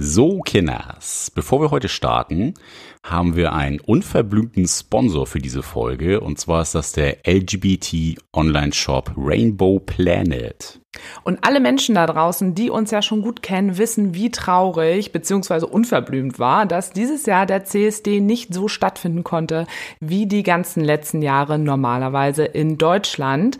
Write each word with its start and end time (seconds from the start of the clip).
So, 0.00 0.38
Kinders, 0.42 1.32
bevor 1.34 1.60
wir 1.60 1.72
heute 1.72 1.88
starten, 1.88 2.54
haben 3.02 3.34
wir 3.34 3.52
einen 3.52 3.80
unverblümten 3.80 4.68
Sponsor 4.68 5.26
für 5.26 5.40
diese 5.40 5.64
Folge 5.64 6.20
und 6.20 6.38
zwar 6.38 6.62
ist 6.62 6.76
das 6.76 6.92
der 6.92 7.16
LGBT 7.26 8.16
Online 8.32 8.72
Shop 8.72 9.10
Rainbow 9.16 9.80
Planet. 9.80 10.80
Und 11.24 11.40
alle 11.42 11.58
Menschen 11.58 11.96
da 11.96 12.06
draußen, 12.06 12.54
die 12.54 12.70
uns 12.70 12.92
ja 12.92 13.02
schon 13.02 13.22
gut 13.22 13.42
kennen, 13.42 13.76
wissen, 13.76 14.14
wie 14.14 14.30
traurig 14.30 15.10
bzw. 15.10 15.64
unverblümt 15.64 16.38
war, 16.38 16.64
dass 16.64 16.92
dieses 16.92 17.26
Jahr 17.26 17.44
der 17.44 17.64
CSD 17.64 18.20
nicht 18.20 18.54
so 18.54 18.68
stattfinden 18.68 19.24
konnte 19.24 19.66
wie 19.98 20.26
die 20.26 20.44
ganzen 20.44 20.84
letzten 20.84 21.22
Jahre 21.22 21.58
normalerweise 21.58 22.44
in 22.44 22.78
Deutschland. 22.78 23.58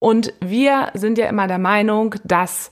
Und 0.00 0.34
wir 0.40 0.90
sind 0.94 1.16
ja 1.16 1.28
immer 1.28 1.46
der 1.46 1.58
Meinung, 1.58 2.16
dass 2.24 2.70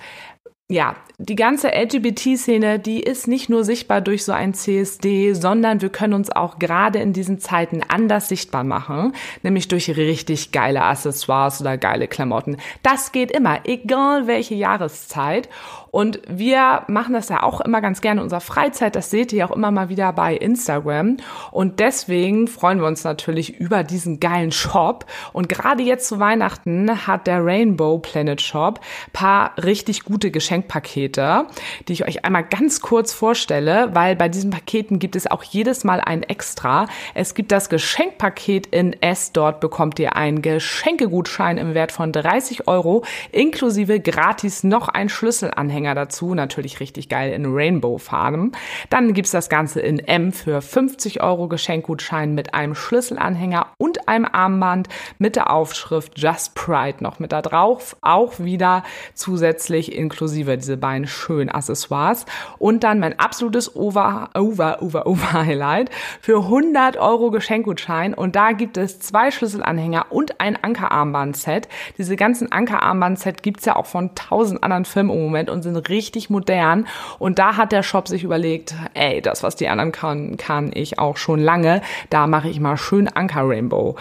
ja, 0.71 0.97
die 1.19 1.37
ganze 1.37 1.69
LGBT-Szene, 1.69 2.79
die 2.79 3.01
ist 3.01 3.29
nicht 3.29 3.51
nur 3.51 3.65
sichtbar 3.65 4.01
durch 4.01 4.25
so 4.25 4.33
ein 4.33 4.55
CSD, 4.55 5.35
sondern 5.35 5.83
wir 5.83 5.91
können 5.91 6.15
uns 6.15 6.31
auch 6.31 6.59
gerade 6.59 7.01
in 7.01 7.13
diesen 7.13 7.39
Zeiten 7.39 7.83
anders 7.87 8.31
sichtbar 8.31 8.65
machen, 8.65 9.15
nämlich 9.43 9.69
durch 9.69 9.95
richtig 9.95 10.53
geile 10.53 10.83
Accessoires 10.83 11.61
oder 11.61 11.77
geile 11.77 12.09
Klamotten. 12.09 12.57
Das 12.83 13.13
geht 13.13 13.31
immer, 13.31 13.61
egal 13.65 14.27
welche 14.27 14.55
Jahreszeit. 14.55 15.51
Und 15.95 16.19
wir 16.27 16.83
machen 16.89 17.13
das 17.13 17.29
ja 17.29 17.45
auch 17.45 17.61
immer 17.61 17.81
ganz 17.81 18.01
gerne 18.01 18.19
in 18.19 18.25
unserer 18.25 18.41
Freizeit. 18.41 18.97
Das 18.97 19.13
seht 19.13 19.33
ihr 19.33 19.49
auch 19.49 19.55
immer 19.55 19.71
mal 19.71 19.91
wieder 19.91 20.13
bei 20.13 20.35
Instagram. 20.35 21.19
Und 21.53 21.79
deswegen 21.79 22.49
freuen 22.49 22.81
wir 22.81 22.89
uns 22.89 23.05
natürlich 23.05 23.61
über 23.61 23.85
diesen 23.85 24.19
geilen 24.19 24.51
Shop. 24.51 25.07
Und 25.33 25.49
gerade 25.49 25.85
jetzt 25.85 26.09
zu 26.09 26.19
Weihnachten 26.19 27.07
hat 27.07 27.29
der 27.29 27.47
Rainbow 27.47 27.99
Planet 27.99 28.41
Shop 28.41 28.81
paar 29.13 29.53
richtig 29.63 30.03
gute 30.03 30.33
Geschenkpakete, 30.33 31.47
die 31.87 31.93
ich 31.93 32.05
euch 32.05 32.25
einmal 32.25 32.43
ganz 32.43 32.81
kurz 32.81 33.13
vorstelle, 33.13 33.91
weil 33.93 34.17
bei 34.17 34.29
diesen 34.29 34.51
Paketen 34.51 34.99
gibt 34.99 35.15
es 35.15 35.31
auch 35.31 35.45
jedes 35.45 35.85
Mal 35.85 36.01
ein 36.01 36.25
Extra. 36.25 36.89
Es 37.15 37.35
gibt 37.35 37.53
das 37.53 37.69
Geschenkpaket 37.69 38.67
in 38.67 39.01
S. 39.01 39.31
Dort 39.31 39.61
bekommt 39.61 40.01
ihr 40.01 40.17
einen 40.17 40.43
Geschenkegutschein 40.43 41.57
im 41.57 41.75
Wert 41.75 41.93
von 41.93 42.11
30 42.11 42.67
Euro 42.67 43.05
inklusive 43.31 44.01
gratis 44.01 44.65
noch 44.65 44.89
ein 44.89 45.09
Schlüsselanhänger 45.09 45.84
Anhänger 45.85 45.95
dazu, 45.95 46.35
natürlich 46.35 46.81
richtig 46.81 47.11
geil 47.11 47.33
in 47.33 47.45
Rainbow-Farben. 47.47 48.53
Dann 48.89 49.13
gibt's 49.13 49.33
das 49.33 49.51
Ganze 49.51 49.81
in 49.81 49.99
M 49.99 50.33
für 50.33 50.63
50 50.63 51.23
Euro 51.23 51.47
Geschenkgutschein 51.49 52.35
mit 52.35 52.55
einem 52.55 52.75
Schlüsselanhänger 52.75 53.67
und 53.77 54.09
einem 54.09 54.25
Armband 54.25 54.89
mit 55.19 55.37
der 55.37 55.51
Aufschrift 55.51 56.19
Just 56.19 56.55
Pride 56.55 56.99
noch 57.01 57.19
mit 57.19 57.33
da 57.33 57.43
drauf. 57.43 57.97
Auch 58.01 58.39
wieder 58.39 58.83
zusätzlich 59.13 59.95
inklusive 59.95 60.57
diese 60.57 60.79
beiden 60.79 61.07
schönen 61.07 61.51
Accessoires. 61.51 62.25
Und 62.59 62.83
dann 62.83 62.99
mein 62.99 63.19
absolutes 63.19 63.77
Over, 63.77 64.31
Over, 64.35 64.81
Over, 64.81 65.07
Over 65.07 65.33
Highlight 65.35 65.91
für 66.23 66.39
100 66.39 66.97
Euro 66.97 67.31
Geschenkgutschein. 67.31 68.15
Und 68.15 68.37
da 68.37 68.53
gibt 68.53 68.79
es 68.79 69.01
zwei 69.01 69.31
Schlüsselanhänger 69.31 70.07
und 70.09 70.41
ein 70.41 70.57
Ankerarmband-Set. 70.57 71.69
Diese 71.99 72.17
ganzen 72.17 72.51
Ankerarmband-Set 72.51 73.43
gibt's 73.43 73.67
ja 73.67 73.77
auch 73.77 73.87
von 73.87 74.15
tausend 74.15 74.63
anderen 74.63 74.87
Firmen 74.87 75.15
im 75.15 75.23
Moment 75.23 75.51
und 75.51 75.63
sind 75.63 75.74
sind 75.75 75.89
richtig 75.89 76.31
modern. 76.31 76.87
Und 77.19 77.39
da 77.39 77.57
hat 77.57 77.73
der 77.73 77.83
Shop 77.83 78.09
sich 78.09 78.25
überlegt, 78.25 78.75
ey, 78.95 79.21
das, 79.21 79.43
was 79.43 79.57
die 79.57 79.69
anderen 79.69 79.93
kann, 79.93 80.37
kann 80.37 80.71
ich 80.73 80.99
auch 80.99 81.17
schon 81.17 81.41
lange. 81.41 81.83
Da 82.11 82.27
mache 82.27 82.49
ich 82.49 82.61
mal 82.61 82.77
schön 82.77 83.09
Anker 83.09 83.49
Rainbow 83.49 83.97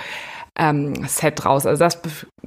ähm, 0.55 1.05
Set 1.07 1.43
draus. 1.43 1.65
Also 1.65 1.83
das 1.83 1.99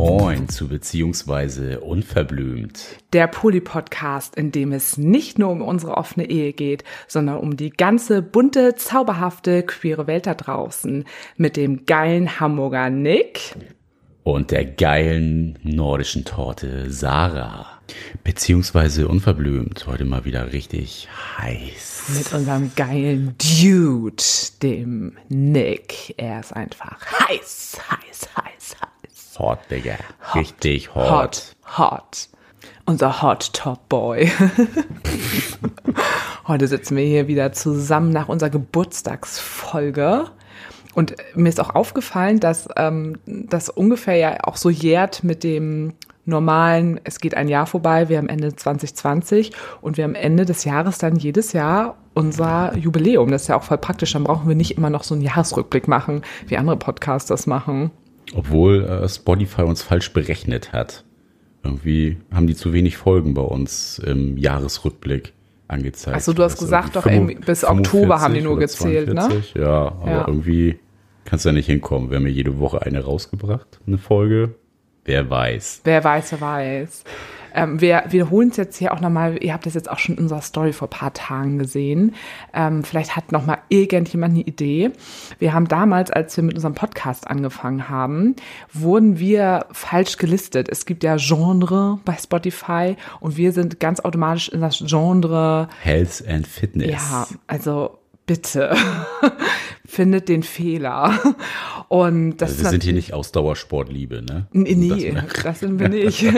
Moin 0.00 0.48
zu 0.48 0.66
beziehungsweise 0.66 1.80
unverblümt. 1.80 2.96
Der 3.12 3.26
Poly-Podcast, 3.26 4.34
in 4.34 4.50
dem 4.50 4.72
es 4.72 4.96
nicht 4.96 5.38
nur 5.38 5.50
um 5.50 5.60
unsere 5.60 5.98
offene 5.98 6.24
Ehe 6.30 6.54
geht, 6.54 6.84
sondern 7.06 7.36
um 7.36 7.58
die 7.58 7.68
ganze 7.68 8.22
bunte, 8.22 8.76
zauberhafte, 8.76 9.62
queere 9.62 10.06
Welt 10.06 10.26
da 10.26 10.32
draußen. 10.32 11.04
Mit 11.36 11.58
dem 11.58 11.84
geilen 11.84 12.40
Hamburger 12.40 12.88
Nick. 12.88 13.54
Und 14.22 14.52
der 14.52 14.64
geilen 14.64 15.58
nordischen 15.64 16.24
Torte 16.24 16.90
Sarah. 16.90 17.66
Beziehungsweise 18.24 19.06
unverblümt. 19.06 19.86
Heute 19.86 20.06
mal 20.06 20.24
wieder 20.24 20.54
richtig 20.54 21.08
heiß. 21.36 22.04
Mit 22.16 22.32
unserem 22.32 22.72
geilen 22.74 23.34
Dude, 23.36 24.22
dem 24.62 25.18
Nick. 25.28 26.14
Er 26.16 26.40
ist 26.40 26.56
einfach 26.56 27.04
heiß, 27.04 27.78
heiß, 27.90 28.28
heiß, 28.34 28.36
heiß. 28.36 28.49
Hot, 29.40 29.58
Digga. 29.70 29.94
Hot, 30.34 30.36
Richtig 30.36 30.94
hot. 30.94 31.10
Hot, 31.10 31.56
hot. 31.78 32.28
Unser 32.84 33.22
Hot 33.22 33.54
Top 33.54 33.88
Boy. 33.88 34.30
Heute 36.46 36.68
sitzen 36.68 36.94
wir 36.94 37.04
hier 37.06 37.26
wieder 37.26 37.50
zusammen 37.52 38.10
nach 38.10 38.28
unserer 38.28 38.50
Geburtstagsfolge. 38.50 40.26
Und 40.94 41.14
mir 41.34 41.48
ist 41.48 41.58
auch 41.58 41.74
aufgefallen, 41.74 42.38
dass 42.38 42.68
ähm, 42.76 43.18
das 43.24 43.70
ungefähr 43.70 44.16
ja 44.16 44.44
auch 44.44 44.58
so 44.58 44.68
jährt 44.68 45.24
mit 45.24 45.42
dem 45.42 45.94
normalen, 46.26 47.00
es 47.04 47.18
geht 47.18 47.34
ein 47.34 47.48
Jahr 47.48 47.66
vorbei, 47.66 48.10
wir 48.10 48.18
haben 48.18 48.28
Ende 48.28 48.54
2020 48.54 49.52
und 49.80 49.96
wir 49.96 50.04
am 50.04 50.14
Ende 50.14 50.44
des 50.44 50.64
Jahres 50.64 50.98
dann 50.98 51.16
jedes 51.16 51.54
Jahr 51.54 51.96
unser 52.12 52.76
Jubiläum. 52.76 53.30
Das 53.30 53.42
ist 53.42 53.48
ja 53.48 53.56
auch 53.56 53.62
voll 53.62 53.78
praktisch, 53.78 54.12
dann 54.12 54.24
brauchen 54.24 54.48
wir 54.48 54.54
nicht 54.54 54.76
immer 54.76 54.90
noch 54.90 55.02
so 55.02 55.14
einen 55.14 55.22
Jahresrückblick 55.22 55.88
machen, 55.88 56.20
wie 56.46 56.58
andere 56.58 56.76
Podcasts 56.76 57.28
das 57.28 57.46
machen. 57.46 57.90
Obwohl 58.34 58.84
äh, 58.84 59.08
Spotify 59.08 59.62
uns 59.62 59.82
falsch 59.82 60.12
berechnet 60.12 60.72
hat. 60.72 61.04
Irgendwie 61.62 62.16
haben 62.32 62.46
die 62.46 62.54
zu 62.54 62.72
wenig 62.72 62.96
Folgen 62.96 63.34
bei 63.34 63.42
uns 63.42 63.98
im 63.98 64.36
Jahresrückblick 64.38 65.32
angezeigt. 65.68 66.16
Achso, 66.16 66.32
du 66.32 66.42
hast 66.42 66.52
Also 66.54 66.64
gesagt, 66.64 66.96
doch 66.96 67.02
45 67.02 67.12
irgendwie 67.36 67.44
bis 67.46 67.64
Oktober 67.64 68.20
haben 68.20 68.34
die 68.34 68.40
nur 68.42 68.58
gezählt, 68.58 69.10
42, 69.10 69.54
ne? 69.54 69.60
Ja, 69.62 69.72
aber 70.00 70.10
Ja. 70.10 70.24
irgendwie 70.26 70.78
kannst 71.24 71.44
du 71.44 71.50
ja 71.50 71.52
nicht 71.52 71.66
hinkommen. 71.66 72.10
Wir 72.10 72.16
haben 72.16 72.26
ja 72.26 72.32
jede 72.32 72.58
Woche 72.58 72.82
eine 72.82 73.04
rausgebracht, 73.04 73.78
eine 73.86 73.98
Folge. 73.98 74.54
Wer 75.04 75.28
weiß. 75.28 75.82
Wer 75.84 76.02
weiß, 76.04 76.32
wer 76.32 76.40
weiß. 76.40 77.04
Ähm, 77.54 77.80
wir 77.80 78.04
wiederholen 78.08 78.50
es 78.50 78.56
jetzt 78.56 78.76
hier 78.76 78.92
auch 78.92 79.00
nochmal, 79.00 79.42
ihr 79.42 79.52
habt 79.52 79.66
das 79.66 79.74
jetzt 79.74 79.90
auch 79.90 79.98
schon 79.98 80.16
in 80.16 80.22
unserer 80.22 80.42
Story 80.42 80.72
vor 80.72 80.88
ein 80.88 80.90
paar 80.90 81.12
Tagen 81.12 81.58
gesehen. 81.58 82.14
Ähm, 82.54 82.84
vielleicht 82.84 83.16
hat 83.16 83.32
nochmal 83.32 83.58
irgendjemand 83.68 84.34
eine 84.34 84.42
Idee. 84.42 84.90
Wir 85.38 85.52
haben 85.52 85.68
damals, 85.68 86.10
als 86.10 86.36
wir 86.36 86.44
mit 86.44 86.54
unserem 86.54 86.74
Podcast 86.74 87.28
angefangen 87.28 87.88
haben, 87.88 88.36
wurden 88.72 89.18
wir 89.18 89.66
falsch 89.72 90.16
gelistet. 90.16 90.68
Es 90.68 90.86
gibt 90.86 91.04
ja 91.04 91.16
Genre 91.16 92.00
bei 92.04 92.16
Spotify 92.16 92.96
und 93.20 93.36
wir 93.36 93.52
sind 93.52 93.80
ganz 93.80 94.00
automatisch 94.00 94.48
in 94.48 94.60
das 94.60 94.82
Genre 94.84 95.68
Health 95.82 96.24
and 96.28 96.46
Fitness. 96.46 96.90
ja, 96.90 97.26
also 97.46 97.98
bitte 98.26 98.76
findet 99.90 100.28
den 100.28 100.42
Fehler. 100.42 101.18
Und 101.88 102.36
das 102.36 102.50
Also 102.52 102.62
wir 102.64 102.70
sind 102.70 102.84
hier 102.84 102.92
nicht 102.92 103.12
Ausdauersportliebe, 103.12 104.22
ne? 104.22 104.46
Nee, 104.52 104.74
Um 104.74 104.80
nee, 104.80 105.10
das- 105.12 105.42
das 105.42 105.60
sind 105.60 105.80
wir 105.80 105.88
nicht. 105.88 106.24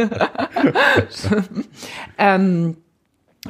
ähm, 2.19 2.77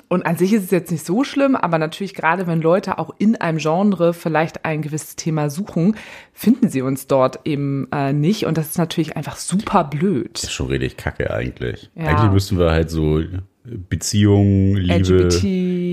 und 0.08 0.25
an 0.25 0.37
sich 0.38 0.54
ist 0.54 0.64
es 0.64 0.70
jetzt 0.70 0.90
nicht 0.90 1.04
so 1.04 1.22
schlimm, 1.22 1.54
aber 1.54 1.76
natürlich 1.78 2.14
gerade 2.14 2.46
wenn 2.46 2.62
Leute 2.62 2.99
auch 2.99 3.14
in 3.19 3.37
einem 3.37 3.58
Genre 3.58 4.14
vielleicht 4.14 4.64
ein 4.64 4.81
gewisses 4.81 5.16
Thema 5.16 5.50
suchen, 5.50 5.96
finden 6.32 6.70
sie 6.70 6.81
uns 6.81 7.06
dort 7.08 7.40
eben 7.44 7.88
äh, 7.93 8.14
nicht. 8.14 8.46
Und 8.46 8.56
das 8.56 8.69
ist 8.69 8.78
natürlich 8.78 9.16
einfach 9.19 9.37
super 9.37 9.84
blöd. 9.84 10.43
ist 10.43 10.50
schon 10.52 10.69
richtig 10.69 10.96
kacke 10.96 11.31
eigentlich. 11.32 11.90
Ja. 11.94 12.06
Eigentlich 12.06 12.32
müssten 12.32 12.58
wir 12.58 12.70
halt 12.70 12.90
so 12.90 13.20
Beziehungen, 13.64 14.76
Liebe, 14.76 14.94
LGBT. 14.94 15.44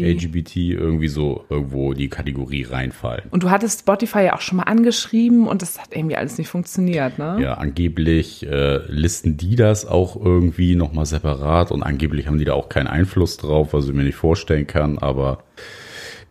LGBT 0.01 0.55
irgendwie 0.55 1.07
so 1.07 1.45
irgendwo 1.49 1.93
die 1.93 2.09
Kategorie 2.09 2.63
reinfallen. 2.63 3.25
Und 3.29 3.43
du 3.43 3.51
hattest 3.51 3.81
Spotify 3.81 4.23
ja 4.23 4.35
auch 4.35 4.41
schon 4.41 4.57
mal 4.57 4.63
angeschrieben 4.63 5.47
und 5.47 5.61
das 5.61 5.79
hat 5.79 5.95
irgendwie 5.95 6.15
alles 6.15 6.39
nicht 6.39 6.47
funktioniert, 6.47 7.19
ne? 7.19 7.37
Ja, 7.41 7.53
angeblich 7.55 8.45
äh, 8.45 8.79
listen 8.87 9.37
die 9.37 9.55
das 9.55 9.85
auch 9.85 10.15
irgendwie 10.15 10.75
nochmal 10.75 11.05
separat 11.05 11.71
und 11.71 11.83
angeblich 11.83 12.27
haben 12.27 12.39
die 12.39 12.45
da 12.45 12.53
auch 12.53 12.69
keinen 12.69 12.87
Einfluss 12.87 13.37
drauf, 13.37 13.73
was 13.73 13.87
ich 13.87 13.93
mir 13.93 14.03
nicht 14.03 14.15
vorstellen 14.15 14.65
kann, 14.65 14.97
aber 14.97 15.43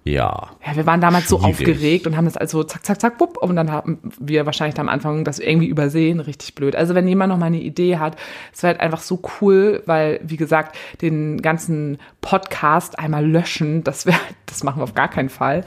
Ja. 0.08 0.50
Ja, 0.66 0.76
wir 0.76 0.86
waren 0.86 1.00
damals 1.00 1.28
so 1.28 1.38
Schwierig. 1.38 1.54
aufgeregt 1.54 2.06
und 2.06 2.16
haben 2.16 2.24
das 2.24 2.36
also 2.36 2.64
zack, 2.64 2.84
zack, 2.84 3.00
zack, 3.00 3.20
wupp, 3.20 3.36
und 3.36 3.56
dann 3.56 3.70
haben 3.70 3.98
wir 4.18 4.46
wahrscheinlich 4.46 4.78
am 4.80 4.88
Anfang 4.88 5.24
das 5.24 5.38
irgendwie 5.38 5.66
übersehen, 5.66 6.20
richtig 6.20 6.54
blöd. 6.54 6.74
Also 6.74 6.94
wenn 6.94 7.06
jemand 7.06 7.30
noch 7.30 7.38
mal 7.38 7.46
eine 7.46 7.60
Idee 7.60 7.98
hat, 7.98 8.16
es 8.52 8.62
wäre 8.62 8.72
halt 8.72 8.80
einfach 8.80 9.00
so 9.00 9.20
cool, 9.40 9.82
weil, 9.86 10.20
wie 10.22 10.36
gesagt, 10.36 10.76
den 11.02 11.42
ganzen 11.42 11.98
Podcast 12.22 12.98
einmal 12.98 13.26
löschen, 13.26 13.84
das 13.84 14.06
wäre, 14.06 14.18
das 14.46 14.64
machen 14.64 14.80
wir 14.80 14.84
auf 14.84 14.94
gar 14.94 15.08
keinen 15.08 15.28
Fall. 15.28 15.64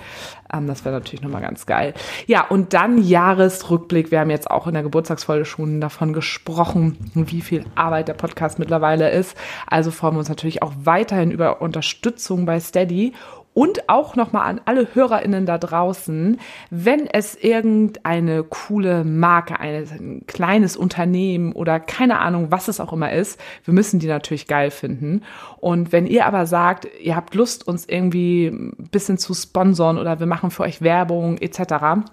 Ähm, 0.52 0.68
das 0.68 0.84
wäre 0.86 0.96
natürlich 0.96 1.22
nochmal 1.22 1.42
ganz 1.42 1.66
geil. 1.66 1.94
Ja, 2.26 2.46
und 2.48 2.74
dann 2.74 3.02
Jahresrückblick. 3.02 4.12
Wir 4.12 4.20
haben 4.20 4.30
jetzt 4.30 4.50
auch 4.50 4.68
in 4.68 4.74
der 4.74 4.84
Geburtstagsfolge 4.84 5.46
schon 5.46 5.82
davon 5.82 6.14
gesprochen, 6.14 6.98
wie 7.14 7.42
viel 7.42 7.66
Arbeit 7.76 8.08
der 8.08 8.14
Podcast 8.14 8.60
mittlerweile 8.60 9.12
ist. 9.12 9.38
Also 9.68 9.92
freuen 9.92 10.16
wir 10.16 10.20
uns 10.20 10.30
natürlich 10.30 10.64
auch 10.64 10.74
weiterhin 10.84 11.32
über 11.32 11.62
Unterstützung 11.62 12.46
bei 12.46 12.60
Steady. 12.60 13.14
Und 13.54 13.90
auch 13.90 14.16
nochmal 14.16 14.50
an 14.50 14.62
alle 14.64 14.88
HörerInnen 14.94 15.46
da 15.46 15.58
draußen, 15.58 16.40
wenn 16.70 17.08
es 17.08 17.36
irgendeine 17.36 18.44
coole 18.44 19.04
Marke, 19.04 19.60
ein 19.60 20.24
kleines 20.26 20.78
Unternehmen 20.78 21.52
oder 21.52 21.82
keine 21.82 22.20
Ahnung, 22.20 22.48
was 22.50 22.70
es 22.70 22.80
auch 22.80 22.94
immer 22.94 23.12
ist, 23.12 23.42
wir 23.66 23.74
müssen 23.74 24.00
die 24.00 24.08
natürlich 24.08 24.48
geil 24.48 24.72
finden. 24.72 25.24
Und 25.58 25.92
wenn 25.92 26.08
ihr 26.08 26.26
aber 26.26 26.46
sagt, 26.46 26.88
ihr 27.02 27.18
habt 27.18 27.36
Lust, 27.36 27.68
uns 27.68 27.86
irgendwie 27.86 28.48
ein 28.48 28.90
bisschen 28.90 29.18
zu 29.18 29.34
sponsern 29.34 29.98
oder 29.98 30.22
wir 30.22 30.28
machen 30.28 30.50
für 30.50 30.64
euch 30.64 30.82
Werbung 30.82 31.38
etc., 31.38 32.06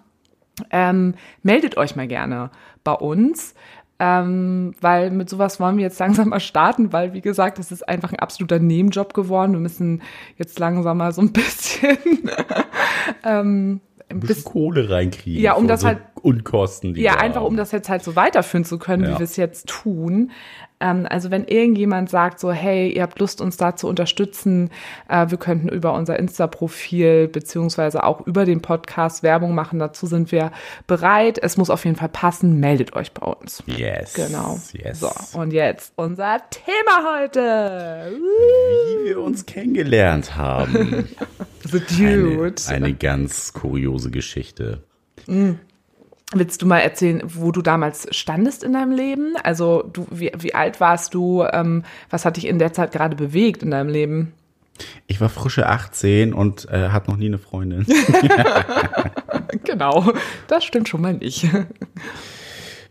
ähm, 0.72 1.14
meldet 1.44 1.76
euch 1.76 1.94
mal 1.94 2.08
gerne 2.08 2.50
bei 2.82 2.94
uns. 2.94 3.54
Ähm, 4.00 4.74
weil 4.80 5.10
mit 5.10 5.28
sowas 5.28 5.58
wollen 5.58 5.76
wir 5.76 5.82
jetzt 5.82 5.98
langsam 5.98 6.28
mal 6.28 6.40
starten, 6.40 6.92
weil 6.92 7.14
wie 7.14 7.20
gesagt, 7.20 7.58
es 7.58 7.72
ist 7.72 7.88
einfach 7.88 8.12
ein 8.12 8.18
absoluter 8.20 8.60
Nebenjob 8.60 9.12
geworden. 9.12 9.52
Wir 9.52 9.60
müssen 9.60 10.02
jetzt 10.36 10.58
langsam 10.58 10.98
mal 10.98 11.12
so 11.12 11.20
ein 11.20 11.32
bisschen 11.32 11.98
ähm, 13.24 13.80
ein 14.08 14.20
bisschen 14.20 14.44
Kohle 14.44 14.88
reinkriegen. 14.88 15.42
Ja, 15.42 15.54
um 15.54 15.66
das 15.66 15.82
so 15.82 15.88
halt 15.88 16.07
Unkosten. 16.18 16.94
Die 16.94 17.02
ja, 17.02 17.14
einfach 17.16 17.40
haben. 17.40 17.46
um 17.48 17.56
das 17.56 17.72
jetzt 17.72 17.88
halt 17.88 18.02
so 18.04 18.16
weiterführen 18.16 18.64
zu 18.64 18.78
können, 18.78 19.04
Ja. 19.04 19.14
wie 19.14 19.18
wir 19.18 19.24
es 19.24 19.36
jetzt 19.36 19.66
tun. 19.68 20.30
Ähm, 20.80 21.06
also 21.10 21.32
wenn 21.32 21.44
irgendjemand 21.44 22.08
sagt 22.08 22.38
so, 22.38 22.52
hey, 22.52 22.92
ihr 22.92 23.02
habt 23.02 23.18
Lust, 23.18 23.40
uns 23.40 23.56
da 23.56 23.74
zu 23.74 23.88
unterstützen, 23.88 24.70
äh, 25.08 25.26
wir 25.28 25.36
könnten 25.36 25.68
über 25.68 25.92
unser 25.92 26.16
Insta-Profil 26.18 27.26
beziehungsweise 27.26 28.04
auch 28.04 28.24
über 28.28 28.44
den 28.44 28.62
Podcast 28.62 29.24
Werbung 29.24 29.56
machen, 29.56 29.80
dazu 29.80 30.06
sind 30.06 30.30
wir 30.30 30.52
bereit. 30.86 31.38
Es 31.42 31.56
muss 31.56 31.68
auf 31.70 31.84
jeden 31.84 31.96
Fall 31.96 32.10
passen, 32.10 32.60
meldet 32.60 32.94
euch 32.94 33.10
bei 33.12 33.26
uns. 33.26 33.62
Yes. 33.66 34.14
Genau. 34.14 34.60
Yes. 34.72 35.00
So, 35.00 35.10
und 35.40 35.52
jetzt 35.52 35.94
unser 35.96 36.38
Thema 36.50 37.18
heute. 37.22 38.12
Wie 39.00 39.04
wir 39.08 39.20
uns 39.20 39.46
kennengelernt 39.46 40.36
haben. 40.36 41.08
The 41.64 41.82
Eine, 42.04 42.22
Dude. 42.36 42.62
eine 42.68 42.94
ganz 42.94 43.52
kuriose 43.52 44.10
Geschichte. 44.12 44.84
Willst 46.34 46.60
du 46.60 46.66
mal 46.66 46.80
erzählen, 46.80 47.22
wo 47.24 47.52
du 47.52 47.62
damals 47.62 48.06
standest 48.14 48.62
in 48.62 48.74
deinem 48.74 48.92
Leben? 48.92 49.34
Also 49.42 49.82
du, 49.82 50.06
wie, 50.10 50.30
wie 50.38 50.54
alt 50.54 50.78
warst 50.80 51.14
du? 51.14 51.44
Ähm, 51.50 51.84
was 52.10 52.24
hat 52.24 52.36
dich 52.36 52.46
in 52.46 52.58
der 52.58 52.72
Zeit 52.72 52.92
gerade 52.92 53.16
bewegt 53.16 53.62
in 53.62 53.70
deinem 53.70 53.88
Leben? 53.88 54.32
Ich 55.06 55.20
war 55.20 55.28
frische 55.28 55.66
18 55.66 56.34
und 56.34 56.68
äh, 56.70 56.90
hatte 56.90 57.10
noch 57.10 57.16
nie 57.16 57.26
eine 57.26 57.38
Freundin. 57.38 57.86
Genau, 59.64 60.12
das 60.46 60.64
stimmt 60.64 60.88
schon 60.88 61.00
mal 61.00 61.14
nicht. 61.14 61.46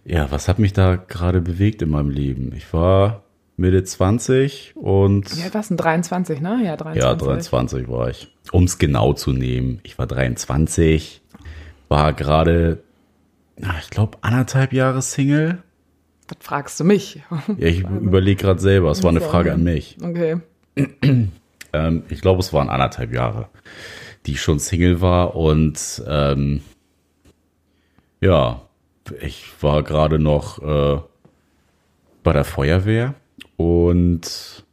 Ja, 0.06 0.31
was 0.31 0.48
hat 0.48 0.60
mich 0.60 0.74
da 0.74 0.95
gerade 0.95 1.42
bewegt 1.42 1.81
in 1.81 1.90
meinem 1.90 2.10
Leben? 2.10 2.54
Ich 2.56 2.72
war 2.74 3.24
Mitte 3.57 3.83
20 3.83 4.74
und 4.75 5.31
alt 5.44 5.54
warst 5.54 5.72
du? 5.72 5.75
23, 5.75 6.40
ne? 6.40 6.62
Ja, 6.63 6.78
23. 6.78 7.04
ja, 7.04 7.16
23 7.16 7.90
war 7.90 8.10
ich. 8.10 8.33
Um 8.51 8.63
es 8.63 8.78
genau 8.78 9.13
zu 9.13 9.33
nehmen, 9.33 9.80
ich 9.83 9.98
war 9.98 10.07
23, 10.07 11.22
war 11.90 12.13
gerade, 12.13 12.83
na, 13.57 13.75
ich 13.80 13.89
glaube, 13.89 14.19
anderthalb 14.21 14.74
Jahre 14.74 15.01
Single. 15.01 15.63
Was 16.27 16.38
fragst 16.42 16.80
du 16.80 16.83
mich? 16.83 17.24
Ja, 17.57 17.68
ich 17.68 17.81
überlege 17.81 18.42
gerade 18.42 18.59
selber, 18.59 18.92
es 18.92 19.04
war 19.04 19.09
eine. 19.09 19.21
Frage 19.21 19.54
an 19.54 19.63
mich. 19.63 19.98
Okay. 20.01 20.38
Ähm, 21.74 22.04
ich 22.07 22.21
glaube, 22.21 22.39
es 22.39 22.54
waren 22.54 22.69
anderthalb 22.69 23.13
Jahre, 23.13 23.50
die 24.25 24.31
ich 24.31 24.42
schon 24.42 24.57
Single 24.57 25.01
war 25.01 25.36
und 25.36 26.01
ähm, 26.07 26.62
ja, 28.21 28.62
ich 29.21 29.51
war 29.62 29.83
gerade 29.83 30.18
noch 30.18 30.62
äh, 30.62 31.01
bei 32.24 32.33
der 32.33 32.45
Feuerwehr 32.45 33.15
und 33.57 34.65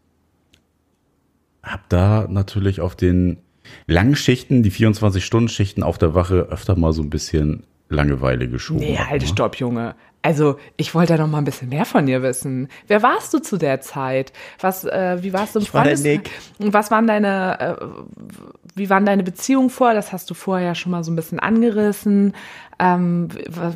habe 1.64 1.82
da 1.88 2.26
natürlich 2.28 2.80
auf 2.80 2.94
den 2.94 3.38
langen 3.86 4.16
Schichten, 4.16 4.62
die 4.62 4.70
24-Stunden-Schichten 4.70 5.82
auf 5.82 5.98
der 5.98 6.14
Wache 6.14 6.42
öfter 6.50 6.76
mal 6.76 6.92
so 6.92 7.02
ein 7.02 7.10
bisschen 7.10 7.64
Langeweile 7.94 8.48
geschoben. 8.48 8.80
Nee, 8.80 8.98
halt, 8.98 9.22
stopp, 9.22 9.56
Junge. 9.56 9.94
Also, 10.24 10.58
ich 10.78 10.94
wollte 10.94 11.16
da 11.16 11.22
noch 11.22 11.30
mal 11.30 11.36
ein 11.38 11.44
bisschen 11.44 11.68
mehr 11.68 11.84
von 11.84 12.06
dir 12.06 12.22
wissen. 12.22 12.68
Wer 12.86 13.02
warst 13.02 13.34
du 13.34 13.40
zu 13.40 13.58
der 13.58 13.82
Zeit? 13.82 14.32
Was, 14.58 14.84
äh, 14.84 15.18
wie 15.22 15.34
warst 15.34 15.54
du 15.54 15.58
im 15.58 15.64
Ich 15.66 15.74
war 15.74 15.82
Freundes- 15.82 16.02
Nick. 16.02 16.30
Und 16.58 16.72
was 16.72 16.90
waren 16.90 17.06
deine, 17.06 17.60
äh, 17.60 17.84
wie 18.74 18.88
waren 18.88 19.04
deine 19.04 19.22
Beziehungen 19.22 19.68
vor? 19.68 19.92
Das 19.92 20.12
hast 20.14 20.30
du 20.30 20.34
vorher 20.34 20.68
ja 20.68 20.74
schon 20.74 20.92
mal 20.92 21.04
so 21.04 21.12
ein 21.12 21.16
bisschen 21.16 21.40
angerissen. 21.40 22.34
Ähm, 22.80 23.28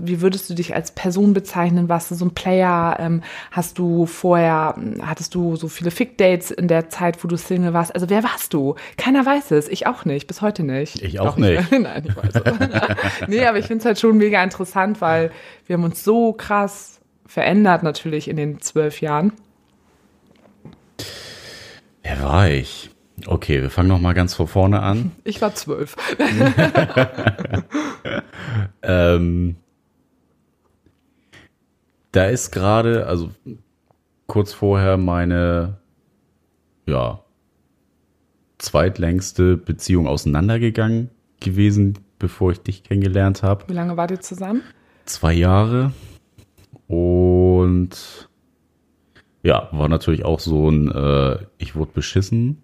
wie- 0.02 0.20
würdest 0.22 0.50
du 0.50 0.54
dich 0.54 0.74
als 0.74 0.90
Person 0.90 1.32
bezeichnen? 1.32 1.88
Warst 1.88 2.10
du 2.10 2.16
so 2.16 2.24
ein 2.24 2.34
Player? 2.34 2.96
Ähm, 2.98 3.22
hast 3.52 3.78
du 3.78 4.06
vorher, 4.06 4.74
hattest 5.02 5.36
du 5.36 5.54
so 5.54 5.68
viele 5.68 5.92
Fick-Dates 5.92 6.50
in 6.50 6.66
der 6.66 6.88
Zeit, 6.88 7.22
wo 7.22 7.28
du 7.28 7.36
Single 7.36 7.74
warst? 7.74 7.94
Also, 7.94 8.08
wer 8.10 8.24
warst 8.24 8.54
du? 8.54 8.74
Keiner 8.96 9.24
weiß 9.24 9.52
es. 9.52 9.68
Ich 9.68 9.86
auch 9.86 10.04
nicht. 10.04 10.26
Bis 10.26 10.40
heute 10.42 10.64
nicht. 10.64 11.00
Ich 11.02 11.20
auch 11.20 11.26
Doch, 11.26 11.36
nicht. 11.36 11.70
Nein, 11.78 12.06
ich 12.08 12.16
weiß 12.16 12.42
es. 12.44 13.28
nee, 13.28 13.46
aber 13.46 13.58
ich 13.58 13.66
finde 13.66 13.82
es 13.82 13.84
halt 13.84 14.00
schon 14.00 14.16
mega 14.16 14.42
interessant, 14.42 15.00
weil 15.00 15.30
wir 15.66 15.74
haben 15.74 15.84
uns 15.84 16.02
so 16.02 16.32
krass 16.38 17.00
verändert 17.26 17.82
natürlich 17.82 18.28
in 18.28 18.36
den 18.36 18.60
zwölf 18.60 19.00
Jahren. 19.02 19.32
Wer 22.02 22.22
war 22.22 22.48
ich? 22.48 22.90
Okay, 23.26 23.60
wir 23.60 23.70
fangen 23.70 23.88
noch 23.88 24.00
mal 24.00 24.14
ganz 24.14 24.32
von 24.32 24.46
vorne 24.46 24.80
an. 24.80 25.12
Ich 25.24 25.42
war 25.42 25.54
zwölf. 25.54 25.96
Ähm, 28.82 29.56
da 32.12 32.26
ist 32.26 32.50
gerade, 32.50 33.06
also 33.06 33.30
kurz 34.26 34.52
vorher 34.52 34.96
meine, 34.96 35.78
ja, 36.86 37.22
zweitlängste 38.58 39.56
Beziehung 39.56 40.08
auseinandergegangen 40.08 41.10
gewesen, 41.40 41.98
bevor 42.18 42.52
ich 42.52 42.60
dich 42.60 42.82
kennengelernt 42.82 43.42
habe. 43.42 43.64
Wie 43.68 43.74
lange 43.74 43.96
wart 43.96 44.10
ihr 44.10 44.20
zusammen? 44.20 44.62
Zwei 45.04 45.34
Jahre. 45.34 45.92
Und 46.88 48.28
ja, 49.42 49.68
war 49.72 49.88
natürlich 49.88 50.24
auch 50.24 50.40
so 50.40 50.70
ein, 50.70 50.90
äh, 50.90 51.38
ich 51.58 51.76
wurde 51.76 51.92
beschissen. 51.92 52.62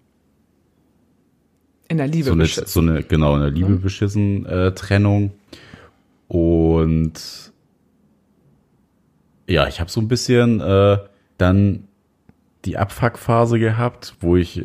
In 1.87 1.97
der 1.97 2.07
Liebe 2.07 2.25
so 2.25 2.31
eine, 2.33 2.43
beschissen. 2.43 2.67
so 2.67 2.79
eine, 2.81 3.03
genau, 3.03 3.35
eine 3.35 3.49
Liebe 3.49 3.75
beschissen 3.75 4.45
äh, 4.45 4.73
Trennung. 4.73 5.31
Und 6.27 7.53
ja, 9.47 9.67
ich 9.67 9.79
habe 9.79 9.91
so 9.91 10.01
ein 10.01 10.07
bisschen 10.07 10.59
äh, 10.59 10.97
dann 11.37 11.87
die 12.65 12.77
Abfuckphase 12.77 13.59
gehabt, 13.59 14.15
wo 14.19 14.35
ich 14.35 14.63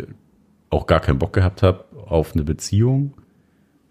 auch 0.71 0.87
gar 0.87 1.01
keinen 1.01 1.19
Bock 1.19 1.35
gehabt 1.35 1.63
habe 1.63 1.85
auf 2.07 2.33
eine 2.33 2.45
Beziehung, 2.45 3.15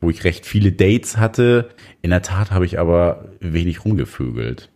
wo 0.01 0.09
ich 0.09 0.23
recht 0.23 0.47
viele 0.47 0.71
Dates 0.71 1.17
hatte. 1.17 1.69
In 2.01 2.09
der 2.09 2.23
Tat 2.23 2.51
habe 2.51 2.65
ich 2.65 2.79
aber 2.79 3.29
wenig 3.39 3.85
rumgevögelt. 3.85 4.71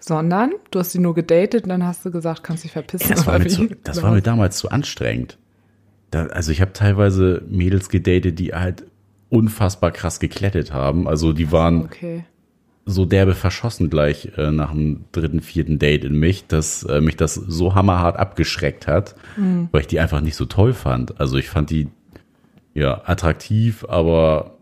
Sondern 0.00 0.52
du 0.70 0.78
hast 0.78 0.92
sie 0.92 0.98
nur 0.98 1.14
gedatet 1.14 1.64
und 1.64 1.68
dann 1.68 1.86
hast 1.86 2.04
du 2.04 2.10
gesagt, 2.10 2.42
kannst 2.42 2.64
dich 2.64 2.72
verpissen. 2.72 3.10
Das 3.10 3.26
war, 3.26 3.38
mir, 3.38 3.48
zu, 3.48 3.68
das 3.84 4.02
war 4.02 4.12
mir 4.12 4.22
damals 4.22 4.56
zu 4.56 4.70
anstrengend. 4.70 5.38
Da, 6.10 6.26
also 6.26 6.50
ich 6.50 6.60
habe 6.60 6.72
teilweise 6.72 7.42
Mädels 7.48 7.88
gedatet, 7.90 8.38
die 8.38 8.54
halt 8.54 8.84
unfassbar 9.28 9.90
krass 9.92 10.18
geklettet 10.18 10.72
haben. 10.72 11.06
Also 11.06 11.32
die 11.32 11.52
waren 11.52 11.82
Okay. 11.84 12.24
so 12.86 13.04
derbe 13.04 13.34
verschossen 13.34 13.90
gleich 13.90 14.32
äh, 14.36 14.50
nach 14.50 14.72
dem 14.72 15.04
dritten, 15.12 15.40
vierten 15.40 15.78
Date 15.78 16.04
in 16.04 16.18
mich, 16.18 16.46
dass 16.46 16.82
äh, 16.82 17.00
mich 17.00 17.16
das 17.16 17.34
so 17.34 17.74
hammerhart 17.74 18.16
abgeschreckt 18.16 18.86
hat, 18.88 19.14
weil 19.70 19.82
ich 19.82 19.86
die 19.86 20.00
einfach 20.00 20.20
nicht 20.20 20.34
so 20.34 20.46
toll 20.46 20.72
fand. 20.72 21.20
Also 21.20 21.36
ich 21.36 21.48
fand 21.48 21.70
die 21.70 21.88
ja 22.74 23.02
attraktiv, 23.04 23.84
aber 23.88 24.54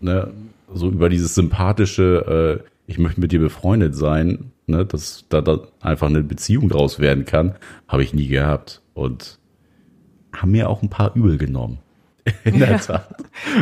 ne, 0.00 0.32
so 0.72 0.88
über 0.88 1.08
dieses 1.08 1.34
sympathische, 1.34 2.62
äh, 2.64 2.70
ich 2.86 2.98
möchte 2.98 3.20
mit 3.20 3.32
dir 3.32 3.40
befreundet 3.40 3.94
sein, 3.94 4.52
ne, 4.70 4.86
dass 4.86 5.24
da, 5.28 5.40
da 5.40 5.60
einfach 5.80 6.08
eine 6.08 6.22
Beziehung 6.22 6.68
draus 6.68 6.98
werden 6.98 7.24
kann, 7.24 7.54
habe 7.88 8.02
ich 8.02 8.14
nie 8.14 8.28
gehabt 8.28 8.82
und 8.94 9.38
haben 10.34 10.52
mir 10.52 10.68
auch 10.70 10.82
ein 10.82 10.90
paar 10.90 11.14
übel 11.14 11.38
genommen. 11.38 11.78
In 12.44 12.58
der 12.58 12.78
Tat. 12.78 13.08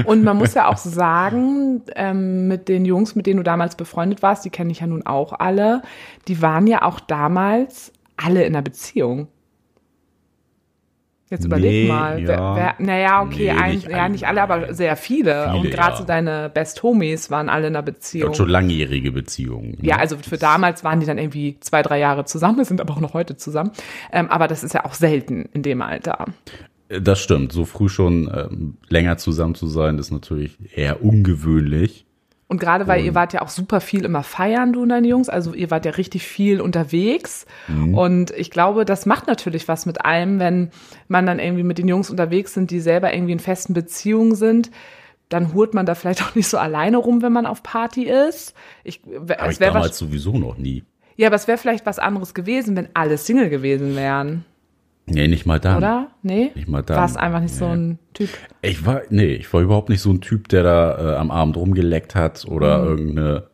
Und 0.05 0.25
man 0.25 0.37
muss 0.37 0.55
ja 0.55 0.69
auch 0.69 0.77
sagen, 0.77 1.83
ähm, 1.95 2.49
mit 2.49 2.69
den 2.69 2.85
Jungs, 2.85 3.15
mit 3.15 3.27
denen 3.27 3.39
du 3.39 3.45
damals 3.45 3.77
befreundet 3.77 4.23
warst, 4.23 4.45
die 4.45 4.51
kenne 4.51 4.73
ich 4.73 4.81
ja 4.81 4.87
nun 4.87 5.07
auch 5.07 5.33
alle, 5.33 5.83
die 6.27 6.43
waren 6.43 6.67
ja 6.67 6.83
auch 6.83 7.01
damals 7.01 7.93
alle 8.17 8.45
in 8.45 8.55
einer 8.55 8.63
Beziehung. 8.63 9.29
Jetzt 11.31 11.45
überleg 11.45 11.85
Nee, 11.85 11.89
mal. 11.89 12.17
Wer, 12.19 12.35
ja. 12.37 12.57
wer, 12.57 12.75
naja, 12.79 13.23
okay, 13.23 13.53
Nee, 13.53 13.61
ein, 13.61 13.75
nicht 13.75 13.89
ja, 13.89 14.03
ein- 14.05 14.13
nicht 14.13 14.27
alle, 14.27 14.43
aber 14.43 14.73
sehr 14.73 14.97
viele. 14.97 15.49
Viele, 15.51 15.55
und 15.59 15.71
gerade 15.71 15.93
ja. 15.93 15.97
so 15.97 16.05
deine 16.05 16.51
Best 16.53 16.83
Homies 16.83 17.31
waren 17.31 17.49
alle 17.49 17.67
in 17.69 17.77
einer 17.77 17.83
Beziehung. 17.83 18.29
Und 18.31 18.37
schon 18.37 18.49
langjährige 18.49 19.13
Beziehungen. 19.13 19.73
ne? 19.73 19.89
Ja, 19.89 19.97
also 19.97 20.17
für 20.17 20.39
damals 20.39 20.85
waren 20.85 21.01
die 21.01 21.07
dann 21.07 21.19
irgendwie 21.19 21.59
zwei, 21.61 21.83
drei 21.83 21.99
Jahre 21.99 22.25
zusammen, 22.25 22.65
sind 22.65 22.81
aber 22.81 22.95
auch 22.95 23.01
noch 23.01 23.15
heute 23.15 23.37
zusammen. 23.37 23.73
Ähm, 24.13 24.29
aber 24.31 24.49
das 24.49 24.65
ist 24.65 24.75
ja 24.75 24.85
auch 24.85 24.95
selten 24.95 25.49
in 25.53 25.63
dem 25.63 25.83
Alter. 25.83 26.25
Das 26.89 27.21
stimmt. 27.21 27.53
So 27.53 27.67
früh 27.67 27.91
schon 27.91 28.31
ähm, 28.35 28.79
länger 28.89 29.19
zusammen 29.19 29.55
zu 29.55 29.67
sein, 29.67 29.99
ist 29.99 30.11
natürlich 30.11 30.57
eher 30.75 31.03
ungewöhnlich. 31.05 32.07
Und 32.49 32.59
gerade 32.59 32.87
weil 32.87 33.05
ihr 33.05 33.15
wart 33.15 33.35
ja 33.35 33.43
auch 33.43 33.51
super 33.51 33.83
viel 33.83 34.07
immer 34.07 34.23
feiern, 34.23 34.73
du 34.73 34.83
und 34.83 34.89
deine 34.89 35.07
Jungs, 35.07 35.29
also 35.29 35.53
ihr 35.53 35.71
wart 35.71 35.85
ja 35.85 35.93
richtig 35.93 36.27
viel 36.27 36.63
unterwegs. 36.63 37.45
Und 37.95 38.31
ich 38.31 38.51
glaube, 38.51 38.87
das 38.87 39.05
macht 39.05 39.27
natürlich 39.27 39.69
was 39.69 39.85
mit 39.85 40.07
allem, 40.07 40.39
wenn 40.41 40.71
man 41.09 41.27
dann 41.27 41.41
irgendwie 41.41 41.63
mit 41.63 41.77
den 41.77 41.89
Jungs 41.89 42.09
unterwegs 42.09 42.55
sind, 42.55 42.71
die 42.71 42.81
selber 42.81 43.13
irgendwie 43.13 43.33
in 43.33 43.39
festen 43.39 43.75
Beziehungen 43.75 44.35
sind. 44.35 44.71
Dann 45.29 45.53
hurt 45.53 45.75
man 45.75 45.85
da 45.85 45.95
vielleicht 45.95 46.23
auch 46.27 46.35
nicht 46.35 46.49
so 46.49 46.57
alleine 46.57 46.97
rum, 46.97 47.21
wenn 47.21 47.35
man 47.35 47.45
auf 47.45 47.63
Party 47.63 48.05
ist. 48.05 48.55
Ich, 48.83 49.03
Aber 49.07 49.47
es 49.47 49.53
ich 49.53 49.59
damals 49.59 49.99
sowieso 49.99 50.39
noch 50.39 50.57
nie. 50.57 50.85
Ja, 51.17 51.27
aber 51.27 51.37
es 51.37 51.49
wäre 51.49 51.59
vielleicht 51.59 51.85
was 51.85 51.99
anderes 51.99 52.33
gewesen, 52.33 52.77
wenn 52.77 52.89
alle 52.95 53.19
Single 53.19 53.51
gewesen 53.51 53.95
wären, 53.95 54.47
Nee, 55.11 55.29
nicht 55.29 55.47
mal 55.47 55.59
dann. 55.61 55.77
oder? 55.79 56.09
Nee? 56.23 56.53
Nicht 56.55 56.69
mal 56.69 56.83
dann. 56.83 56.97
War 56.99 57.05
es 57.05 57.17
einfach 57.17 57.41
nicht 57.41 57.55
so 57.55 57.67
Nee. 57.67 57.73
ein 57.75 57.99
Typ. 58.15 58.29
Ich 58.63 58.85
war, 58.87 59.03
nee, 59.11 59.35
ich 59.35 59.53
war 59.53 59.61
überhaupt 59.61 59.89
nicht 59.89 60.01
so 60.03 60.11
ein 60.11 60.21
Typ, 60.21 60.49
der 60.49 60.63
da 60.63 61.15
äh, 61.15 61.17
am 61.17 61.31
Abend 61.31 61.57
rumgeleckt 61.57 62.15
hat 62.15 62.45
oder 62.49 62.83
irgendeine 62.85 63.45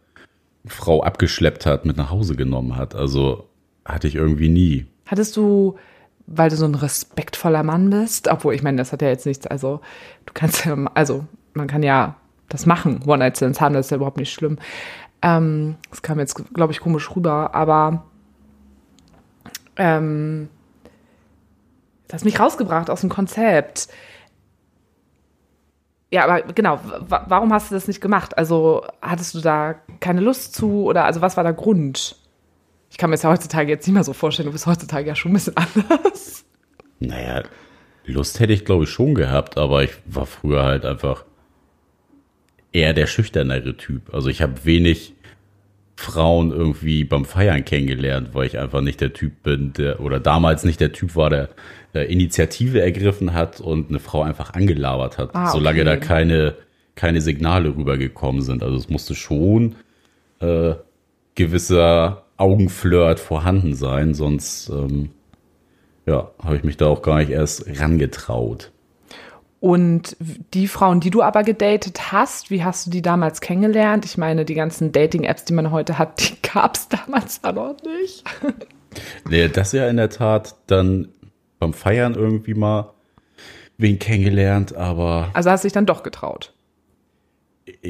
Frau 0.67 1.03
abgeschleppt 1.03 1.67
hat, 1.67 1.85
mit 1.85 1.97
nach 1.97 2.11
Hause 2.11 2.37
genommen 2.37 2.77
hat. 2.77 2.95
Also 2.95 3.49
hatte 3.85 4.09
ich 4.09 4.15
irgendwie 4.15 4.49
nie. 4.49 4.87
Hattest 5.07 5.37
du, 5.37 5.77
weil 6.27 6.49
du 6.51 6.57
so 6.57 6.65
ein 6.65 6.75
respektvoller 6.75 7.63
Mann 7.63 7.91
bist, 7.91 8.29
obwohl 8.29 8.55
ich 8.55 8.63
meine, 8.63 8.79
das 8.79 8.93
hat 8.93 9.03
ja 9.03 9.09
jetzt 9.09 9.27
nichts, 9.27 9.47
also 9.47 9.81
du 10.25 10.33
kannst 10.33 10.65
ja, 10.65 10.75
also 10.95 11.27
man 11.53 11.67
kann 11.67 11.83
ja 11.83 12.17
das 12.49 12.65
machen, 12.65 13.01
One-Night-Stands 13.07 13.61
haben, 13.61 13.75
das 13.75 13.87
ist 13.87 13.91
ja 13.91 13.97
überhaupt 13.99 14.17
nicht 14.17 14.33
schlimm. 14.33 14.59
Ähm, 15.21 15.77
das 15.91 16.01
kam 16.03 16.19
jetzt, 16.19 16.35
glaube 16.55 16.73
ich, 16.73 16.81
komisch 16.81 17.15
rüber, 17.15 17.55
aber 17.55 18.05
ähm, 19.77 20.49
das 22.15 22.23
hat 22.23 22.27
mich 22.27 22.39
rausgebracht 22.39 22.91
aus 22.91 23.01
dem 23.01 23.11
Konzept. 23.11 23.89
Ja, 26.13 26.25
aber 26.25 26.43
genau, 26.53 26.79
wa- 27.01 27.25
warum 27.29 27.53
hast 27.53 27.71
du 27.71 27.75
das 27.75 27.89
nicht 27.89 28.01
gemacht? 28.01 28.39
Also 28.39 28.87
hattest 29.03 29.35
du 29.35 29.41
da 29.41 29.75
keine 29.99 30.21
Lust 30.21 30.55
zu 30.55 30.85
oder 30.85 31.05
also 31.05 31.21
was 31.21 31.37
war 31.37 31.43
der 31.43 31.55
Grund? 31.55 32.17
Ich 32.91 32.99
kann 32.99 33.11
mir 33.11 33.15
das 33.15 33.23
ja 33.25 33.31
heutzutage 33.31 33.69
jetzt 33.71 33.87
nicht 33.87 33.95
mehr 33.95 34.05
so 34.05 34.13
vorstellen, 34.13 34.47
du 34.47 34.53
bist 34.53 34.67
heutzutage 34.67 35.09
ja 35.09 35.17
schon 35.17 35.33
ein 35.33 35.35
bisschen 35.35 35.57
anders. 35.89 36.45
Naja, 37.01 37.43
Lust 38.05 38.39
hätte 38.39 38.53
ich, 38.53 38.65
glaube 38.65 38.85
ich, 38.85 38.91
schon 38.91 39.15
gehabt, 39.17 39.59
aber 39.59 39.83
ich 39.83 39.91
war 40.07 40.27
früher 40.27 40.63
halt 40.65 40.85
einfach 40.85 41.25
eher 42.73 42.93
der 42.93 43.09
schüchternere 43.09 43.77
Typ. 43.77 44.15
Also 44.15 44.29
ich 44.29 44.41
habe 44.41 44.65
wenig 44.65 45.15
Frauen 45.97 46.51
irgendwie 46.51 47.05
beim 47.05 47.25
Feiern 47.25 47.65
kennengelernt, 47.65 48.31
weil 48.33 48.47
ich 48.47 48.59
einfach 48.59 48.81
nicht 48.81 49.01
der 49.01 49.13
Typ 49.13 49.43
bin, 49.43 49.73
der 49.75 50.01
oder 50.01 50.19
damals 50.21 50.65
nicht 50.65 50.81
der 50.81 50.93
Typ 50.93 51.15
war, 51.17 51.31
der, 51.31 51.51
der 51.95 52.09
Initiative 52.09 52.81
ergriffen 52.81 53.33
hat 53.33 53.61
und 53.61 53.89
eine 53.91 54.01
Frau 54.01 54.23
einfach 54.23 54.55
angelabert 54.55 55.19
hat, 55.19 55.31
Ah, 55.35 55.45
okay. 55.45 55.53
solange 55.53 55.85
da 55.85 55.97
keine, 55.97 56.55
keine 56.97 57.21
Signale 57.21 57.77
rübergekommen 57.77 58.43
sind. 58.43 58.63
Also 58.63 58.77
es 58.77 58.89
musste 58.89 59.15
schon 59.15 59.77
äh, 60.41 60.75
gewisser 61.37 62.25
Augenflirt 62.37 63.21
vorhanden 63.21 63.75
sein, 63.75 64.15
sonst 64.15 64.69
ähm, 64.71 65.11
ja, 66.07 66.31
habe 66.43 66.57
ich 66.57 66.65
mich 66.65 66.77
da 66.77 66.87
auch 66.87 67.03
gar 67.03 67.19
nicht 67.19 67.31
erst 67.31 67.67
rangetraut. 67.81 68.73
Und 69.65 70.15
die 70.53 70.69
Frauen, 70.69 71.01
die 71.01 71.09
du 71.09 71.23
aber 71.23 71.43
gedatet 71.43 72.13
hast, 72.13 72.51
wie 72.51 72.63
hast 72.63 72.85
du 72.85 72.91
die 72.91 73.01
damals 73.01 73.41
kennengelernt? 73.41 74.05
Ich 74.05 74.19
meine, 74.19 74.45
die 74.45 74.53
ganzen 74.53 74.93
Dating-Apps, 74.93 75.47
die 75.47 75.55
man 75.55 75.71
heute 75.71 75.97
hat, 75.97 76.21
die 76.21 76.37
gab 76.53 76.77
es 76.77 76.89
damals 76.91 77.41
ja 77.43 77.51
noch 77.51 77.75
nicht. 77.83 78.25
Nee, 79.27 79.49
das 79.49 79.73
ja 79.73 79.89
in 79.89 79.97
der 79.97 80.11
Tat 80.11 80.55
dann 80.67 81.09
beim 81.59 81.73
Feiern 81.73 82.15
irgendwie 82.15 82.53
mal 82.53 82.93
wen 83.79 83.99
kennengelernt, 83.99 84.77
aber 84.77 85.31
Also 85.33 85.51
hast 85.51 85.65
du 85.65 85.67
dich 85.67 85.73
dann 85.73 85.87
doch 85.87 86.03
getraut. 86.03 86.53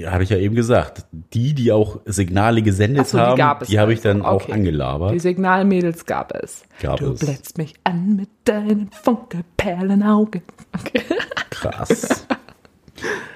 Habe 0.06 0.24
ich 0.24 0.30
ja 0.30 0.36
eben 0.38 0.54
gesagt, 0.54 1.04
die, 1.32 1.54
die 1.54 1.70
auch 1.72 2.00
Signale 2.04 2.62
gesendet 2.62 3.06
so, 3.06 3.16
die 3.18 3.42
haben, 3.42 3.58
es 3.62 3.68
die 3.68 3.78
habe 3.78 3.92
ich 3.92 4.00
also. 4.04 4.08
dann 4.08 4.22
auch 4.22 4.42
Okay. 4.42 4.52
angelabert. 4.52 5.12
Die 5.12 5.20
Signalmädels 5.20 6.04
gab 6.06 6.32
es. 6.34 6.64
Gab 6.80 6.98
du 6.98 7.12
es. 7.12 7.20
blätzt 7.20 7.58
mich 7.58 7.74
an 7.84 8.16
mit 8.16 8.28
deinen 8.44 8.90
Funkelperlenaugen. 8.90 10.42
Okay. 10.78 11.02
Krass. 11.50 12.26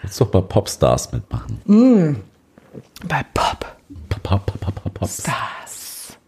Jetzt 0.02 0.20
doch 0.20 0.30
bei 0.30 0.40
Popstars 0.40 1.12
mitmachen. 1.12 1.60
Bei 3.06 3.24
Pop. 3.34 3.76
Pop, 4.08 4.22
pop, 4.22 4.46
pop, 4.46 4.60
pop, 4.74 4.94
pop. 4.94 5.08
Das. 5.08 6.18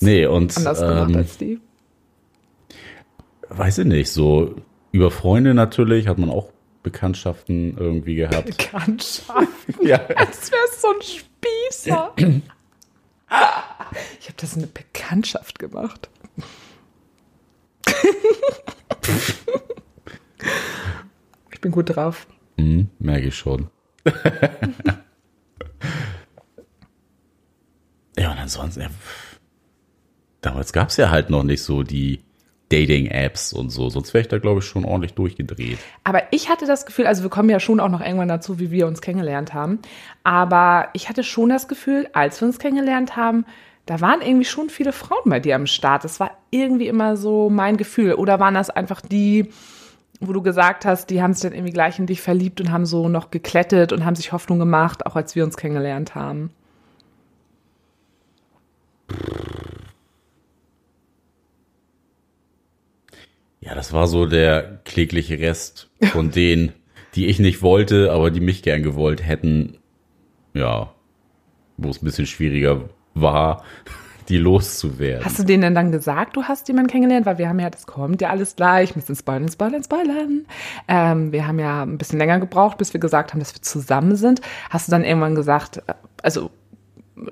Nee, 0.00 0.26
und 0.26 0.56
Anders 0.56 0.80
gemacht 0.80 1.10
ähm, 1.10 1.16
als 1.16 1.36
die. 1.38 1.60
weiß 3.48 3.78
ich 3.78 3.86
nicht, 3.86 4.10
so 4.10 4.54
über 4.92 5.10
Freunde 5.10 5.54
natürlich 5.54 6.06
hat 6.08 6.18
man 6.18 6.30
auch 6.30 6.48
Bekanntschaften 6.82 7.76
irgendwie 7.76 8.14
gehabt. 8.14 8.56
Bekanntschaft. 8.56 9.48
ja. 9.82 9.98
Als 10.16 10.50
wär's 10.50 10.80
so 10.80 10.88
ein 10.88 11.02
Spießer. 11.02 12.14
Ich 14.18 14.26
habe 14.26 14.36
das 14.36 14.54
in 14.54 14.62
eine 14.62 14.66
Bekanntschaft 14.68 15.58
gemacht. 15.58 16.08
Ich 21.60 21.62
bin 21.62 21.72
gut 21.72 21.94
drauf. 21.94 22.26
Mhm, 22.56 22.88
merke 22.98 23.28
ich 23.28 23.36
schon. 23.36 23.68
ja, 28.16 28.32
und 28.32 28.38
ansonsten, 28.38 28.80
ja, 28.80 28.88
damals 30.40 30.72
gab 30.72 30.88
es 30.88 30.96
ja 30.96 31.10
halt 31.10 31.28
noch 31.28 31.42
nicht 31.42 31.62
so 31.62 31.82
die 31.82 32.24
Dating-Apps 32.70 33.52
und 33.52 33.70
so, 33.70 33.90
sonst 33.90 34.14
wäre 34.14 34.22
ich 34.22 34.28
da, 34.28 34.38
glaube 34.38 34.60
ich, 34.60 34.64
schon 34.64 34.84
ordentlich 34.84 35.14
durchgedreht. 35.14 35.78
Aber 36.04 36.22
ich 36.30 36.48
hatte 36.48 36.66
das 36.66 36.86
Gefühl, 36.86 37.06
also 37.06 37.22
wir 37.22 37.30
kommen 37.30 37.50
ja 37.50 37.60
schon 37.60 37.80
auch 37.80 37.88
noch 37.88 38.00
irgendwann 38.00 38.28
dazu, 38.28 38.58
wie 38.58 38.70
wir 38.70 38.86
uns 38.86 39.00
kennengelernt 39.00 39.52
haben. 39.52 39.80
Aber 40.24 40.88
ich 40.92 41.08
hatte 41.08 41.24
schon 41.24 41.48
das 41.48 41.68
Gefühl, 41.68 42.08
als 42.12 42.40
wir 42.40 42.46
uns 42.46 42.58
kennengelernt 42.58 43.16
haben, 43.16 43.44
da 43.86 44.00
waren 44.00 44.22
irgendwie 44.22 44.44
schon 44.44 44.70
viele 44.70 44.92
Frauen 44.92 45.24
bei 45.26 45.40
dir 45.40 45.56
am 45.56 45.66
Start. 45.66 46.04
Das 46.04 46.20
war 46.20 46.30
irgendwie 46.50 46.86
immer 46.86 47.16
so 47.16 47.50
mein 47.50 47.76
Gefühl. 47.76 48.14
Oder 48.14 48.38
waren 48.38 48.54
das 48.54 48.70
einfach 48.70 49.00
die, 49.00 49.50
wo 50.20 50.32
du 50.32 50.42
gesagt 50.42 50.84
hast, 50.84 51.10
die 51.10 51.20
haben 51.20 51.34
sich 51.34 51.42
dann 51.42 51.52
irgendwie 51.52 51.72
gleich 51.72 51.98
in 51.98 52.06
dich 52.06 52.20
verliebt 52.20 52.60
und 52.60 52.70
haben 52.70 52.86
so 52.86 53.08
noch 53.08 53.32
geklettet 53.32 53.92
und 53.92 54.04
haben 54.04 54.14
sich 54.14 54.32
Hoffnung 54.32 54.60
gemacht, 54.60 55.06
auch 55.06 55.16
als 55.16 55.34
wir 55.34 55.42
uns 55.42 55.56
kennengelernt 55.56 56.14
haben? 56.14 56.50
Ja, 63.60 63.74
das 63.74 63.92
war 63.92 64.06
so 64.06 64.26
der 64.26 64.80
klägliche 64.84 65.38
Rest 65.38 65.90
von 66.12 66.30
denen, 66.32 66.72
die 67.14 67.26
ich 67.26 67.38
nicht 67.38 67.62
wollte, 67.62 68.10
aber 68.12 68.30
die 68.30 68.40
mich 68.40 68.62
gern 68.62 68.82
gewollt 68.82 69.26
hätten. 69.26 69.78
Ja, 70.54 70.94
wo 71.76 71.90
es 71.90 72.02
ein 72.02 72.04
bisschen 72.04 72.26
schwieriger 72.26 72.88
war, 73.14 73.64
die 74.28 74.38
loszuwerden. 74.38 75.24
Hast 75.24 75.38
du 75.38 75.44
denen 75.44 75.62
denn 75.62 75.74
dann 75.74 75.92
gesagt, 75.92 76.36
du 76.36 76.44
hast 76.44 76.68
jemanden 76.68 76.90
kennengelernt? 76.90 77.26
Weil 77.26 77.38
wir 77.38 77.48
haben 77.48 77.58
ja, 77.58 77.68
das 77.68 77.86
kommt 77.86 78.20
ja 78.20 78.30
alles 78.30 78.56
gleich, 78.56 78.96
müssen 78.96 79.16
spoilern, 79.16 79.48
spoilern, 79.48 79.82
spoilern. 79.82 80.46
Ähm, 80.88 81.32
wir 81.32 81.46
haben 81.46 81.58
ja 81.58 81.82
ein 81.82 81.98
bisschen 81.98 82.18
länger 82.18 82.38
gebraucht, 82.38 82.78
bis 82.78 82.92
wir 82.92 83.00
gesagt 83.00 83.32
haben, 83.32 83.40
dass 83.40 83.54
wir 83.54 83.62
zusammen 83.62 84.16
sind. 84.16 84.40
Hast 84.70 84.88
du 84.88 84.92
dann 84.92 85.04
irgendwann 85.04 85.34
gesagt, 85.34 85.78
äh, 85.86 85.94
also 86.22 86.50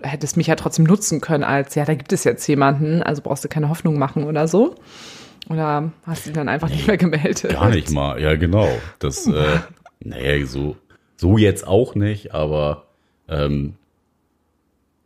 hättest 0.03 0.37
mich 0.37 0.49
ja 0.49 0.57
trotzdem 0.57 0.85
nutzen 0.85 1.21
können 1.21 1.45
als, 1.45 1.75
ja, 1.75 1.85
da 1.85 1.95
gibt 1.95 2.13
es 2.13 2.25
jetzt 2.25 2.47
jemanden, 2.47 3.03
also 3.03 3.23
brauchst 3.23 3.45
du 3.45 3.49
keine 3.49 3.69
Hoffnung 3.69 3.99
machen 3.99 4.25
oder 4.25 4.47
so? 4.49 4.75
Oder 5.49 5.93
hast 6.05 6.27
du 6.27 6.31
dich 6.31 6.35
dann 6.35 6.49
einfach 6.49 6.69
nicht 6.69 6.87
mehr 6.87 6.97
gemeldet? 6.97 7.53
Gar 7.53 7.71
nicht 7.71 7.91
mal, 7.91 8.21
ja 8.21 8.37
genau. 8.37 8.69
Das, 8.99 9.27
äh, 9.27 9.61
naja, 10.01 10.45
so, 10.47 10.77
so 11.17 11.39
jetzt 11.39 11.67
auch 11.67 11.95
nicht, 11.95 12.35
aber 12.35 12.87
ähm, 13.29 13.75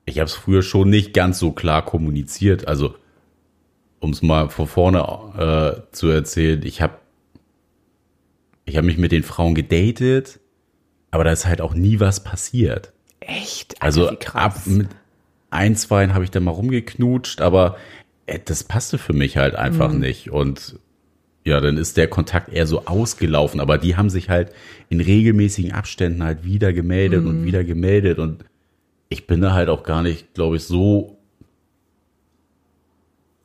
ich 0.05 0.19
habe 0.19 0.27
es 0.27 0.35
früher 0.35 0.63
schon 0.63 0.91
nicht 0.91 1.15
ganz 1.15 1.39
so 1.39 1.53
klar 1.53 1.85
kommuniziert. 1.85 2.67
Also, 2.67 2.95
um 4.01 4.11
es 4.11 4.23
mal 4.23 4.49
von 4.49 4.67
vorne 4.67 5.85
äh, 5.89 5.95
zu 5.95 6.09
erzählen, 6.09 6.63
ich 6.65 6.83
habe 6.83 6.95
ich 8.65 8.77
hab 8.77 8.85
mich 8.85 8.99
mit 8.99 9.13
den 9.13 9.23
Frauen 9.23 9.55
gedatet, 9.55 10.41
aber 11.11 11.25
da 11.25 11.33
ist 11.33 11.47
halt 11.47 11.61
auch 11.61 11.75
nie 11.75 12.01
was 12.01 12.25
passiert. 12.25 12.93
Echt? 13.21 13.81
Also 13.81 14.11
krass. 14.19 14.35
ab 14.35 14.67
mit 14.67 14.89
ein, 15.51 15.77
zwei 15.77 16.09
habe 16.09 16.25
ich 16.25 16.31
dann 16.31 16.45
mal 16.45 16.53
rumgeknutscht, 16.53 17.41
aber 17.41 17.77
das 18.45 18.65
passte 18.65 18.99
für 18.99 19.13
mich 19.13 19.37
halt 19.37 19.55
einfach 19.55 19.93
nicht. 19.93 20.31
Und 20.31 20.79
ja, 21.45 21.61
dann 21.61 21.77
ist 21.77 21.97
der 21.97 22.09
Kontakt 22.09 22.49
eher 22.53 22.67
so 22.67 22.87
ausgelaufen, 22.87 23.61
aber 23.61 23.79
die 23.79 23.97
haben 23.97 24.11
sich 24.11 24.29
halt 24.29 24.53
in 24.89 25.01
regelmäßigen 25.01 25.73
Abständen 25.73 26.23
halt 26.23 26.45
wieder 26.45 26.73
gemeldet 26.73 27.25
und 27.25 27.45
wieder 27.45 27.65
gemeldet. 27.65 28.19
Und 28.19 28.45
ich 29.09 29.27
bin 29.27 29.41
da 29.41 29.53
halt 29.53 29.69
auch 29.69 29.83
gar 29.83 30.03
nicht, 30.03 30.35
glaube 30.35 30.57
ich, 30.57 30.65
so 30.65 31.19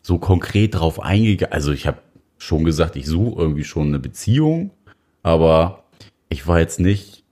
so 0.07 0.19
konkret 0.19 0.75
drauf 0.75 1.01
eingegangen. 1.01 1.51
Also 1.51 1.73
ich 1.73 1.85
habe 1.85 1.97
schon 2.37 2.63
gesagt, 2.63 2.95
ich 2.95 3.05
suche 3.05 3.41
irgendwie 3.41 3.65
schon 3.65 3.87
eine 3.87 3.99
Beziehung, 3.99 4.71
aber 5.21 5.83
ich 6.29 6.47
war 6.47 6.59
jetzt 6.59 6.79
nicht, 6.79 7.23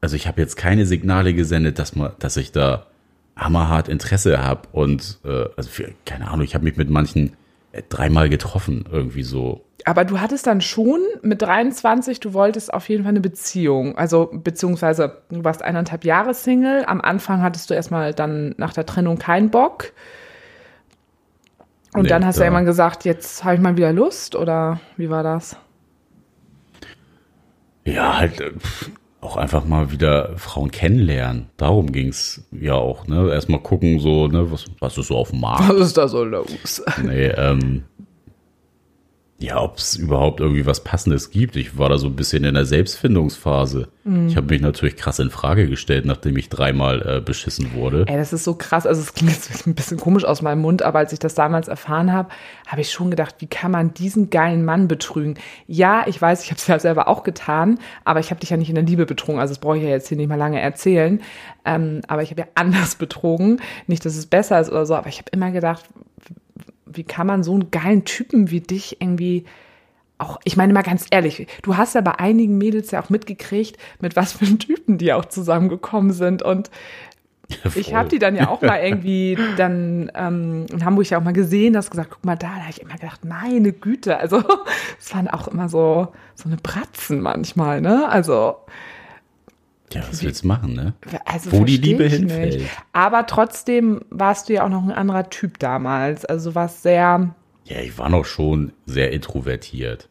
also 0.00 0.16
ich 0.16 0.26
habe 0.26 0.40
jetzt 0.40 0.56
keine 0.56 0.84
Signale 0.84 1.32
gesendet, 1.32 1.78
dass 1.78 1.94
man, 1.94 2.12
dass 2.18 2.36
ich 2.36 2.50
da 2.50 2.88
hammerhart 3.36 3.88
Interesse 3.88 4.42
habe 4.42 4.62
und 4.72 5.18
äh, 5.24 5.44
also 5.56 5.68
für, 5.68 5.92
keine 6.06 6.28
Ahnung, 6.28 6.42
ich 6.44 6.54
habe 6.54 6.64
mich 6.64 6.76
mit 6.76 6.88
manchen 6.90 7.36
äh, 7.72 7.82
dreimal 7.88 8.28
getroffen 8.28 8.84
irgendwie 8.90 9.22
so. 9.22 9.62
Aber 9.84 10.04
du 10.04 10.18
hattest 10.20 10.46
dann 10.48 10.60
schon 10.62 11.00
mit 11.22 11.42
23, 11.42 12.18
du 12.18 12.32
wolltest 12.34 12.72
auf 12.74 12.88
jeden 12.88 13.04
Fall 13.04 13.10
eine 13.10 13.20
Beziehung. 13.20 13.96
Also, 13.96 14.30
beziehungsweise 14.32 15.22
du 15.30 15.44
warst 15.44 15.62
eineinhalb 15.62 16.04
Jahre 16.04 16.34
Single. 16.34 16.84
Am 16.86 17.00
Anfang 17.00 17.42
hattest 17.42 17.70
du 17.70 17.74
erstmal 17.74 18.12
dann 18.12 18.54
nach 18.56 18.72
der 18.72 18.84
Trennung 18.86 19.18
keinen 19.18 19.50
Bock. 19.50 19.92
Und 21.94 22.02
Nee, 22.04 22.08
dann 22.08 22.26
hast 22.26 22.36
du 22.36 22.40
da- 22.40 22.46
irgendwann 22.46 22.64
gesagt, 22.64 23.04
jetzt 23.04 23.44
habe 23.44 23.54
ich 23.54 23.60
mal 23.60 23.76
wieder 23.76 23.92
Lust 23.92 24.34
oder 24.34 24.80
wie 24.96 25.08
war 25.08 25.22
das? 25.22 25.56
Ja, 27.84 28.18
halt 28.18 28.40
äh, 28.40 28.50
auch 29.20 29.36
einfach 29.36 29.64
mal 29.64 29.90
wieder 29.90 30.36
Frauen 30.36 30.70
kennenlernen. 30.70 31.46
Darum 31.56 31.90
ging's 31.90 32.46
ja 32.52 32.74
auch, 32.74 33.06
ne? 33.06 33.30
Erstmal 33.32 33.60
gucken, 33.60 33.98
so, 33.98 34.28
ne, 34.28 34.50
was, 34.50 34.66
was 34.78 34.98
ist 34.98 35.08
so 35.08 35.16
auf 35.16 35.30
dem 35.30 35.40
Markt. 35.40 35.68
Was 35.68 35.88
ist 35.88 35.96
da 35.96 36.08
so 36.08 36.22
los? 36.24 36.82
Nee, 37.02 37.26
ähm, 37.28 37.84
ja, 39.38 39.60
ob 39.60 39.76
es 39.76 39.96
überhaupt 39.96 40.40
irgendwie 40.40 40.64
was 40.64 40.82
Passendes 40.82 41.30
gibt. 41.30 41.56
Ich 41.56 41.76
war 41.76 41.90
da 41.90 41.98
so 41.98 42.06
ein 42.06 42.16
bisschen 42.16 42.44
in 42.44 42.54
der 42.54 42.64
Selbstfindungsphase. 42.64 43.88
Mhm. 44.04 44.28
Ich 44.28 44.36
habe 44.36 44.46
mich 44.46 44.62
natürlich 44.62 44.96
krass 44.96 45.18
in 45.18 45.28
Frage 45.28 45.68
gestellt, 45.68 46.06
nachdem 46.06 46.38
ich 46.38 46.48
dreimal 46.48 47.02
äh, 47.06 47.20
beschissen 47.20 47.74
wurde. 47.74 48.06
Ey, 48.08 48.16
das 48.16 48.32
ist 48.32 48.44
so 48.44 48.54
krass. 48.54 48.86
Also 48.86 49.02
es 49.02 49.12
klingt 49.12 49.32
jetzt 49.32 49.66
ein 49.66 49.74
bisschen 49.74 49.98
komisch 49.98 50.24
aus 50.24 50.40
meinem 50.40 50.62
Mund, 50.62 50.82
aber 50.82 51.00
als 51.00 51.12
ich 51.12 51.18
das 51.18 51.34
damals 51.34 51.68
erfahren 51.68 52.14
habe, 52.14 52.30
habe 52.66 52.80
ich 52.80 52.90
schon 52.90 53.10
gedacht, 53.10 53.34
wie 53.40 53.46
kann 53.46 53.70
man 53.70 53.92
diesen 53.92 54.30
geilen 54.30 54.64
Mann 54.64 54.88
betrügen? 54.88 55.34
Ja, 55.66 56.04
ich 56.06 56.20
weiß, 56.20 56.42
ich 56.42 56.50
habe 56.50 56.58
es 56.58 56.66
ja 56.66 56.78
selber 56.78 57.06
auch 57.06 57.22
getan, 57.22 57.78
aber 58.04 58.20
ich 58.20 58.30
habe 58.30 58.40
dich 58.40 58.48
ja 58.48 58.56
nicht 58.56 58.70
in 58.70 58.74
der 58.74 58.84
Liebe 58.84 59.04
betrogen. 59.04 59.38
Also 59.38 59.52
das 59.52 59.60
brauche 59.60 59.76
ich 59.76 59.82
ja 59.82 59.90
jetzt 59.90 60.08
hier 60.08 60.16
nicht 60.16 60.28
mal 60.28 60.36
lange 60.36 60.62
erzählen. 60.62 61.20
Ähm, 61.66 62.00
aber 62.08 62.22
ich 62.22 62.30
habe 62.30 62.40
ja 62.40 62.48
anders 62.54 62.94
betrogen. 62.94 63.60
Nicht, 63.86 64.06
dass 64.06 64.16
es 64.16 64.24
besser 64.24 64.58
ist 64.58 64.70
oder 64.70 64.86
so, 64.86 64.94
aber 64.94 65.08
ich 65.08 65.18
habe 65.18 65.28
immer 65.32 65.50
gedacht, 65.50 65.84
wie 66.86 67.04
kann 67.04 67.26
man 67.26 67.42
so 67.42 67.52
einen 67.52 67.70
geilen 67.70 68.04
Typen 68.04 68.50
wie 68.50 68.60
dich 68.60 69.00
irgendwie 69.00 69.44
auch, 70.18 70.40
ich 70.44 70.56
meine 70.56 70.72
mal 70.72 70.82
ganz 70.82 71.06
ehrlich, 71.10 71.46
du 71.62 71.76
hast 71.76 71.94
ja 71.94 72.00
bei 72.00 72.18
einigen 72.18 72.56
Mädels 72.56 72.90
ja 72.90 73.02
auch 73.02 73.10
mitgekriegt, 73.10 73.76
mit 74.00 74.16
was 74.16 74.32
für 74.32 74.46
Typen 74.58 74.96
die 74.96 75.12
auch 75.12 75.26
zusammengekommen 75.26 76.12
sind 76.12 76.42
und 76.42 76.70
ich 77.76 77.94
habe 77.94 78.08
die 78.08 78.18
dann 78.18 78.34
ja 78.34 78.48
auch 78.48 78.60
mal 78.60 78.78
irgendwie 78.78 79.38
dann 79.56 80.10
ähm, 80.14 80.66
in 80.70 80.84
Hamburg 80.84 81.08
ja 81.10 81.18
auch 81.18 81.22
mal 81.22 81.32
gesehen, 81.32 81.74
das 81.74 81.90
gesagt, 81.90 82.10
guck 82.10 82.24
mal 82.24 82.36
da, 82.36 82.48
da 82.48 82.62
habe 82.62 82.70
ich 82.70 82.82
immer 82.82 82.94
gedacht, 82.94 83.24
meine 83.24 83.72
Güte, 83.72 84.18
also 84.18 84.42
es 84.98 85.14
waren 85.14 85.28
auch 85.28 85.46
immer 85.46 85.68
so 85.68 86.08
so 86.34 86.48
eine 86.48 86.56
Bratzen 86.56 87.20
manchmal, 87.20 87.80
ne? 87.80 88.08
Also 88.08 88.56
Ja, 89.92 90.02
was 90.10 90.22
willst 90.22 90.42
du 90.42 90.48
machen, 90.48 90.72
ne? 90.74 90.94
also 91.24 91.52
Wo 91.52 91.64
die 91.64 91.76
Liebe 91.76 92.04
hinfällt. 92.04 92.54
nicht. 92.60 92.70
Aber 92.92 93.26
trotzdem 93.26 94.00
warst 94.10 94.48
du 94.48 94.54
ja 94.54 94.64
auch 94.64 94.68
noch 94.68 94.82
ein 94.82 94.90
anderer 94.92 95.30
Typ 95.30 95.58
damals, 95.58 96.24
also 96.24 96.50
du 96.50 96.54
warst 96.56 96.82
sehr 96.82 97.34
Ja, 97.64 97.80
ich 97.80 97.96
war 97.98 98.08
noch 98.08 98.24
schon 98.24 98.72
sehr 98.86 99.12
introvertiert. 99.12 100.08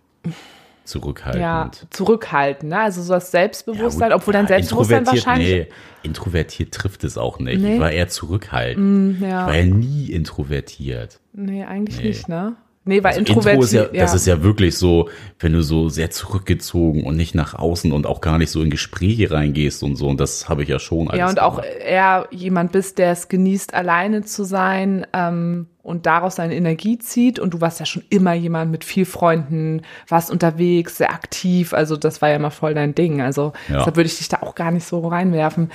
Zurückhaltend. 0.85 1.41
ja 1.41 1.71
zurückhaltend, 1.89 2.69
ne? 2.69 2.79
Also 2.79 3.01
so 3.01 3.13
das 3.13 3.25
Ja, 3.31 3.39
Selbstbewusstsein, 3.39 4.11
gut, 4.11 4.17
obwohl 4.21 4.33
dein 4.33 4.43
ja, 4.45 4.49
Selbstbewusstsein 4.49 4.99
introvertiert, 4.99 5.25
wahrscheinlich 5.27 5.49
Nee, 5.49 5.67
introvertiert 6.03 6.73
trifft 6.75 7.03
es 7.03 7.17
auch 7.17 7.39
nicht. 7.39 7.59
Nee. 7.59 7.73
Ich 7.75 7.79
war 7.79 7.91
eher 7.91 8.07
zurückhaltend. 8.07 9.19
ja. 9.19 9.27
Ich 9.41 9.47
war 9.47 9.55
ja 9.55 9.65
nie 9.65 10.11
introvertiert. 10.11 11.19
Nee, 11.33 11.63
eigentlich 11.63 11.97
Nee. 11.99 12.07
nicht, 12.09 12.29
ne? 12.29 12.55
Nee, 12.87 13.03
weil 13.03 13.13
Also 13.13 13.19
introvertiert. 13.19 13.53
Intro 13.55 13.63
ist 13.63 13.73
ja, 13.73 14.01
das 14.01 14.13
ist 14.13 14.27
ja 14.27 14.43
wirklich 14.43 14.77
so, 14.77 15.09
wenn 15.39 15.53
du 15.53 15.63
so 15.63 15.89
sehr 15.89 16.11
zurückgezogen 16.11 17.03
und 17.03 17.17
nicht 17.17 17.33
nach 17.33 17.55
außen 17.55 17.91
und 17.91 18.05
auch 18.05 18.21
gar 18.21 18.37
nicht 18.37 18.51
so 18.51 18.61
in 18.61 18.69
Gespräche 18.69 19.31
reingehst 19.31 19.81
und 19.81 19.95
so. 19.95 20.07
Und 20.07 20.19
das 20.19 20.49
habe 20.49 20.61
ich 20.61 20.69
ja 20.69 20.77
schon 20.77 21.09
ja, 21.15 21.27
und 21.27 21.41
auch 21.41 21.59
eher 21.63 22.27
jemand 22.29 22.73
bist, 22.73 22.99
der 22.99 23.11
es 23.11 23.27
genießt, 23.27 23.73
alleine 23.73 24.23
zu 24.23 24.43
sein 24.43 25.07
ähm, 25.13 25.65
und 25.81 26.05
daraus 26.05 26.35
seine 26.35 26.55
Energie 26.55 26.99
zieht. 26.99 27.39
Und 27.39 27.55
du 27.55 27.61
warst 27.61 27.79
ja 27.79 27.87
schon 27.87 28.03
immer 28.09 28.35
jemand 28.35 28.69
mit 28.69 28.83
viel 28.83 29.05
Freunden, 29.05 29.81
warst 30.07 30.29
unterwegs, 30.29 30.97
sehr 30.97 31.11
aktiv. 31.11 31.73
Also 31.73 31.97
das 31.97 32.21
war 32.21 32.29
ja 32.29 32.35
immer 32.35 32.51
voll 32.51 32.75
dein 32.75 32.93
Ding. 32.93 33.19
Also 33.19 33.53
Ja. 33.67 33.79
deshalb 33.79 33.95
würde 33.95 34.07
ich 34.07 34.17
dich 34.19 34.29
da 34.29 34.43
auch 34.43 34.53
gar 34.53 34.69
nicht 34.69 34.85
so 34.85 35.07
reinwerfen. 35.07 35.71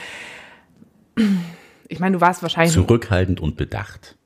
Ich 1.89 1.99
meine, 1.99 2.15
du 2.17 2.21
warst 2.21 2.43
wahrscheinlich 2.43 2.73
zurückhaltend 2.73 3.41
und 3.41 3.57
bedacht. 3.57 4.17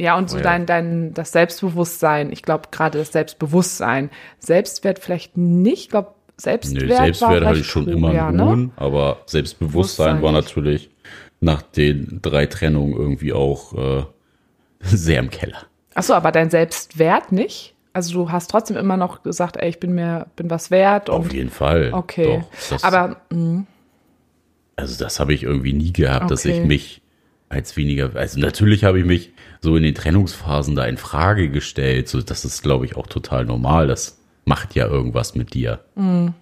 Ja, 0.00 0.16
und 0.16 0.30
so 0.30 0.36
Oh 0.36 0.38
ja. 0.38 0.44
dein, 0.44 0.64
dein, 0.64 1.12
das 1.12 1.32
Selbstbewusstsein, 1.32 2.32
ich 2.32 2.42
glaube 2.42 2.68
gerade 2.70 2.98
das 2.98 3.12
Selbstbewusstsein, 3.12 4.10
Selbstwert 4.38 4.98
vielleicht 4.98 5.36
nicht, 5.36 5.82
ich 5.82 5.88
glaube 5.90 6.14
Selbstwert, 6.38 6.88
war 6.88 6.96
Selbstwert 6.96 7.44
hatte 7.44 7.58
ich 7.58 7.66
schon 7.66 7.84
hoch, 7.84 7.92
immer 7.92 8.10
ja, 8.14 8.28
einen 8.28 8.36
ne? 8.36 8.42
hohen, 8.44 8.72
aber 8.76 9.18
Selbstbewusstsein 9.26 10.20
Bewusstsein 10.20 10.22
war 10.22 10.32
natürlich 10.32 10.90
nach 11.40 11.60
den 11.60 12.20
drei 12.22 12.46
Trennungen 12.46 12.94
irgendwie 12.94 13.34
auch 13.34 13.74
äh, 13.74 14.04
sehr 14.80 15.18
im 15.18 15.28
Keller. 15.28 15.66
Achso, 15.94 16.14
aber 16.14 16.32
dein 16.32 16.48
Selbstwert 16.48 17.30
nicht? 17.32 17.74
Also 17.92 18.14
du 18.14 18.30
hast 18.32 18.50
trotzdem 18.50 18.78
immer 18.78 18.96
noch 18.96 19.22
gesagt, 19.22 19.58
ey, 19.58 19.68
ich 19.68 19.80
bin 19.80 19.94
mir, 19.94 20.28
bin 20.36 20.48
was 20.48 20.70
wert 20.70 21.10
Auf 21.10 21.30
jeden 21.34 21.50
Fall. 21.50 21.90
okay. 21.92 22.42
Doch, 22.42 22.70
das, 22.70 22.84
aber 22.84 23.16
mh, 23.30 23.64
also 24.76 25.02
das 25.04 25.20
habe 25.20 25.34
ich 25.34 25.42
irgendwie 25.42 25.74
nie 25.74 25.92
gehabt, 25.92 26.30
dass 26.30 26.46
ich 26.46 26.56
Okay. 26.56 26.66
mich 26.66 27.02
als 27.50 27.76
weniger, 27.76 28.14
also 28.14 28.40
natürlich 28.40 28.84
habe 28.84 28.98
ich 29.00 29.04
mich 29.04 29.32
so 29.60 29.76
in 29.76 29.82
den 29.82 29.94
Trennungsphasen 29.94 30.76
da 30.76 30.86
in 30.86 30.96
Frage 30.96 31.50
gestellt, 31.50 32.08
so 32.08 32.22
das 32.22 32.46
ist 32.46 32.62
glaube 32.62 32.86
ich 32.86 32.96
auch 32.96 33.06
total 33.06 33.44
normal, 33.44 33.86
das 33.86 34.18
macht 34.46 34.74
ja 34.74 34.86
irgendwas 34.86 35.34
mit 35.34 35.52
dir. 35.52 35.80
Mhm. 35.96 36.32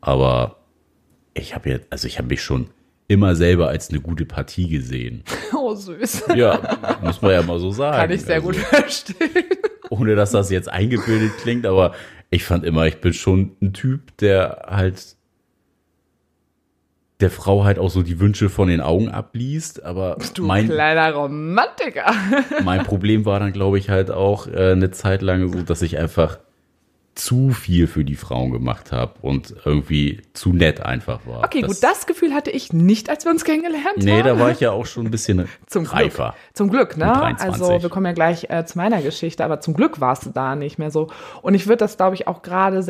Aber 0.00 0.60
ich 1.34 1.54
habe 1.54 1.68
jetzt, 1.70 1.86
also 1.90 2.06
ich 2.06 2.18
habe 2.18 2.28
mich 2.28 2.42
schon 2.42 2.70
immer 3.08 3.34
selber 3.34 3.68
als 3.68 3.90
eine 3.90 4.00
gute 4.00 4.26
Partie 4.26 4.68
gesehen. 4.68 5.24
oh 5.56 5.74
süß. 5.74 6.24
Ja, 6.36 6.98
muss 7.02 7.20
man 7.20 7.32
ja 7.32 7.42
mal 7.42 7.58
so 7.58 7.70
sagen. 7.70 7.96
Kann 7.96 8.10
ich 8.10 8.22
sehr 8.22 8.36
also, 8.36 8.48
gut 8.48 8.56
verstehen. 8.56 9.44
Ohne 9.90 10.14
dass 10.14 10.30
das 10.30 10.50
jetzt 10.50 10.68
eingebildet 10.68 11.32
klingt, 11.38 11.66
aber 11.66 11.94
ich 12.30 12.44
fand 12.44 12.64
immer, 12.64 12.86
ich 12.86 13.00
bin 13.00 13.14
schon 13.14 13.56
ein 13.62 13.72
Typ, 13.72 14.16
der 14.18 14.66
halt 14.68 15.16
der 17.20 17.30
Frau 17.30 17.64
halt 17.64 17.78
auch 17.78 17.90
so 17.90 18.02
die 18.02 18.20
Wünsche 18.20 18.48
von 18.48 18.68
den 18.68 18.80
Augen 18.80 19.08
abliest, 19.08 19.82
aber 19.82 20.16
Du 20.34 20.44
mein, 20.44 20.68
kleiner 20.68 21.12
Romantiker. 21.12 22.12
mein 22.64 22.84
Problem 22.84 23.24
war 23.24 23.40
dann, 23.40 23.52
glaube 23.52 23.78
ich, 23.78 23.90
halt 23.90 24.10
auch 24.10 24.46
äh, 24.46 24.72
eine 24.72 24.90
Zeit 24.92 25.22
lang 25.22 25.52
so, 25.52 25.62
dass 25.62 25.82
ich 25.82 25.98
einfach 25.98 26.38
zu 27.16 27.50
viel 27.50 27.88
für 27.88 28.04
die 28.04 28.14
Frauen 28.14 28.52
gemacht 28.52 28.92
habe 28.92 29.14
und 29.22 29.52
irgendwie 29.64 30.22
zu 30.34 30.52
nett 30.52 30.80
einfach 30.86 31.18
war. 31.26 31.42
Okay, 31.42 31.62
gut, 31.62 31.82
das 31.82 32.06
Gefühl 32.06 32.32
hatte 32.32 32.52
ich 32.52 32.72
nicht, 32.72 33.10
als 33.10 33.24
wir 33.24 33.32
uns 33.32 33.42
kennengelernt 33.44 33.96
Nee, 33.96 34.18
haben. 34.18 34.24
da 34.24 34.38
war 34.38 34.52
ich 34.52 34.60
ja 34.60 34.70
auch 34.70 34.86
schon 34.86 35.06
ein 35.06 35.10
bisschen 35.10 35.48
Zum 35.66 35.86
reifer. 35.86 36.34
Glück. 36.36 36.54
Zum 36.54 36.70
Glück, 36.70 36.96
ne? 36.96 37.06
Mit 37.06 37.16
23. 37.16 37.62
Also 37.62 37.82
wir 37.82 37.90
kommen 37.90 38.06
ja 38.06 38.12
gleich 38.12 38.46
äh, 38.50 38.64
zu 38.64 38.78
meiner 38.78 39.02
Geschichte, 39.02 39.44
aber 39.44 39.58
zum 39.60 39.74
Glück 39.74 40.00
warst 40.00 40.26
du 40.26 40.30
da 40.30 40.54
nicht 40.54 40.78
mehr 40.78 40.92
so. 40.92 41.08
Und 41.42 41.54
ich 41.54 41.66
würde 41.66 41.78
das, 41.78 41.96
glaube 41.96 42.14
ich, 42.14 42.28
auch 42.28 42.42
gerade 42.42 42.84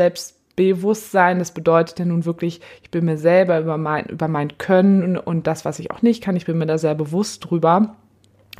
Selbstbewusstsein, 0.59 1.39
das 1.39 1.53
bedeutet 1.53 1.99
ja 2.01 2.05
nun 2.05 2.25
wirklich, 2.25 2.61
ich 2.83 2.91
bin 2.91 3.05
mir 3.05 3.17
selber 3.17 3.61
über 3.61 3.77
mein, 3.79 4.07
über 4.07 4.27
mein 4.29 4.59
Können 4.59 5.17
und 5.17 5.47
das, 5.47 5.65
was 5.65 5.79
ich 5.79 5.91
auch 5.91 6.03
nicht 6.03 6.23
kann, 6.23 6.37
ich 6.37 6.47
bin 6.47 6.59
mir 6.59 6.67
da 6.67 6.79
sehr 6.79 6.95
bewusst 6.97 7.49
drüber 7.49 7.97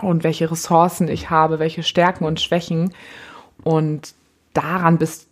und 0.01 0.23
welche 0.23 0.51
Ressourcen 0.51 1.09
ich 1.09 1.29
habe, 1.31 1.59
welche 1.59 1.83
Stärken 1.83 2.25
und 2.25 2.41
Schwächen. 2.41 2.95
Und 3.65 4.15
daran 4.55 4.99
bist 4.99 5.29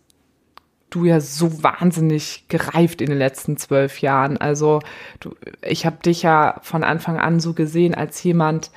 du 0.89 1.05
ja 1.05 1.21
so 1.21 1.63
wahnsinnig 1.63 2.45
gereift 2.49 3.01
in 3.01 3.07
den 3.09 3.17
letzten 3.17 3.55
zwölf 3.57 4.01
Jahren. 4.01 4.37
Also 4.37 4.79
du, 5.21 5.35
ich 5.61 5.85
habe 5.85 5.97
dich 6.03 6.23
ja 6.23 6.59
von 6.63 6.83
Anfang 6.83 7.17
an 7.17 7.39
so 7.39 7.53
gesehen 7.53 7.95
als 7.95 8.21
jemand, 8.23 8.71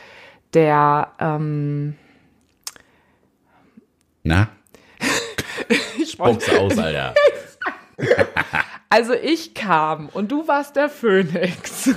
der 0.54 1.08
ähm, 1.18 1.96
Na, 4.22 4.48
ich 5.98 6.18
wollte- 6.20 6.60
aus, 6.60 6.78
Alter. 6.78 7.14
also 8.90 9.14
ich 9.14 9.54
kam 9.54 10.08
und 10.08 10.30
du 10.30 10.46
warst 10.48 10.76
der 10.76 10.88
Phönix. 10.88 11.88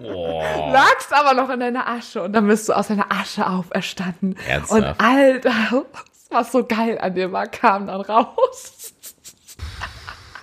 Lagst 0.00 1.12
aber 1.12 1.34
noch 1.34 1.50
in 1.50 1.60
deiner 1.60 1.88
Asche 1.88 2.22
und 2.22 2.32
dann 2.32 2.46
bist 2.46 2.68
du 2.68 2.72
aus 2.72 2.88
deiner 2.88 3.10
Asche 3.10 3.46
auferstanden. 3.46 4.36
Ernsthaft? 4.48 5.00
Und 5.00 5.06
all 5.06 5.40
das, 5.40 5.54
was 6.30 6.52
so 6.52 6.64
geil 6.64 6.98
an 7.00 7.14
dir 7.14 7.32
war, 7.32 7.46
kam 7.46 7.86
dann 7.86 8.00
raus. 8.00 8.94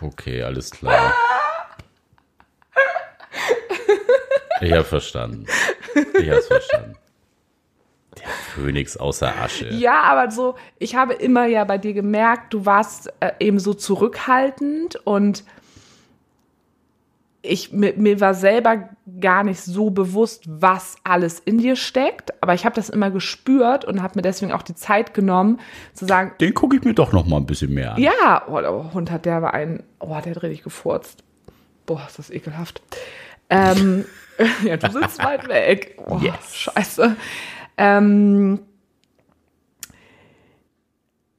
Okay, 0.01 0.43
alles 0.43 0.71
klar. 0.71 1.13
Ich 4.61 4.71
habe 4.71 4.83
verstanden. 4.83 5.45
Ich 6.13 6.29
habe 6.29 6.41
verstanden. 6.41 6.98
Der 8.19 8.27
Phönix 8.55 8.97
außer 8.97 9.33
Asche. 9.41 9.69
Ja, 9.73 10.01
aber 10.03 10.31
so, 10.31 10.55
ich 10.77 10.95
habe 10.95 11.13
immer 11.13 11.45
ja 11.45 11.63
bei 11.63 11.77
dir 11.77 11.93
gemerkt, 11.93 12.53
du 12.53 12.65
warst 12.65 13.11
äh, 13.19 13.31
eben 13.39 13.59
so 13.59 13.73
zurückhaltend 13.73 14.95
und 15.05 15.43
ich 17.41 17.71
mir, 17.71 17.93
mir 17.95 18.19
war 18.19 18.33
selber 18.33 18.89
gar 19.21 19.43
nicht 19.43 19.61
so 19.61 19.89
bewusst, 19.91 20.43
was 20.47 20.95
alles 21.05 21.39
in 21.39 21.57
dir 21.57 21.77
steckt, 21.77 22.33
aber 22.43 22.53
ich 22.53 22.65
habe 22.65 22.75
das 22.75 22.89
immer 22.89 23.11
gespürt 23.11 23.85
und 23.85 24.01
habe 24.03 24.13
mir 24.15 24.21
deswegen 24.23 24.51
auch 24.51 24.61
die 24.61 24.75
Zeit 24.75 25.13
genommen 25.13 25.59
zu 25.93 26.05
sagen, 26.05 26.33
Den 26.41 26.53
gucke 26.53 26.75
ich 26.75 26.83
mir 26.83 26.93
doch 26.93 27.13
noch 27.13 27.25
mal 27.25 27.37
ein 27.37 27.45
bisschen 27.45 27.73
mehr 27.73 27.93
an. 27.95 28.01
ja, 28.01 28.43
oh, 28.47 28.59
der 28.59 28.93
Hund 28.93 29.09
hat 29.09 29.25
der 29.25 29.41
war 29.41 29.53
ein, 29.53 29.83
oh, 29.99 30.17
der 30.23 30.35
hat 30.35 30.43
richtig 30.43 30.63
gefurzt. 30.63 31.23
Boah, 31.85 32.03
ist 32.07 32.19
das 32.19 32.29
ekelhaft. 32.29 32.81
Ähm, 33.49 34.03
ja, 34.63 34.75
du 34.77 34.91
sitzt 34.91 35.23
weit 35.23 35.47
weg. 35.47 35.97
Oh, 36.05 36.19
Yes. 36.21 36.55
Scheiße. 36.55 37.15
Ähm, 37.79 38.59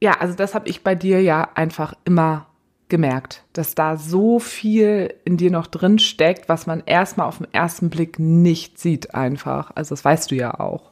ja, 0.01 0.13
also 0.19 0.35
das 0.35 0.55
habe 0.55 0.67
ich 0.67 0.83
bei 0.83 0.95
dir 0.95 1.21
ja 1.21 1.47
einfach 1.53 1.93
immer 2.03 2.47
gemerkt, 2.89 3.43
dass 3.53 3.75
da 3.75 3.95
so 3.95 4.39
viel 4.39 5.13
in 5.23 5.37
dir 5.37 5.51
noch 5.51 5.67
drin 5.67 5.99
steckt, 5.99 6.49
was 6.49 6.67
man 6.67 6.83
erstmal 6.85 7.27
auf 7.27 7.37
den 7.37 7.53
ersten 7.53 7.89
Blick 7.89 8.19
nicht 8.19 8.79
sieht 8.79 9.13
einfach. 9.13 9.71
Also 9.75 9.93
das 9.93 10.03
weißt 10.03 10.31
du 10.31 10.35
ja 10.35 10.59
auch. 10.59 10.91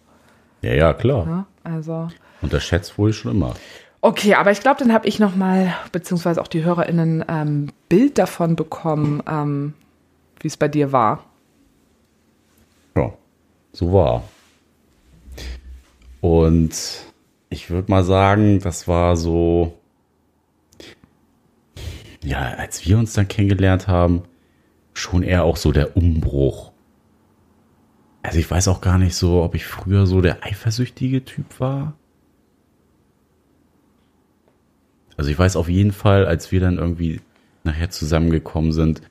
Ja, 0.62 0.74
ja, 0.74 0.94
klar. 0.94 1.26
Ne? 1.26 1.46
Also 1.64 2.08
Unterschätzt 2.42 2.98
wohl 2.98 3.12
schon 3.12 3.32
immer. 3.32 3.56
Okay, 4.02 4.36
aber 4.36 4.52
ich 4.52 4.62
glaube, 4.62 4.80
dann 4.80 4.94
habe 4.94 5.08
ich 5.08 5.20
noch 5.20 5.36
mal, 5.36 5.74
beziehungsweise 5.92 6.42
auch 6.42 6.48
die 6.48 6.64
HörerInnen, 6.64 7.26
ähm, 7.28 7.72
Bild 7.90 8.18
davon 8.18 8.56
bekommen, 8.56 9.22
ähm, 9.28 9.74
wie 10.40 10.48
es 10.48 10.56
bei 10.56 10.70
dir 10.70 10.94
war. 10.94 11.26
Ja, 12.96 13.12
so 13.74 13.92
war. 13.92 14.24
Und 16.22 16.72
ich 17.50 17.70
würde 17.70 17.90
mal 17.92 18.04
sagen, 18.04 18.60
das 18.60 18.88
war 18.88 19.16
so, 19.16 19.78
ja, 22.24 22.40
als 22.40 22.86
wir 22.86 22.98
uns 22.98 23.14
dann 23.14 23.28
kennengelernt 23.28 23.88
haben, 23.88 24.24
schon 24.94 25.24
eher 25.24 25.44
auch 25.44 25.58
so 25.58 25.72
der 25.72 25.96
Umbruch. 25.96 26.72
Also 28.22 28.40
ich 28.40 28.52
weiß 28.52 28.68
auch 28.68 28.82
gar 28.82 28.98
nicht 28.98 29.16
so, 29.16 29.42
ob 29.42 29.56
ich 29.56 29.66
früher 29.66 30.06
so 30.06 30.22
der 30.22 30.44
eifersüchtige 30.44 31.24
Typ 31.24 31.60
war. 31.60 31.94
Also 35.16 35.32
ich 35.32 35.40
weiß 35.40 35.56
auf 35.56 35.70
jeden 35.70 35.92
Fall, 35.92 36.26
als 36.26 36.52
wir 36.52 36.60
dann 36.60 36.78
irgendwie 36.78 37.22
nachher 37.64 37.90
zusammengekommen 37.90 38.72
sind, 38.72 39.02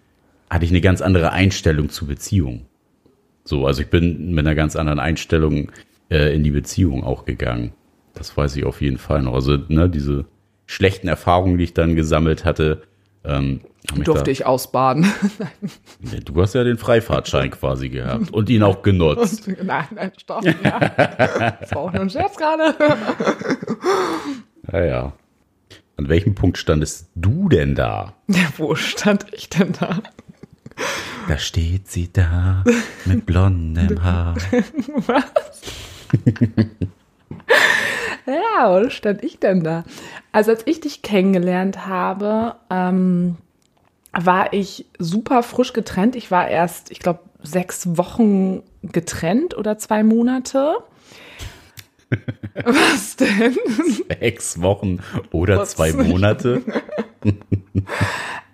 hatte 0.51 0.65
ich 0.65 0.71
eine 0.71 0.81
ganz 0.81 1.03
andere 1.03 1.33
Einstellung 1.33 1.91
zu 1.91 2.07
Beziehungen. 2.07 2.67
So, 3.45 3.67
also 3.67 3.83
ich 3.83 3.89
bin 3.89 4.35
mit 4.35 4.47
einer 4.47 4.55
ganz 4.55 4.77
anderen 4.77 5.01
Einstellung 5.01 5.73
äh, 6.11 6.35
in 6.35 6.43
die 6.43 6.51
Beziehung 6.51 7.05
auch 7.05 7.25
gegangen. 7.25 7.73
Das 8.15 8.37
weiß 8.37 8.57
ich 8.57 8.65
auf 8.65 8.81
jeden 8.81 8.99
Fall 8.99 9.23
noch. 9.23 9.35
Also, 9.35 9.57
ne, 9.69 9.89
diese 9.89 10.27
schlechten 10.67 11.09
Erfahrungen, 11.09 11.59
die 11.59 11.65
ich 11.65 11.75
dann 11.75 11.97
gesammelt 11.97 12.45
hatte, 12.45 12.83
ähm, 13.25 13.61
Durfte 13.95 14.25
da, 14.25 14.31
ich 14.31 14.45
ausbaden. 14.45 15.07
Ja, 16.03 16.21
Du 16.25 16.41
hast 16.43 16.55
ja 16.55 16.63
den 16.63 16.77
Freifahrtschein 16.77 17.51
quasi 17.51 17.89
gehabt 17.89 18.31
und 18.33 18.51
ihn 18.51 18.63
auch 18.63 18.83
genutzt. 18.83 19.49
nein, 19.63 19.87
nein, 19.95 20.13
stopp. 20.19 20.45
Ja. 20.45 20.79
Das 21.61 21.73
war 21.73 21.79
auch 21.79 21.93
nur 21.93 22.03
ein 22.03 22.11
Scherz 22.11 22.37
gerade. 22.37 22.75
Ja, 24.71 24.85
ja. 24.85 25.13
An 25.97 26.09
welchem 26.09 26.35
Punkt 26.35 26.59
standest 26.59 27.09
du 27.15 27.49
denn 27.49 27.75
da? 27.75 28.15
Ja, 28.29 28.45
wo 28.59 28.75
stand 28.75 29.27
ich 29.33 29.49
denn 29.49 29.73
da? 29.73 30.01
Da 31.27 31.39
steht 31.39 31.89
sie 31.89 32.13
da 32.13 32.63
mit 33.05 33.27
blondem 33.27 34.03
Haar. 34.03 34.37
Was? 35.07 35.63
ja, 38.27 38.85
wo 38.85 38.91
stand 38.91 39.25
ich 39.25 39.39
denn 39.39 39.63
da? 39.63 39.85
Also 40.33 40.51
als 40.51 40.63
ich 40.67 40.81
dich 40.81 41.03
kennengelernt 41.03 41.87
habe, 41.87 42.57
ähm, 42.71 43.37
war 44.13 44.53
ich 44.53 44.87
super 44.99 45.43
frisch 45.43 45.73
getrennt. 45.73 46.17
Ich 46.17 46.31
war 46.31 46.49
erst, 46.49 46.91
ich 46.91 47.01
glaube, 47.01 47.21
sechs 47.43 47.97
Wochen 47.97 48.63
getrennt 48.83 49.57
oder 49.57 49.79
zwei 49.79 50.03
Monate. 50.03 50.79
Was 52.55 53.17
denn? 53.17 53.57
Sechs 54.09 54.61
Wochen 54.61 55.01
oder 55.31 55.59
Was? 55.59 55.71
zwei 55.71 55.93
Monate. 55.93 56.63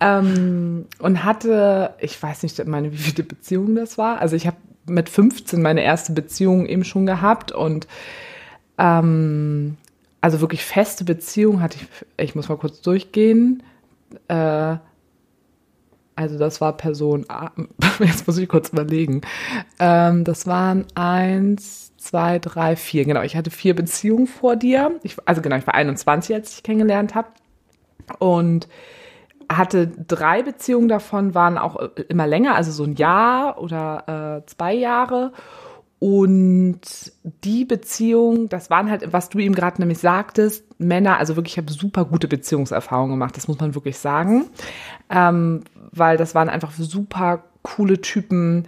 ähm, 0.00 0.86
und 0.98 1.24
hatte, 1.24 1.94
ich 2.00 2.20
weiß 2.20 2.42
nicht, 2.42 2.64
meine, 2.66 2.92
wie 2.92 2.96
viele 2.96 3.22
Beziehungen 3.22 3.76
das 3.76 3.96
war. 3.96 4.20
Also 4.20 4.36
ich 4.36 4.46
habe 4.46 4.56
mit 4.86 5.08
15 5.08 5.60
meine 5.60 5.82
erste 5.82 6.12
Beziehung 6.12 6.66
eben 6.66 6.84
schon 6.84 7.06
gehabt 7.06 7.52
und 7.52 7.86
ähm, 8.78 9.76
also 10.20 10.40
wirklich 10.40 10.64
feste 10.64 11.04
Beziehung 11.04 11.60
hatte 11.60 11.78
ich, 11.80 11.86
ich 12.16 12.34
muss 12.34 12.48
mal 12.48 12.56
kurz 12.56 12.80
durchgehen. 12.80 13.62
Äh, 14.28 14.76
also 16.16 16.38
das 16.38 16.60
war 16.60 16.76
Person 16.76 17.26
A, 17.28 17.50
jetzt 17.98 18.26
muss 18.26 18.38
ich 18.38 18.48
kurz 18.48 18.70
überlegen. 18.70 19.22
Ähm, 19.78 20.24
das 20.24 20.46
waren 20.46 20.86
eins, 20.94 21.92
zwei, 21.96 22.38
drei, 22.38 22.76
vier. 22.76 23.04
Genau, 23.04 23.22
ich 23.22 23.36
hatte 23.36 23.50
vier 23.50 23.74
Beziehungen 23.74 24.26
vor 24.26 24.56
dir. 24.56 24.98
Ich, 25.02 25.16
also 25.24 25.42
genau, 25.42 25.56
ich 25.56 25.66
war 25.66 25.74
21, 25.74 26.34
als 26.34 26.54
ich 26.54 26.62
kennengelernt 26.62 27.14
habe. 27.14 27.28
Und 28.18 28.68
hatte 29.50 29.88
drei 29.88 30.42
Beziehungen 30.42 30.88
davon, 30.88 31.34
waren 31.34 31.58
auch 31.58 31.76
äh, 31.76 32.02
immer 32.08 32.26
länger, 32.26 32.54
also 32.54 32.70
so 32.72 32.84
ein 32.84 32.94
Jahr 32.94 33.60
oder 33.60 34.42
äh, 34.42 34.46
zwei 34.46 34.74
Jahre. 34.74 35.32
Und 35.98 36.80
die 37.44 37.64
Beziehung, 37.64 38.48
das 38.50 38.68
waren 38.68 38.90
halt, 38.90 39.12
was 39.12 39.30
du 39.30 39.38
ihm 39.38 39.54
gerade 39.54 39.80
nämlich 39.80 39.98
sagtest, 39.98 40.64
Männer, 40.78 41.18
also 41.18 41.36
wirklich, 41.36 41.54
ich 41.54 41.58
habe 41.58 41.72
super 41.72 42.04
gute 42.04 42.28
Beziehungserfahrungen 42.28 43.12
gemacht, 43.12 43.36
das 43.36 43.48
muss 43.48 43.58
man 43.58 43.74
wirklich 43.74 43.96
sagen. 43.96 44.46
Ähm, 45.08 45.62
weil 45.92 46.16
das 46.16 46.34
waren 46.34 46.48
einfach 46.48 46.72
super 46.72 47.44
coole 47.62 48.00
Typen, 48.00 48.66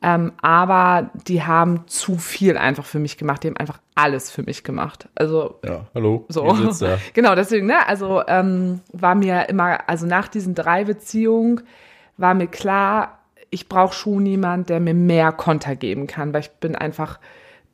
ähm, 0.00 0.32
aber 0.40 1.10
die 1.26 1.42
haben 1.42 1.88
zu 1.88 2.18
viel 2.18 2.56
einfach 2.56 2.84
für 2.84 3.00
mich 3.00 3.16
gemacht, 3.16 3.42
die 3.42 3.48
haben 3.48 3.56
einfach 3.56 3.80
alles 3.96 4.30
für 4.30 4.44
mich 4.44 4.62
gemacht. 4.62 5.08
Also 5.16 5.58
Ja, 5.64 5.86
hallo. 5.94 6.24
so. 6.72 6.86
Genau, 7.14 7.34
deswegen, 7.34 7.66
ne, 7.66 7.86
also 7.86 8.22
ähm, 8.28 8.80
war 8.92 9.16
mir 9.16 9.48
immer, 9.48 9.88
also 9.88 10.06
nach 10.06 10.28
diesen 10.28 10.54
drei 10.54 10.84
Beziehungen 10.84 11.62
war 12.16 12.34
mir 12.34 12.46
klar, 12.46 13.18
ich 13.50 13.68
brauche 13.68 13.94
schon 13.94 14.26
jemand, 14.26 14.68
der 14.68 14.78
mir 14.78 14.94
mehr 14.94 15.32
Konter 15.32 15.74
geben 15.74 16.06
kann, 16.06 16.32
weil 16.32 16.42
ich 16.42 16.50
bin 16.50 16.76
einfach 16.76 17.18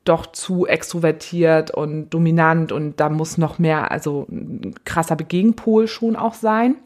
doch 0.04 0.26
zu 0.26 0.66
extrovertiert 0.66 1.70
und 1.70 2.10
dominant 2.10 2.72
und 2.72 3.00
da 3.00 3.08
muss 3.08 3.38
noch 3.38 3.58
mehr, 3.58 3.90
also 3.90 4.26
ein 4.30 4.74
krasser 4.84 5.16
Gegenpol 5.16 5.88
schon 5.88 6.16
auch 6.16 6.34
sein. 6.34 6.76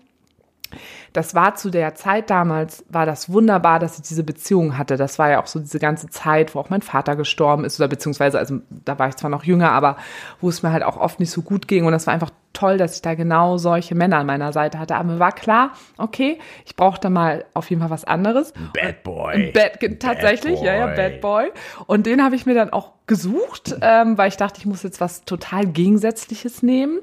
Das 1.13 1.35
war 1.35 1.55
zu 1.55 1.71
der 1.71 1.95
Zeit 1.95 2.31
damals, 2.31 2.85
war 2.89 3.07
das 3.07 3.33
wunderbar, 3.33 3.79
dass 3.79 3.99
ich 3.99 4.03
diese 4.03 4.25
Beziehung 4.25 4.79
hatte. 4.79 4.97
Das 4.97 5.19
war 5.19 5.31
ja 5.31 5.43
auch 5.43 5.47
so 5.47 5.59
diese 5.59 5.79
ganze 5.79 6.09
Zeit, 6.09 6.55
wo 6.55 6.61
auch 6.61 6.71
mein 6.71 6.83
Vater 6.83 7.17
gestorben 7.17 7.65
ist 7.65 7.81
oder 7.81 7.89
beziehungsweise, 7.89 8.39
also 8.39 8.61
da 8.71 8.99
war 8.99 9.09
ich 9.09 9.17
zwar 9.17 9.31
noch 9.31 9.45
jünger, 9.45 9.73
aber 9.73 9.97
wo 10.41 10.49
es 10.49 10.63
mir 10.63 10.73
halt 10.73 10.83
auch 10.83 10.97
oft 10.97 11.21
nicht 11.21 11.31
so 11.31 11.43
gut 11.43 11.69
ging 11.69 11.85
und 11.85 11.93
das 11.93 12.07
war 12.07 12.15
einfach 12.15 12.31
toll, 12.53 12.77
dass 12.77 12.97
ich 12.97 13.03
da 13.03 13.15
genau 13.15 13.57
solche 13.57 13.95
Männer 13.95 14.19
an 14.19 14.27
meiner 14.27 14.53
Seite 14.53 14.79
hatte. 14.79 14.97
Aber 14.97 15.13
mir 15.13 15.19
war 15.19 15.33
klar, 15.33 15.73
okay, 15.97 16.39
ich 16.67 16.75
brauche 16.77 17.01
da 17.01 17.09
mal 17.09 17.45
auf 17.55 17.71
jeden 17.71 17.81
Fall 17.81 17.91
was 17.91 18.05
anderes. 18.05 18.53
Bad 18.75 19.03
Boy. 19.05 19.53
Bad, 19.53 20.01
tatsächlich, 20.01 20.61
ja, 20.61 20.75
ja, 20.75 20.87
Bad 20.89 21.21
Boy. 21.21 21.53
Und 21.87 22.07
den 22.07 22.23
habe 22.23 22.35
ich 22.35 22.47
mir 22.47 22.55
dann 22.55 22.71
auch 22.71 22.93
gesucht, 23.07 23.77
ähm, 23.81 24.19
weil 24.19 24.29
ich 24.29 24.37
dachte, 24.37 24.59
ich 24.59 24.67
muss 24.67 24.83
jetzt 24.83 25.01
was 25.01 25.25
total 25.25 25.67
Gegensätzliches 25.67 26.63
nehmen. 26.63 26.99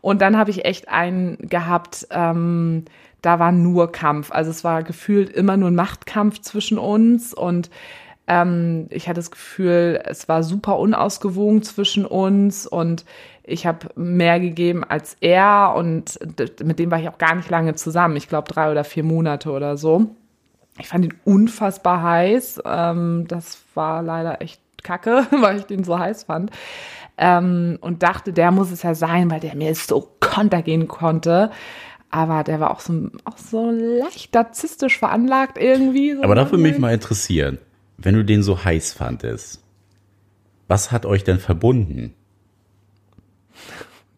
Und 0.00 0.22
dann 0.22 0.36
habe 0.36 0.50
ich 0.50 0.64
echt 0.64 0.88
einen 0.88 1.36
gehabt, 1.38 2.08
ähm, 2.10 2.84
da 3.22 3.38
war 3.38 3.52
nur 3.52 3.92
Kampf. 3.92 4.30
Also 4.30 4.50
es 4.50 4.64
war 4.64 4.82
gefühlt 4.82 5.30
immer 5.30 5.56
nur 5.56 5.70
ein 5.70 5.74
Machtkampf 5.74 6.40
zwischen 6.40 6.78
uns 6.78 7.34
und 7.34 7.70
ähm, 8.26 8.86
ich 8.90 9.08
hatte 9.08 9.20
das 9.20 9.30
Gefühl, 9.30 10.02
es 10.04 10.28
war 10.28 10.42
super 10.42 10.78
unausgewogen 10.78 11.62
zwischen 11.62 12.04
uns 12.04 12.66
und 12.66 13.04
ich 13.44 13.66
habe 13.66 13.88
mehr 13.94 14.40
gegeben 14.40 14.82
als 14.82 15.16
er 15.20 15.74
und 15.76 16.18
mit 16.64 16.78
dem 16.78 16.90
war 16.90 17.00
ich 17.00 17.08
auch 17.08 17.18
gar 17.18 17.34
nicht 17.36 17.48
lange 17.48 17.74
zusammen. 17.74 18.16
Ich 18.16 18.28
glaube 18.28 18.52
drei 18.52 18.70
oder 18.70 18.82
vier 18.82 19.04
Monate 19.04 19.50
oder 19.50 19.76
so. 19.76 20.06
Ich 20.78 20.88
fand 20.88 21.04
ihn 21.04 21.14
unfassbar 21.24 22.02
heiß. 22.02 22.62
Ähm, 22.64 23.26
das 23.28 23.62
war 23.74 24.02
leider 24.02 24.42
echt 24.42 24.60
kacke, 24.82 25.26
weil 25.40 25.58
ich 25.58 25.64
den 25.64 25.84
so 25.84 25.98
heiß 25.98 26.24
fand. 26.24 26.50
Ähm, 27.18 27.78
und 27.80 28.02
dachte, 28.02 28.32
der 28.32 28.50
muss 28.50 28.70
es 28.70 28.82
ja 28.82 28.94
sein, 28.94 29.30
weil 29.30 29.40
der 29.40 29.54
mir 29.54 29.74
so 29.74 30.08
konter 30.20 30.62
gehen 30.62 30.88
konnte. 30.88 31.50
Aber 32.10 32.44
der 32.44 32.60
war 32.60 32.70
auch 32.70 32.80
so, 32.80 33.10
auch 33.24 33.38
so 33.38 33.70
leicht 33.70 34.32
narzisstisch 34.34 34.98
veranlagt 34.98 35.58
irgendwie. 35.58 36.14
So 36.14 36.22
Aber 36.22 36.34
da 36.34 36.50
würde 36.50 36.62
mich 36.62 36.78
mal 36.78 36.94
interessieren, 36.94 37.58
wenn 37.98 38.14
du 38.14 38.24
den 38.24 38.42
so 38.42 38.64
heiß 38.64 38.92
fandest, 38.92 39.62
was 40.68 40.92
hat 40.92 41.06
euch 41.06 41.24
denn 41.24 41.38
verbunden? 41.38 42.14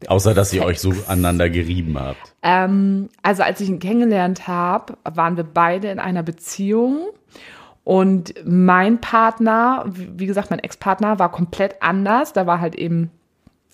Außer, 0.06 0.32
dass 0.32 0.52
ihr 0.52 0.64
euch 0.64 0.80
so 0.80 0.92
aneinander 1.08 1.50
gerieben 1.50 1.98
habt. 1.98 2.34
Ähm, 2.42 3.08
also 3.22 3.42
als 3.42 3.60
ich 3.60 3.68
ihn 3.68 3.80
kennengelernt 3.80 4.46
habe, 4.46 4.96
waren 5.04 5.36
wir 5.36 5.44
beide 5.44 5.88
in 5.90 5.98
einer 5.98 6.22
Beziehung. 6.22 7.08
Und 7.82 8.34
mein 8.44 9.00
Partner, 9.00 9.84
wie 9.88 10.20
wie 10.20 10.26
gesagt, 10.26 10.50
mein 10.50 10.60
Ex-Partner 10.60 11.18
war 11.18 11.32
komplett 11.32 11.82
anders. 11.82 12.32
Da 12.32 12.46
war 12.46 12.60
halt 12.60 12.76
eben 12.76 13.10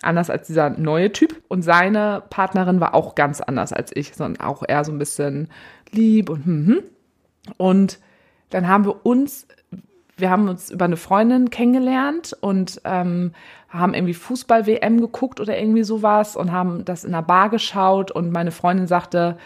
anders 0.04 0.30
als 0.30 0.46
dieser 0.46 0.70
neue 0.70 1.12
Typ. 1.12 1.42
Und 1.48 1.62
seine 1.62 2.22
Partnerin 2.30 2.80
war 2.80 2.94
auch 2.94 3.14
ganz 3.14 3.40
anders 3.40 3.72
als 3.72 3.90
ich, 3.94 4.14
sondern 4.14 4.44
auch 4.46 4.62
eher 4.66 4.84
so 4.84 4.92
ein 4.92 4.98
bisschen 4.98 5.48
lieb 5.90 6.30
und 6.30 6.44
hm, 6.44 6.66
hm. 6.66 6.78
Und 7.58 7.98
dann 8.50 8.68
haben 8.68 8.84
wir 8.86 9.04
uns, 9.04 9.46
wir 10.16 10.30
haben 10.30 10.48
uns 10.48 10.70
über 10.70 10.86
eine 10.86 10.96
Freundin 10.96 11.50
kennengelernt 11.50 12.34
und 12.40 12.80
ähm, 12.84 13.32
haben 13.68 13.92
irgendwie 13.92 14.14
Fußball-WM 14.14 15.00
geguckt 15.00 15.40
oder 15.40 15.58
irgendwie 15.58 15.82
sowas 15.82 16.36
und 16.36 16.52
haben 16.52 16.84
das 16.84 17.04
in 17.04 17.12
einer 17.14 17.22
Bar 17.22 17.50
geschaut 17.50 18.10
und 18.12 18.30
meine 18.30 18.50
Freundin 18.50 18.86
sagte, 18.86 19.36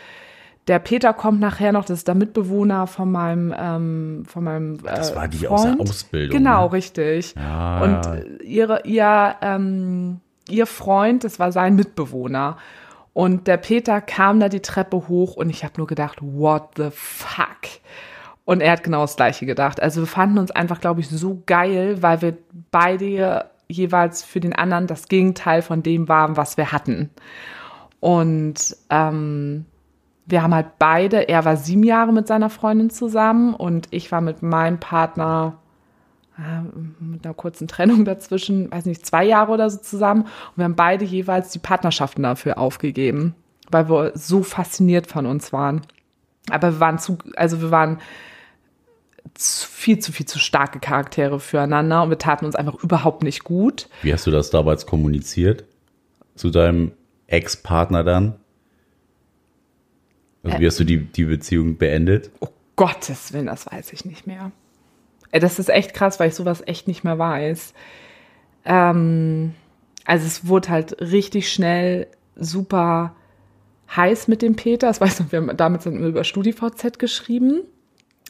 der 0.68 0.78
Peter 0.78 1.14
kommt 1.14 1.40
nachher 1.40 1.72
noch, 1.72 1.86
das 1.86 1.98
ist 2.00 2.08
der 2.08 2.14
Mitbewohner 2.14 2.86
von 2.86 3.10
meinem, 3.10 3.54
ähm, 3.58 4.24
von 4.26 4.44
meinem. 4.44 4.74
Äh, 4.80 4.96
Das 4.96 5.16
war 5.16 5.26
die 5.26 5.38
Freund. 5.38 5.50
aus 5.50 5.62
der 5.64 5.80
Ausbildung. 5.80 6.36
Genau, 6.38 6.66
Ne? 6.66 6.72
richtig. 6.74 7.34
Ja. 7.36 7.80
Und 7.82 8.06
äh, 8.06 8.42
ihre, 8.44 8.82
ihr, 8.84 9.34
ähm, 9.40 10.20
ihr 10.50 10.66
Freund, 10.66 11.24
das 11.24 11.38
war 11.38 11.52
sein 11.52 11.76
Mitbewohner. 11.76 12.56
Und 13.12 13.46
der 13.46 13.56
Peter 13.56 14.00
kam 14.00 14.38
da 14.38 14.48
die 14.48 14.60
Treppe 14.60 15.08
hoch 15.08 15.34
und 15.34 15.50
ich 15.50 15.64
habe 15.64 15.74
nur 15.78 15.86
gedacht, 15.86 16.18
what 16.20 16.70
the 16.76 16.90
fuck? 16.92 17.80
Und 18.44 18.60
er 18.60 18.72
hat 18.72 18.84
genau 18.84 19.02
das 19.02 19.16
Gleiche 19.16 19.44
gedacht. 19.44 19.82
Also 19.82 20.02
wir 20.02 20.06
fanden 20.06 20.38
uns 20.38 20.50
einfach, 20.50 20.80
glaube 20.80 21.00
ich, 21.00 21.08
so 21.08 21.42
geil, 21.44 22.00
weil 22.00 22.22
wir 22.22 22.38
beide 22.70 23.50
jeweils 23.68 24.22
für 24.22 24.40
den 24.40 24.54
anderen 24.54 24.86
das 24.86 25.08
Gegenteil 25.08 25.62
von 25.62 25.82
dem 25.82 26.08
waren, 26.08 26.36
was 26.36 26.56
wir 26.56 26.72
hatten. 26.72 27.10
Und 28.00 28.76
ähm, 28.88 29.66
wir 30.26 30.42
haben 30.42 30.54
halt 30.54 30.78
beide, 30.78 31.28
er 31.28 31.44
war 31.44 31.56
sieben 31.56 31.82
Jahre 31.82 32.12
mit 32.12 32.26
seiner 32.26 32.50
Freundin 32.50 32.90
zusammen 32.90 33.54
und 33.54 33.88
ich 33.90 34.12
war 34.12 34.20
mit 34.20 34.42
meinem 34.42 34.78
Partner 34.78 35.58
mit 37.00 37.24
einer 37.24 37.34
kurzen 37.34 37.66
Trennung 37.66 38.04
dazwischen, 38.04 38.70
weiß 38.70 38.84
nicht, 38.86 39.04
zwei 39.04 39.24
Jahre 39.24 39.52
oder 39.52 39.68
so 39.70 39.78
zusammen. 39.78 40.22
Und 40.22 40.56
wir 40.56 40.64
haben 40.64 40.76
beide 40.76 41.04
jeweils 41.04 41.50
die 41.50 41.58
Partnerschaften 41.58 42.22
dafür 42.22 42.58
aufgegeben, 42.58 43.34
weil 43.70 43.88
wir 43.88 44.12
so 44.14 44.42
fasziniert 44.42 45.08
von 45.08 45.26
uns 45.26 45.52
waren. 45.52 45.82
Aber 46.50 46.72
wir 46.74 46.80
waren 46.80 46.98
zu, 46.98 47.18
also 47.34 47.60
wir 47.60 47.70
waren 47.70 47.98
zu, 49.34 49.66
viel 49.68 49.98
zu 49.98 50.12
viel 50.12 50.26
zu 50.26 50.38
starke 50.38 50.78
Charaktere 50.78 51.40
füreinander 51.40 52.02
und 52.02 52.10
wir 52.10 52.18
taten 52.18 52.46
uns 52.46 52.54
einfach 52.54 52.82
überhaupt 52.82 53.22
nicht 53.22 53.44
gut. 53.44 53.88
Wie 54.02 54.12
hast 54.12 54.26
du 54.26 54.30
das 54.30 54.50
damals 54.50 54.86
kommuniziert? 54.86 55.64
Zu 56.36 56.50
deinem 56.50 56.92
Ex-Partner 57.26 58.04
dann? 58.04 58.36
Also 60.44 60.60
wie 60.60 60.66
hast 60.66 60.78
du 60.78 60.84
die, 60.84 61.04
die 61.04 61.24
Beziehung 61.24 61.78
beendet? 61.78 62.30
Oh 62.40 62.48
Gottes 62.76 63.32
Willen, 63.32 63.46
das 63.46 63.66
weiß 63.66 63.92
ich 63.92 64.04
nicht 64.04 64.26
mehr. 64.26 64.52
Ey, 65.30 65.40
Das 65.40 65.58
ist 65.58 65.68
echt 65.68 65.94
krass, 65.94 66.18
weil 66.20 66.28
ich 66.28 66.34
sowas 66.34 66.62
echt 66.66 66.88
nicht 66.88 67.04
mehr 67.04 67.18
weiß. 67.18 67.74
Ähm, 68.64 69.54
also 70.04 70.26
es 70.26 70.46
wurde 70.46 70.68
halt 70.70 71.00
richtig 71.00 71.52
schnell 71.52 72.06
super 72.36 73.14
heiß 73.94 74.28
mit 74.28 74.42
dem 74.42 74.56
Peter. 74.56 74.86
Das 74.86 75.00
weiß 75.00 75.20
ich, 75.20 75.32
wir 75.32 75.40
haben 75.40 75.56
damals 75.56 75.84
dann 75.84 76.02
über 76.04 76.24
StudiVZ 76.24 76.98
geschrieben. 76.98 77.62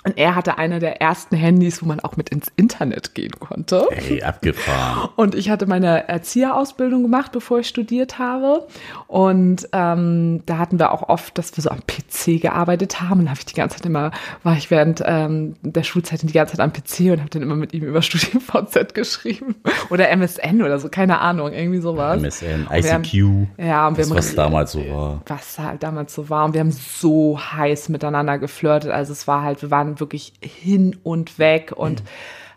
Und 0.04 0.16
er 0.16 0.36
hatte 0.36 0.58
eine 0.58 0.78
der 0.78 1.02
ersten 1.02 1.36
Handys, 1.36 1.82
wo 1.82 1.86
man 1.86 1.98
auch 2.00 2.16
mit 2.16 2.28
ins 2.30 2.50
Internet 2.56 3.14
gehen 3.14 3.32
konnte. 3.40 3.86
Ey, 3.90 4.22
abgefahren. 4.22 5.10
Und 5.16 5.34
ich 5.34 5.50
hatte 5.50 5.66
meine 5.66 6.08
Erzieherausbildung 6.08 7.02
gemacht, 7.02 7.32
bevor 7.32 7.58
ich 7.58 7.68
studiert 7.68 8.18
habe. 8.18 8.66
Und 9.08 9.68
ähm, 9.72 10.42
da 10.46 10.58
hatten 10.58 10.78
wir 10.78 10.92
auch 10.92 11.08
oft, 11.08 11.36
dass 11.36 11.54
wir 11.56 11.62
so 11.62 11.70
am 11.70 11.80
PC 11.80 12.40
gearbeitet 12.40 13.00
haben. 13.00 13.20
Und 13.20 13.24
da 13.26 13.30
habe 13.30 13.40
ich 13.40 13.46
die 13.46 13.54
ganze 13.54 13.76
Zeit 13.76 13.86
immer, 13.86 14.12
war 14.44 14.56
ich 14.56 14.70
während 14.70 15.02
ähm, 15.04 15.56
der 15.62 15.82
Schulzeit 15.82 16.22
die 16.22 16.32
ganze 16.32 16.56
Zeit 16.56 16.60
am 16.64 16.72
PC 16.72 17.12
und 17.12 17.18
habe 17.20 17.30
dann 17.30 17.42
immer 17.42 17.56
mit 17.56 17.74
ihm 17.74 17.82
über 17.84 18.00
StudienVZ 18.08 18.94
geschrieben. 18.94 19.56
Oder 19.90 20.10
MSN 20.10 20.62
oder 20.62 20.78
so, 20.78 20.88
keine 20.88 21.18
Ahnung, 21.20 21.52
irgendwie 21.52 21.80
sowas. 21.80 22.20
MSN, 22.22 22.66
Und 22.70 22.84
wir 22.84 22.92
haben- 22.94 23.02
ICQ. 23.04 23.48
Ja, 23.58 23.88
und 23.88 23.96
wir 23.96 24.02
das, 24.02 24.10
haben 24.10 24.16
was 24.18 24.34
damals 24.34 24.72
so 24.72 24.88
war. 24.88 25.22
was 25.26 25.58
halt 25.58 25.82
damals 25.82 26.14
so 26.14 26.30
war. 26.30 26.44
Und 26.44 26.54
wir 26.54 26.60
haben 26.60 26.70
so 26.72 27.38
heiß 27.38 27.88
miteinander 27.88 28.38
geflirtet. 28.38 28.90
Also 28.92 29.12
es 29.12 29.26
war 29.26 29.42
halt, 29.42 29.60
wir 29.62 29.70
waren 29.70 29.87
wirklich 29.96 30.34
hin 30.40 30.96
und 31.02 31.38
weg 31.38 31.72
und 31.74 32.02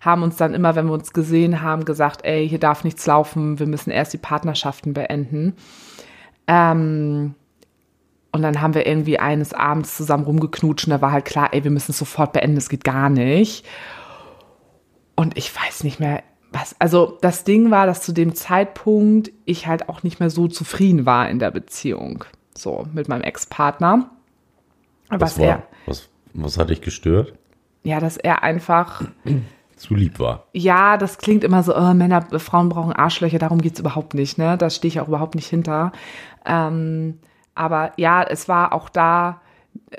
haben 0.02 0.24
uns 0.24 0.36
dann 0.36 0.54
immer, 0.54 0.76
wenn 0.76 0.88
wir 0.88 0.94
uns 0.94 1.14
gesehen 1.14 1.62
haben, 1.62 1.86
gesagt, 1.86 2.26
ey, 2.26 2.48
hier 2.50 2.60
darf 2.60 2.84
nichts 2.84 3.06
laufen, 3.06 3.60
wir 3.60 3.68
müssen 3.68 3.92
erst 3.92 4.14
die 4.14 4.18
Partnerschaften 4.18 4.94
beenden. 4.94 5.54
Ähm, 6.48 7.36
und 8.32 8.42
dann 8.42 8.62
haben 8.62 8.74
wir 8.74 8.88
irgendwie 8.88 9.20
eines 9.20 9.54
Abends 9.54 9.96
zusammen 9.96 10.24
rumgeknutscht 10.24 10.88
und 10.88 10.92
da 10.92 11.02
war 11.02 11.12
halt 11.12 11.26
klar, 11.26 11.50
ey, 11.54 11.64
wir 11.64 11.72
müssen 11.72 11.92
es 11.92 11.98
sofort 11.98 12.34
beenden, 12.34 12.58
es 12.58 12.70
geht 12.70 12.84
gar 12.84 13.10
nicht. 13.10 13.66
Und 15.16 15.38
ich 15.38 15.56
weiß 15.56 15.84
nicht 15.84 16.00
mehr, 16.00 16.24
was, 16.52 16.76
also 16.80 17.18
das 17.22 17.44
Ding 17.44 17.72
war, 17.72 17.86
dass 17.86 18.02
zu 18.02 18.12
dem 18.12 18.36
Zeitpunkt 18.36 19.32
ich 19.46 19.68
halt 19.68 19.88
auch 19.88 20.04
nicht 20.04 20.20
mehr 20.20 20.30
so 20.30 20.48
zufrieden 20.48 21.06
war 21.06 21.30
in 21.30 21.40
der 21.40 21.52
Beziehung. 21.52 22.26
So, 22.56 22.88
mit 22.94 23.08
meinem 23.08 23.22
Ex-Partner. 23.22 24.10
Was, 25.10 25.22
Was 25.22 25.38
er, 25.38 25.64
was, 25.86 26.10
was 26.34 26.58
hat 26.58 26.70
dich 26.70 26.82
gestört? 26.82 27.34
ja, 27.84 28.00
dass 28.00 28.18
er 28.18 28.44
einfach, 28.44 29.04
Zu 29.76 29.96
lieb 29.96 30.20
war. 30.20 30.46
ja, 30.54 30.98
das 30.98 31.18
klingt 31.18 31.44
immer 31.44 31.64
so, 31.64 31.76
oh, 31.76 31.94
Männer, 31.94 32.22
Frauen 32.40 32.70
brauchen 32.70 32.94
Arschlöcher, 32.94 33.40
darum 33.40 33.60
geht's 33.60 33.80
überhaupt 33.80 34.14
nicht, 34.14 34.38
ne? 34.38 34.56
Da 34.58 34.70
stehe 34.70 34.90
ich 34.90 35.00
auch 35.00 35.08
überhaupt 35.08 35.34
nicht 35.34 35.48
hinter. 35.48 35.92
Ähm, 36.46 37.18
aber 37.56 37.92
ja, 37.98 38.22
es 38.22 38.48
war 38.48 38.74
auch 38.74 38.90
da 38.90 39.42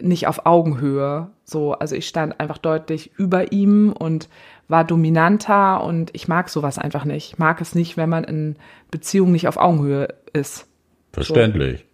nicht 0.00 0.28
auf 0.28 0.46
Augenhöhe. 0.46 1.30
So, 1.44 1.72
also 1.72 1.96
ich 1.96 2.06
stand 2.06 2.38
einfach 2.38 2.58
deutlich 2.58 3.12
über 3.16 3.50
ihm 3.52 3.92
und 3.92 4.28
war 4.68 4.84
dominanter 4.84 5.82
und 5.82 6.10
ich 6.14 6.28
mag 6.28 6.48
sowas 6.48 6.78
einfach 6.78 7.04
nicht. 7.04 7.32
Ich 7.32 7.38
mag 7.38 7.60
es 7.60 7.74
nicht, 7.74 7.96
wenn 7.96 8.08
man 8.08 8.24
in 8.24 8.56
Beziehungen 8.90 9.32
nicht 9.32 9.48
auf 9.48 9.56
Augenhöhe 9.56 10.08
ist. 10.32 10.68
Verständlich. 11.12 11.84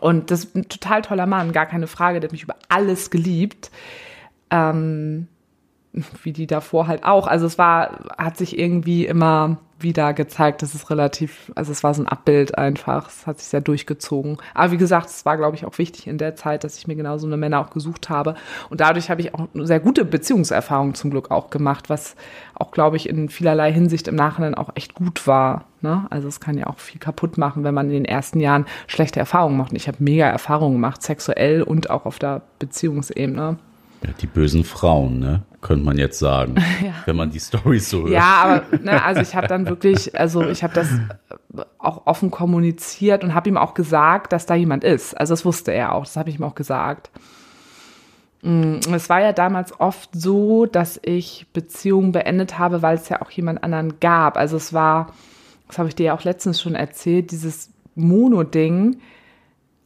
Und 0.00 0.30
das 0.30 0.44
ist 0.44 0.56
ein 0.56 0.68
total 0.68 1.02
toller 1.02 1.26
Mann, 1.26 1.52
gar 1.52 1.66
keine 1.66 1.86
Frage, 1.86 2.20
der 2.20 2.28
hat 2.28 2.32
mich 2.32 2.42
über 2.42 2.56
alles 2.68 3.10
geliebt. 3.10 3.70
Ähm, 4.50 5.28
wie 6.22 6.32
die 6.32 6.46
davor 6.46 6.86
halt 6.86 7.04
auch. 7.04 7.26
Also 7.26 7.46
es 7.46 7.58
war, 7.58 8.04
hat 8.18 8.36
sich 8.36 8.58
irgendwie 8.58 9.06
immer 9.06 9.58
wieder 9.78 10.14
gezeigt, 10.14 10.62
dass 10.62 10.74
es 10.74 10.88
relativ, 10.88 11.52
also 11.54 11.70
es 11.70 11.84
war 11.84 11.92
so 11.92 12.02
ein 12.02 12.08
Abbild 12.08 12.56
einfach. 12.56 13.08
Es 13.08 13.26
hat 13.26 13.38
sich 13.38 13.48
sehr 13.48 13.60
durchgezogen. 13.60 14.38
Aber 14.54 14.72
wie 14.72 14.78
gesagt, 14.78 15.08
es 15.08 15.26
war, 15.26 15.36
glaube 15.36 15.56
ich, 15.56 15.66
auch 15.66 15.76
wichtig 15.78 16.06
in 16.06 16.18
der 16.18 16.34
Zeit, 16.34 16.64
dass 16.64 16.78
ich 16.78 16.86
mir 16.86 16.94
genau 16.94 17.18
so 17.18 17.26
eine 17.26 17.36
Männer 17.36 17.60
auch 17.60 17.70
gesucht 17.70 18.08
habe. 18.08 18.36
Und 18.70 18.80
dadurch 18.80 19.10
habe 19.10 19.20
ich 19.20 19.34
auch 19.34 19.48
eine 19.54 19.66
sehr 19.66 19.80
gute 19.80 20.04
Beziehungserfahrungen 20.04 20.94
zum 20.94 21.10
Glück 21.10 21.30
auch 21.30 21.50
gemacht, 21.50 21.90
was 21.90 22.16
auch, 22.54 22.70
glaube 22.70 22.96
ich, 22.96 23.08
in 23.08 23.28
vielerlei 23.28 23.70
Hinsicht 23.72 24.08
im 24.08 24.14
Nachhinein 24.14 24.54
auch 24.54 24.70
echt 24.74 24.94
gut 24.94 25.26
war. 25.26 25.66
Ne? 25.82 26.06
Also 26.08 26.28
es 26.28 26.40
kann 26.40 26.56
ja 26.56 26.68
auch 26.68 26.78
viel 26.78 27.00
kaputt 27.00 27.36
machen, 27.36 27.62
wenn 27.62 27.74
man 27.74 27.86
in 27.86 27.92
den 27.92 28.04
ersten 28.06 28.40
Jahren 28.40 28.64
schlechte 28.86 29.20
Erfahrungen 29.20 29.58
macht. 29.58 29.72
Und 29.72 29.76
ich 29.76 29.88
habe 29.88 29.98
mega 30.00 30.26
Erfahrungen 30.26 30.74
gemacht, 30.74 31.02
sexuell 31.02 31.62
und 31.62 31.90
auch 31.90 32.06
auf 32.06 32.18
der 32.18 32.40
Beziehungsebene. 32.58 33.58
Ja, 34.02 34.10
die 34.20 34.26
bösen 34.26 34.64
Frauen, 34.64 35.18
ne? 35.18 35.42
Könnte 35.66 35.84
man 35.84 35.98
jetzt 35.98 36.20
sagen. 36.20 36.54
Ja. 36.80 36.92
Wenn 37.06 37.16
man 37.16 37.30
die 37.30 37.40
Storys 37.40 37.90
so 37.90 38.02
hört. 38.02 38.10
Ja, 38.10 38.42
aber 38.44 38.78
ne, 38.78 39.02
also 39.02 39.20
ich 39.20 39.34
habe 39.34 39.48
dann 39.48 39.66
wirklich, 39.66 40.16
also 40.16 40.46
ich 40.46 40.62
habe 40.62 40.74
das 40.74 40.88
auch 41.78 42.06
offen 42.06 42.30
kommuniziert 42.30 43.24
und 43.24 43.34
habe 43.34 43.48
ihm 43.48 43.56
auch 43.56 43.74
gesagt, 43.74 44.32
dass 44.32 44.46
da 44.46 44.54
jemand 44.54 44.84
ist. 44.84 45.14
Also 45.14 45.32
das 45.32 45.44
wusste 45.44 45.72
er 45.72 45.92
auch, 45.92 46.04
das 46.04 46.16
habe 46.16 46.30
ich 46.30 46.38
ihm 46.38 46.44
auch 46.44 46.54
gesagt. 46.54 47.10
Mm, 48.42 48.76
Es 48.92 49.08
war 49.08 49.20
ja 49.20 49.32
damals 49.32 49.80
oft 49.80 50.10
so, 50.12 50.66
dass 50.66 51.00
ich 51.02 51.46
Beziehungen 51.52 52.12
beendet 52.12 52.58
habe, 52.58 52.82
weil 52.82 52.94
es 52.96 53.08
ja 53.08 53.20
auch 53.22 53.30
jemand 53.30 53.64
anderen 53.64 53.98
gab. 53.98 54.36
Also 54.36 54.56
es 54.58 54.72
war, 54.72 55.12
das 55.66 55.78
habe 55.78 55.88
ich 55.88 55.96
dir 55.96 56.06
ja 56.06 56.14
auch 56.14 56.22
letztens 56.24 56.60
schon 56.60 56.76
erzählt, 56.76 57.32
dieses 57.32 57.70
Mono-Ding 57.96 58.98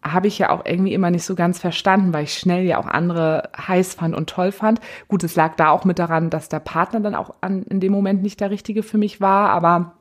habe 0.03 0.29
ich 0.29 0.39
ja 0.39 0.51
auch 0.51 0.65
irgendwie 0.65 0.95
immer 0.95 1.11
nicht 1.11 1.25
so 1.25 1.35
ganz 1.35 1.59
verstanden, 1.59 2.13
weil 2.13 2.25
ich 2.25 2.35
schnell 2.35 2.65
ja 2.65 2.79
auch 2.79 2.87
andere 2.87 3.51
heiß 3.57 3.95
fand 3.95 4.15
und 4.15 4.31
toll 4.31 4.53
fand. 4.53 4.81
Gut, 5.09 5.23
es 5.25 5.37
lag 5.37 5.57
da 5.57 5.71
auch 5.71 5.85
mit 5.85 5.99
daran, 5.99 6.31
dass 6.31 6.49
der 6.49 6.61
Partner 6.61 7.01
dann 7.01 7.15
auch 7.15 7.35
an, 7.41 7.63
in 7.65 7.81
dem 7.81 7.93
Moment 7.93 8.23
nicht 8.23 8.41
der 8.41 8.51
richtige 8.51 8.83
für 8.83 8.99
mich 8.99 9.21
war, 9.21 9.51
aber 9.51 9.93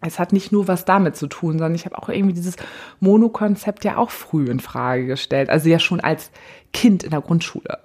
es 0.00 0.18
hat 0.18 0.32
nicht 0.32 0.52
nur 0.52 0.68
was 0.68 0.84
damit 0.84 1.16
zu 1.16 1.26
tun, 1.26 1.52
sondern 1.52 1.74
ich 1.74 1.86
habe 1.86 1.98
auch 1.98 2.08
irgendwie 2.08 2.34
dieses 2.34 2.56
Mono-Konzept 3.00 3.84
ja 3.84 3.96
auch 3.96 4.10
früh 4.10 4.46
in 4.46 4.60
Frage 4.60 5.06
gestellt. 5.06 5.48
Also 5.50 5.68
ja 5.68 5.78
schon 5.78 6.00
als 6.00 6.30
Kind 6.72 7.02
in 7.02 7.10
der 7.10 7.20
Grundschule. 7.20 7.80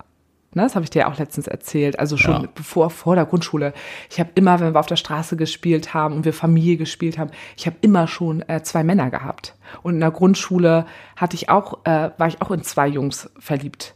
Ne, 0.56 0.64
das 0.64 0.74
habe 0.74 0.84
ich 0.84 0.90
dir 0.90 1.08
auch 1.08 1.18
letztens 1.20 1.48
erzählt. 1.48 2.00
Also 2.00 2.18
schon 2.18 2.44
Ja. 2.44 2.50
bevor, 2.56 2.90
vor 2.90 3.16
der 3.16 3.26
Grundschule. 3.26 3.72
Ich 4.10 4.20
habe 4.20 4.32
immer, 4.34 4.60
wenn 4.60 4.74
wir 4.74 4.80
auf 4.80 4.88
der 4.88 4.96
Straße 4.96 5.38
gespielt 5.38 5.94
haben 5.94 6.16
und 6.16 6.26
wir 6.26 6.34
Familie 6.34 6.78
gespielt 6.78 7.20
haben, 7.20 7.30
ich 7.56 7.68
habe 7.68 7.76
immer 7.82 8.08
schon 8.08 8.42
äh, 8.50 8.64
zwei 8.64 8.84
Männer 8.84 9.12
gehabt. 9.12 9.56
Und 9.84 9.96
in 9.96 10.00
der 10.00 10.10
Grundschule 10.12 10.88
hatte 11.16 11.36
ich 11.36 11.50
auch, 11.50 11.86
äh, 11.86 12.10
war 12.18 12.28
ich 12.28 12.42
auch 12.42 12.50
in 12.50 12.64
zwei 12.64 12.88
Jungs 12.88 13.30
verliebt. 13.38 13.94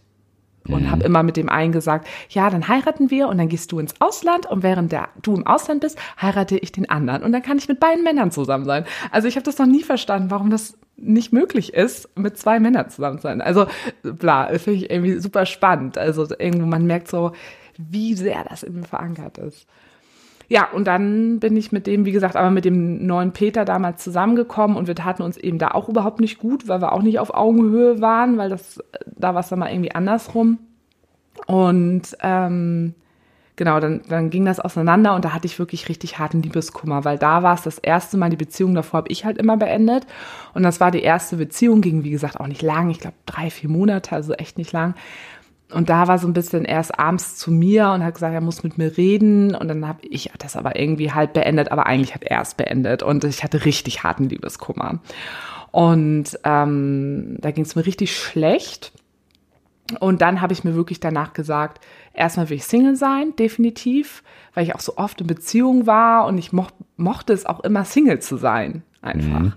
Und 0.70 0.90
habe 0.90 1.04
immer 1.04 1.24
mit 1.24 1.36
dem 1.36 1.50
einen 1.50 1.74
gesagt, 1.74 2.08
ja, 2.30 2.50
dann 2.50 2.68
heiraten 2.68 3.12
wir 3.12 3.28
und 3.28 3.38
dann 3.38 3.50
gehst 3.50 3.72
du 3.72 3.80
ins 3.80 4.00
Ausland 4.00 4.46
und 4.46 4.64
während 4.64 4.92
der, 4.92 5.10
du 5.22 5.36
im 5.36 5.46
Ausland 5.46 5.82
bist, 5.82 5.98
heirate 6.22 6.58
ich 6.58 6.72
den 6.72 6.90
anderen. 6.90 7.24
Und 7.24 7.34
dann 7.34 7.42
kann 7.42 7.58
ich 7.58 7.68
mit 7.68 7.80
beiden 7.80 8.04
Männern 8.04 8.32
zusammen 8.32 8.64
sein. 8.66 8.86
Also 9.12 9.28
ich 9.28 9.36
habe 9.36 9.44
das 9.44 9.58
noch 9.58 9.66
nie 9.66 9.84
verstanden, 9.84 10.32
warum 10.32 10.50
das 10.50 10.78
nicht 10.96 11.34
möglich 11.34 11.74
ist, 11.74 12.18
mit 12.18 12.38
zwei 12.38 12.60
Männern 12.60 12.90
zusammen 12.90 13.18
zu 13.18 13.24
sein. 13.24 13.42
Also 13.42 13.66
bla, 14.04 14.50
das 14.50 14.62
finde 14.62 14.80
ich 14.80 14.90
irgendwie 14.90 15.20
super 15.20 15.46
spannend. 15.46 15.98
Also 15.98 16.28
irgendwo, 16.40 16.66
man 16.66 16.86
merkt 16.86 17.10
so, 17.10 17.34
wie 17.78 18.14
sehr 18.14 18.46
das 18.48 18.64
in 18.64 18.76
mir 18.76 18.84
verankert 18.84 19.38
ist. 19.40 19.68
Ja, 20.50 20.70
und 20.72 20.86
dann 20.86 21.40
bin 21.40 21.56
ich 21.56 21.72
mit 21.72 21.88
dem, 21.88 22.06
wie 22.06 22.12
gesagt, 22.12 22.36
aber 22.36 22.52
mit 22.52 22.66
dem 22.66 23.06
neuen 23.06 23.32
Peter 23.32 23.66
damals 23.66 24.04
zusammengekommen 24.04 24.78
und 24.78 24.88
wir 24.88 24.96
taten 24.96 25.24
uns 25.24 25.38
eben 25.38 25.58
da 25.58 25.70
auch 25.70 25.90
überhaupt 25.90 26.20
nicht 26.20 26.38
gut, 26.38 26.68
weil 26.68 26.82
wir 26.82 26.92
auch 26.92 27.02
nicht 27.02 27.20
auf 27.20 27.34
Augenhöhe 27.34 28.02
waren, 28.02 28.38
weil 28.38 28.50
das, 28.50 28.80
da 29.06 29.34
war 29.34 29.42
es 29.42 29.50
dann 29.50 29.60
mal 29.60 29.72
irgendwie 29.72 29.96
andersrum. 29.96 30.60
Und 31.48 32.18
ähm, 32.22 32.94
genau, 33.56 33.80
dann, 33.80 34.02
dann 34.08 34.30
ging 34.30 34.46
das 34.46 34.60
auseinander 34.60 35.16
und 35.16 35.26
da 35.26 35.34
hatte 35.34 35.48
ich 35.48 35.60
wirklich 35.60 35.90
richtig 35.90 36.20
harten 36.20 36.42
Liebeskummer, 36.42 37.06
weil 37.06 37.18
da 37.18 37.44
war 37.44 37.56
es 37.56 37.64
das 37.64 37.78
erste 37.78 38.18
Mal, 38.18 38.30
die 38.30 38.38
Beziehung 38.38 38.76
davor 38.76 39.00
habe 39.00 39.12
ich 39.12 39.26
halt 39.26 39.38
immer 39.38 39.58
beendet. 39.58 40.06
Und 40.54 40.64
das 40.64 40.80
war 40.80 40.92
die 40.92 41.02
erste 41.02 41.38
Beziehung, 41.38 41.82
ging 41.82 42.04
wie 42.04 42.12
gesagt 42.12 42.40
auch 42.40 42.48
nicht 42.48 42.62
lang, 42.62 42.90
ich 42.90 43.00
glaube 43.00 43.18
drei, 43.26 43.50
vier 43.50 43.70
Monate, 43.70 44.14
also 44.14 44.34
echt 44.34 44.58
nicht 44.58 44.72
lang. 44.72 44.96
Und 45.74 45.90
da 45.90 46.08
war 46.08 46.18
so 46.18 46.28
ein 46.28 46.34
bisschen 46.34 46.66
erst 46.66 47.00
abends 47.00 47.36
zu 47.38 47.52
mir 47.52 47.90
und 47.92 48.04
hat 48.04 48.16
gesagt, 48.16 48.34
er 48.34 48.42
muss 48.42 48.64
mit 48.64 48.78
mir 48.78 48.98
reden. 48.98 49.56
Und 49.56 49.68
dann 49.68 49.88
habe 49.88 50.00
ich 50.04 50.32
das 50.38 50.56
aber 50.56 50.80
irgendwie 50.80 51.12
halb 51.12 51.34
beendet, 51.34 51.72
aber 51.72 51.86
eigentlich 51.86 52.14
hat 52.14 52.24
er 52.24 52.42
es 52.42 52.54
beendet. 52.54 53.04
Und 53.04 53.24
ich 53.24 53.44
hatte 53.44 53.66
richtig 53.66 54.04
harten 54.04 54.30
Liebeskummer. 54.30 55.00
Und 55.72 56.38
ähm, 56.44 57.38
da 57.40 57.52
ging 57.52 57.64
es 57.64 57.76
mir 57.76 57.86
richtig 57.86 58.16
schlecht. 58.16 58.92
Und 60.00 60.22
dann 60.22 60.42
habe 60.42 60.54
ich 60.54 60.64
mir 60.64 60.76
wirklich 60.76 61.00
danach 61.00 61.34
gesagt, 61.34 61.84
erstmal 62.14 62.50
will 62.50 62.58
ich 62.58 62.66
Single 62.66 62.96
sein, 62.96 63.36
definitiv, 63.38 64.24
weil 64.54 64.64
ich 64.64 64.76
auch 64.76 64.80
so 64.80 64.98
oft 64.98 65.20
in 65.22 65.28
Beziehung 65.28 65.88
war 65.88 66.26
und 66.26 66.38
ich 66.38 66.54
mo 66.54 66.68
mochte 66.96 67.34
es 67.34 67.46
auch 67.46 67.60
immer 67.62 67.84
Single 67.86 68.20
zu 68.20 68.38
sein, 68.38 68.84
einfach. 69.02 69.40
Mhm. 69.40 69.54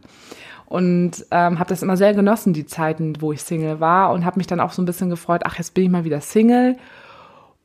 Und 0.69 1.25
ähm, 1.31 1.59
habe 1.59 1.69
das 1.69 1.83
immer 1.83 1.97
sehr 1.97 2.13
genossen, 2.15 2.53
die 2.53 2.67
Zeiten, 2.67 3.21
wo 3.21 3.33
ich 3.33 3.43
Single 3.43 3.81
war 3.81 4.13
und 4.13 4.25
habe 4.25 4.39
mich 4.39 4.47
dann 4.47 4.61
auch 4.61 4.73
so 4.73 4.83
ein 4.83 4.87
bisschen 4.87 5.11
gefreut, 5.11 5.43
ach, 5.45 5.59
jetzt 5.59 5.75
bin 5.75 5.85
ich 5.85 5.91
mal 5.91 6.05
wieder 6.05 6.21
Single. 6.21 6.77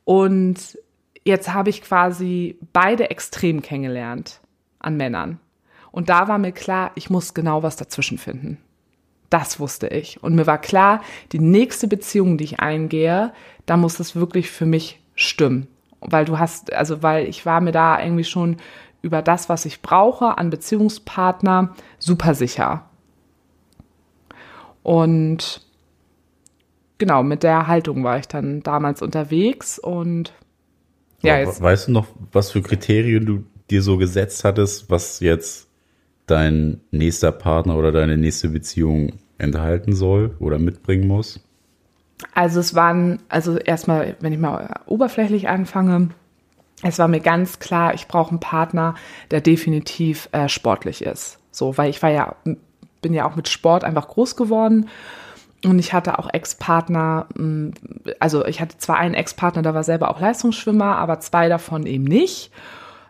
Und 0.04 0.78
jetzt 1.24 1.52
habe 1.52 1.70
ich 1.70 1.82
quasi 1.82 2.58
beide 2.72 3.10
extrem 3.10 3.62
kennengelernt 3.62 4.40
an 4.78 4.96
Männern. 4.96 5.38
Und 5.90 6.08
da 6.08 6.28
war 6.28 6.38
mir 6.38 6.52
klar, 6.52 6.92
ich 6.94 7.10
muss 7.10 7.34
genau 7.34 7.62
was 7.62 7.76
dazwischen 7.76 8.18
finden. 8.18 8.58
Das 9.30 9.60
wusste 9.60 9.88
ich. 9.88 10.22
Und 10.22 10.34
mir 10.34 10.46
war 10.46 10.58
klar, 10.58 11.00
die 11.32 11.38
nächste 11.38 11.88
Beziehung, 11.88 12.38
die 12.38 12.44
ich 12.44 12.60
eingehe, 12.60 13.32
da 13.66 13.76
muss 13.76 14.00
es 14.00 14.14
wirklich 14.14 14.50
für 14.50 14.66
mich 14.66 15.00
stimmen. 15.14 15.68
Weil 16.00 16.24
du 16.24 16.38
hast, 16.38 16.72
also 16.72 17.02
weil 17.02 17.28
ich 17.28 17.46
war 17.46 17.60
mir 17.60 17.72
da 17.72 18.02
irgendwie 18.02 18.24
schon 18.24 18.56
über 19.02 19.22
das, 19.22 19.48
was 19.48 19.64
ich 19.64 19.82
brauche 19.82 20.38
an 20.38 20.50
Beziehungspartner, 20.50 21.74
super 21.98 22.34
sicher. 22.34 22.84
Und 24.82 25.62
genau, 26.98 27.22
mit 27.22 27.42
der 27.42 27.66
Haltung 27.66 28.04
war 28.04 28.18
ich 28.18 28.28
dann 28.28 28.62
damals 28.62 29.02
unterwegs 29.02 29.78
und 29.78 30.32
ja, 31.22 31.38
jetzt. 31.38 31.62
Weißt 31.62 31.88
du 31.88 31.92
noch, 31.92 32.08
was 32.32 32.50
für 32.50 32.62
Kriterien 32.62 33.26
du 33.26 33.44
dir 33.70 33.82
so 33.82 33.96
gesetzt 33.96 34.44
hattest, 34.44 34.90
was 34.90 35.20
jetzt 35.20 35.68
dein 36.26 36.80
nächster 36.90 37.32
Partner 37.32 37.76
oder 37.76 37.92
deine 37.92 38.16
nächste 38.16 38.48
Beziehung 38.48 39.12
enthalten 39.38 39.92
soll 39.92 40.36
oder 40.40 40.58
mitbringen 40.58 41.06
muss? 41.06 41.40
Also 42.34 42.60
es 42.60 42.74
waren, 42.74 43.20
also 43.28 43.56
erstmal, 43.56 44.16
wenn 44.20 44.32
ich 44.32 44.38
mal 44.38 44.80
oberflächlich 44.86 45.48
anfange, 45.48 46.10
es 46.82 46.98
war 46.98 47.08
mir 47.08 47.20
ganz 47.20 47.58
klar, 47.58 47.94
ich 47.94 48.08
brauche 48.08 48.30
einen 48.30 48.40
Partner, 48.40 48.94
der 49.30 49.40
definitiv 49.40 50.28
äh, 50.32 50.48
sportlich 50.48 51.02
ist. 51.04 51.38
So, 51.50 51.76
weil 51.78 51.90
ich 51.90 52.02
war 52.02 52.10
ja, 52.10 52.36
bin 53.02 53.12
ja 53.12 53.28
auch 53.28 53.36
mit 53.36 53.48
Sport 53.48 53.84
einfach 53.84 54.08
groß 54.08 54.36
geworden. 54.36 54.88
Und 55.64 55.78
ich 55.78 55.92
hatte 55.92 56.18
auch 56.18 56.28
Ex-Partner, 56.32 57.26
also 58.18 58.44
ich 58.46 58.60
hatte 58.60 58.78
zwar 58.78 58.96
einen 58.96 59.14
Ex-Partner, 59.14 59.62
der 59.62 59.74
war 59.74 59.84
selber 59.84 60.10
auch 60.10 60.18
Leistungsschwimmer, 60.18 60.96
aber 60.96 61.20
zwei 61.20 61.48
davon 61.48 61.86
eben 61.86 62.04
nicht 62.04 62.50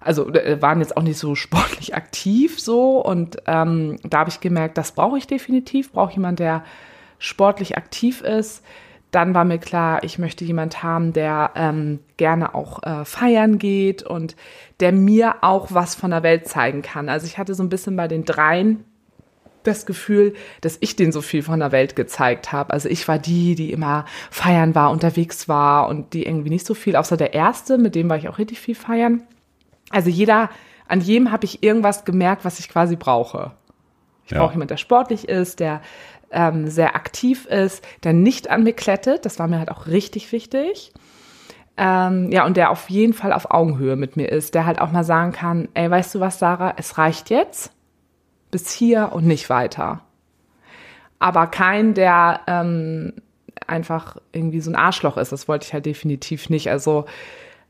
also 0.05 0.33
äh, 0.33 0.61
waren 0.61 0.81
jetzt 0.81 0.97
auch 0.97 1.03
nicht 1.03 1.19
so 1.19 1.35
sportlich 1.37 1.95
aktiv 1.95 2.61
so. 2.61 2.99
Und 2.99 3.39
ähm, 3.47 3.99
da 4.03 4.21
habe 4.21 4.31
ich 4.31 4.41
gemerkt, 4.41 4.79
das 4.79 4.93
brauche 4.93 5.19
ich 5.19 5.27
definitiv. 5.27 5.93
Brauche 5.93 6.15
jemand, 6.15 6.39
der 6.39 6.65
sportlich 7.19 7.77
aktiv 7.77 8.21
ist. 8.21 8.65
Dann 9.11 9.35
war 9.35 9.45
mir 9.45 9.59
klar, 9.59 10.03
ich 10.05 10.19
möchte 10.19 10.45
jemand 10.45 10.83
haben, 10.83 11.13
der 11.13 11.51
ähm, 11.55 11.99
gerne 12.17 12.55
auch 12.55 12.83
äh, 12.83 13.05
feiern 13.05 13.59
geht 13.59 14.03
und 14.03 14.37
der 14.81 14.93
mir 14.93 15.37
auch 15.43 15.69
was 15.71 15.95
von 15.95 16.11
der 16.11 16.23
Welt 16.23 16.49
zeigen 16.49 16.81
kann. 16.81 17.11
Also 17.11 17.27
ich 17.27 17.37
hatte 17.37 17.55
so 17.55 17.63
ein 17.63 17.69
bisschen 17.69 17.95
bei 17.95 18.09
den 18.09 18.25
dreien 18.25 18.85
das 19.63 19.87
Gefühl, 19.87 20.35
dass 20.61 20.79
ich 20.81 20.97
denen 20.97 21.13
so 21.13 21.21
viel 21.21 21.43
von 21.43 21.61
der 21.61 21.73
Welt 21.73 21.97
gezeigt 21.97 22.53
habe. 22.53 22.73
Also 22.73 22.89
ich 22.89 23.07
war 23.09 23.19
die, 23.19 23.55
die 23.55 23.73
immer 23.73 24.05
feiern 24.31 24.75
war, 24.75 24.91
unterwegs 24.91 25.49
war 25.49 25.89
und 25.89 26.13
die 26.15 26.25
irgendwie 26.25 26.51
nicht 26.51 26.67
so 26.67 26.75
viel, 26.75 26.97
außer 26.97 27.17
der 27.17 27.35
erste, 27.35 27.79
mit 27.79 27.95
dem 27.95 28.09
war 28.09 28.17
ich 28.17 28.29
auch 28.29 28.39
richtig 28.39 28.61
viel 28.61 28.75
feiern. 28.75 29.23
Also 29.91 30.11
jeder, 30.11 30.51
an 30.89 31.01
jedem 31.01 31.31
habe 31.31 31.45
ich 31.45 31.63
irgendwas 31.63 32.05
gemerkt, 32.05 32.45
was 32.45 32.59
ich 32.59 32.69
quasi 32.69 32.97
brauche. 32.97 33.53
Ich 34.25 34.33
ja. 34.33 34.39
brauche 34.39 34.53
jemanden, 34.53 34.69
der 34.69 34.77
sportlich 34.77 35.29
ist, 35.29 35.61
der 35.61 35.83
ähm, 36.31 36.69
sehr 36.69 36.97
aktiv 36.97 37.47
ist, 37.47 37.85
der 38.05 38.13
nicht 38.13 38.51
an 38.51 38.65
mir 38.65 38.73
klettet. 38.73 39.25
Das 39.25 39.39
war 39.39 39.49
mir 39.49 39.59
halt 39.59 39.71
auch 39.71 39.87
richtig 39.87 40.33
wichtig. 40.33 40.93
Ähm, 41.77 42.31
ja, 42.31 42.45
und 42.45 42.57
der 42.57 42.71
auf 42.71 42.91
jeden 42.91 43.15
Fall 43.15 43.33
auf 43.33 43.51
Augenhöhe 43.51 43.97
mit 43.97 44.17
mir 44.17 44.31
ist, 44.31 44.55
der 44.55 44.67
halt 44.67 44.81
auch 44.81 44.93
mal 44.93 45.05
sagen 45.05 45.33
kann, 45.33 45.69
ey, 45.75 45.91
weißt 45.91 46.15
du 46.15 46.21
was, 46.21 46.39
Sarah, 46.39 46.75
es 46.77 46.99
reicht 46.99 47.31
jetzt 47.31 47.73
bis 48.53 48.71
hier 48.71 49.11
und 49.13 49.27
nicht 49.27 49.51
weiter. 49.51 50.03
Aber 51.19 51.49
kein, 51.49 51.95
der 51.95 52.43
ähm, 52.47 53.15
einfach 53.67 54.19
irgendwie 54.33 54.61
so 54.61 54.71
ein 54.71 54.77
Arschloch 54.77 55.17
ist. 55.17 55.33
Das 55.33 55.49
wollte 55.49 55.67
ich 55.67 55.73
halt 55.73 55.87
definitiv 55.87 56.51
nicht. 56.51 56.71
Also 56.71 57.07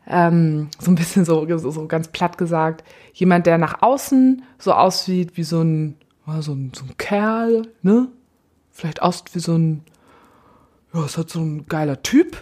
ähm, 0.07 0.69
so 0.79 0.91
ein 0.91 0.97
bisschen 0.97 1.25
so, 1.25 1.47
so 1.59 1.87
ganz 1.87 2.09
platt 2.09 2.37
gesagt, 2.37 2.85
jemand, 3.13 3.47
der 3.47 3.57
nach 3.57 3.83
außen 3.83 4.43
so 4.59 4.73
aussieht 4.73 5.37
wie 5.37 5.45
so 5.45 5.63
ein, 5.63 5.97
so 6.41 6.53
ein, 6.53 6.73
so 6.75 6.85
ein 6.85 6.97
Kerl, 6.99 7.63
ne? 7.83 8.09
Vielleicht 8.71 9.03
aussieht 9.03 9.35
wie 9.35 9.41
so 9.41 9.57
ein, 9.57 9.85
ja, 10.93 11.05
ist 11.05 11.17
halt 11.17 11.31
so 11.31 11.41
ein 11.41 11.67
geiler 11.67 12.03
Typ, 12.03 12.37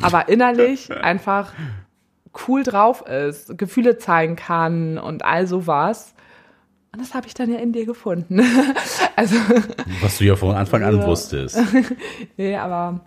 aber 0.00 0.28
innerlich 0.28 0.90
einfach 1.02 1.52
cool 2.46 2.62
drauf 2.62 3.02
ist, 3.06 3.58
Gefühle 3.58 3.98
zeigen 3.98 4.36
kann 4.36 4.96
und 4.96 5.24
all 5.24 5.46
sowas. 5.46 6.14
Und 6.92 7.00
das 7.00 7.14
habe 7.14 7.26
ich 7.26 7.34
dann 7.34 7.52
ja 7.52 7.58
in 7.58 7.72
dir 7.72 7.86
gefunden. 7.86 8.40
also, 9.16 9.36
Was 10.00 10.18
du 10.18 10.24
ja 10.24 10.36
von 10.36 10.56
Anfang 10.56 10.82
an 10.82 11.04
wusstest. 11.04 11.58
nee, 12.36 12.56
aber 12.56 13.00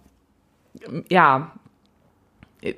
ja, 1.10 1.52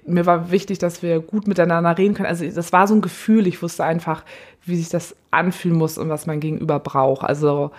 mir 0.06 0.26
war 0.26 0.52
wichtig, 0.52 0.80
dass 0.80 1.04
wir 1.04 1.20
gut 1.20 1.48
miteinander 1.48 1.96
reden 1.98 2.16
können. 2.16 2.28
Also 2.28 2.50
das 2.50 2.74
war 2.74 2.88
so 2.88 2.96
ein 2.96 3.02
Gefühl, 3.02 3.46
ich 3.46 3.62
wusste 3.62 3.84
einfach, 3.84 4.24
wie 4.64 4.78
sich 4.78 4.90
das 4.90 5.16
anfühlen 5.30 5.78
muss 5.78 5.98
und 5.98 6.10
was 6.10 6.26
mein 6.26 6.40
Gegenüber 6.40 6.80
braucht. 6.80 7.24
Also 7.24 7.72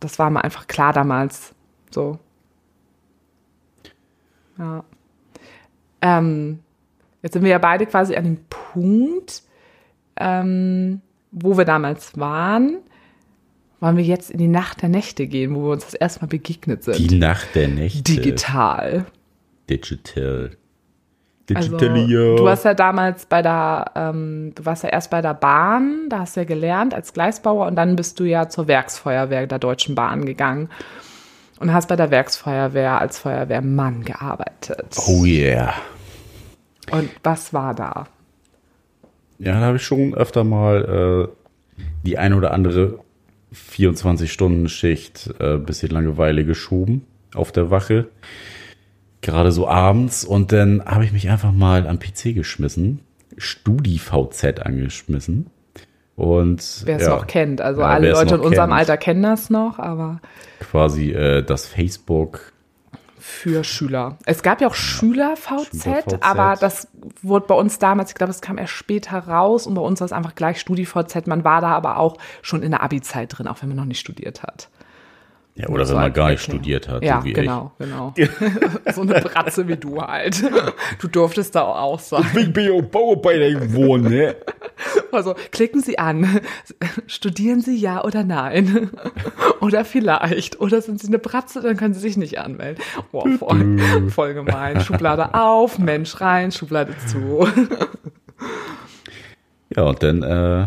das 0.00 0.18
war 0.18 0.28
mir 0.28 0.44
einfach 0.44 0.66
klar 0.66 0.92
damals. 0.92 1.54
So. 1.90 2.18
Ja. 4.58 4.84
Ähm, 6.02 6.60
jetzt 7.22 7.32
sind 7.32 7.42
wir 7.42 7.50
ja 7.50 7.58
beide 7.58 7.86
quasi 7.86 8.14
an 8.16 8.24
dem 8.24 8.44
Punkt, 8.50 9.42
ähm, 10.16 11.00
wo 11.36 11.56
wir 11.56 11.64
damals 11.64 12.18
waren. 12.18 12.78
Wollen 13.78 13.98
wir 13.98 14.04
jetzt 14.04 14.30
in 14.30 14.38
die 14.38 14.48
Nacht 14.48 14.80
der 14.80 14.88
Nächte 14.88 15.26
gehen, 15.26 15.54
wo 15.54 15.64
wir 15.64 15.72
uns 15.72 15.84
das 15.84 15.94
erstmal 15.94 16.28
begegnet 16.28 16.82
sind? 16.82 16.98
Die 16.98 17.18
Nacht 17.18 17.54
der 17.54 17.68
Nächte. 17.68 18.02
Digital. 18.02 19.04
Digital. 19.68 20.56
Digital 21.48 21.88
also, 21.88 22.36
du 22.36 22.44
warst 22.44 22.64
ja 22.64 22.74
damals 22.74 23.26
bei 23.26 23.40
der, 23.40 23.92
ähm, 23.94 24.52
du 24.54 24.64
warst 24.64 24.82
ja 24.82 24.88
erst 24.88 25.10
bei 25.10 25.22
der 25.22 25.34
Bahn, 25.34 26.08
da 26.08 26.20
hast 26.20 26.34
du 26.34 26.40
ja 26.40 26.44
gelernt 26.44 26.92
als 26.92 27.12
Gleisbauer 27.12 27.66
und 27.66 27.76
dann 27.76 27.94
bist 27.94 28.18
du 28.18 28.24
ja 28.24 28.48
zur 28.48 28.66
Werksfeuerwehr 28.66 29.46
der 29.46 29.60
Deutschen 29.60 29.94
Bahn 29.94 30.24
gegangen 30.24 30.70
und 31.60 31.72
hast 31.72 31.86
bei 31.86 31.94
der 31.94 32.10
Werksfeuerwehr 32.10 33.00
als 33.00 33.18
Feuerwehrmann 33.18 34.02
gearbeitet. 34.02 34.96
Oh 35.06 35.24
yeah. 35.24 35.74
Und 36.90 37.10
was 37.22 37.52
war 37.52 37.74
da? 37.74 38.08
Ja, 39.38 39.60
da 39.60 39.66
habe 39.66 39.76
ich 39.76 39.84
schon 39.84 40.14
öfter 40.14 40.44
mal 40.44 41.28
äh, 41.78 41.82
die 42.04 42.18
ein 42.18 42.34
oder 42.34 42.52
andere 42.52 43.00
24-Stunden-Schicht 43.54 45.34
äh, 45.38 45.56
bisschen 45.58 45.90
Langeweile 45.90 46.44
geschoben 46.44 47.06
auf 47.34 47.52
der 47.52 47.70
Wache. 47.70 48.08
Gerade 49.20 49.52
so 49.52 49.68
abends. 49.68 50.24
Und 50.24 50.52
dann 50.52 50.84
habe 50.84 51.04
ich 51.04 51.12
mich 51.12 51.28
einfach 51.28 51.52
mal 51.52 51.86
am 51.86 51.98
PC 51.98 52.34
geschmissen, 52.34 53.00
StudiVZ 53.36 54.60
angeschmissen. 54.60 55.46
Und 56.16 56.82
wer 56.84 56.96
es 56.96 57.02
ja, 57.02 57.10
noch 57.10 57.26
kennt, 57.26 57.60
also 57.60 57.82
ja, 57.82 57.88
alle 57.88 58.12
Leute 58.12 58.36
in 58.36 58.40
unserem 58.40 58.70
kennt, 58.70 58.78
Alter 58.78 58.96
kennen 58.96 59.22
das 59.22 59.50
noch, 59.50 59.78
aber 59.78 60.22
quasi 60.60 61.10
äh, 61.10 61.42
das 61.42 61.66
Facebook 61.66 62.52
für 63.26 63.64
Schüler. 63.64 64.18
Es 64.24 64.42
gab 64.42 64.60
ja 64.60 64.68
auch 64.68 64.74
Schüler-VZ, 64.74 65.82
Schüler 65.82 66.18
aber 66.20 66.56
das 66.58 66.88
wurde 67.22 67.46
bei 67.46 67.54
uns 67.56 67.78
damals, 67.78 68.10
ich 68.10 68.14
glaube, 68.14 68.30
es 68.30 68.40
kam 68.40 68.56
erst 68.56 68.72
später 68.72 69.18
raus 69.18 69.66
und 69.66 69.74
bei 69.74 69.82
uns 69.82 70.00
war 70.00 70.06
es 70.06 70.12
einfach 70.12 70.36
gleich 70.36 70.60
StudiVZ. 70.60 71.26
Man 71.26 71.42
war 71.42 71.60
da 71.60 71.72
aber 71.72 71.98
auch 71.98 72.18
schon 72.42 72.62
in 72.62 72.70
der 72.70 72.82
Abi-Zeit 72.82 73.36
drin, 73.36 73.48
auch 73.48 73.60
wenn 73.62 73.68
man 73.68 73.78
noch 73.78 73.84
nicht 73.84 73.98
studiert 73.98 74.44
hat. 74.44 74.70
Ja, 75.56 75.68
oder 75.68 75.88
wenn 75.88 75.94
man 75.94 76.12
gar 76.12 76.30
nicht 76.30 76.42
studiert 76.42 76.86
hat. 76.86 77.02
Ja, 77.02 77.22
so 77.22 77.32
genau, 77.32 77.72
ich. 77.78 77.86
genau. 77.86 78.14
so 78.94 79.00
eine 79.00 79.20
Bratze 79.20 79.66
wie 79.68 79.76
du 79.76 80.00
halt. 80.00 80.42
Du 81.00 81.08
durftest 81.08 81.54
da 81.54 81.62
auch 81.62 81.98
sein. 81.98 82.24
Ich 82.36 82.52
bin 82.52 82.66
ja 82.66 82.72
auch 82.72 82.82
Bauarbeiter 82.82 83.50
geworden, 83.60 84.04
ne? 84.04 84.36
Also 85.12 85.34
klicken 85.50 85.80
Sie 85.80 85.98
an. 85.98 86.40
Studieren 87.06 87.60
Sie 87.62 87.76
ja 87.76 88.04
oder 88.04 88.22
nein? 88.22 88.90
Oder 89.60 89.84
vielleicht. 89.84 90.60
Oder 90.60 90.82
sind 90.82 91.00
Sie 91.00 91.08
eine 91.08 91.18
Bratze, 91.18 91.62
dann 91.62 91.76
können 91.76 91.94
Sie 91.94 92.00
sich 92.00 92.16
nicht 92.18 92.38
anmelden. 92.38 92.82
Boah, 93.12 93.26
voll, 93.38 94.10
voll 94.10 94.34
gemein. 94.34 94.80
Schublade 94.82 95.34
auf, 95.34 95.78
Mensch 95.78 96.20
rein, 96.20 96.52
Schublade 96.52 96.94
zu. 97.06 97.48
Ja, 99.74 99.84
und 99.84 100.02
dann 100.02 100.22
äh, 100.22 100.66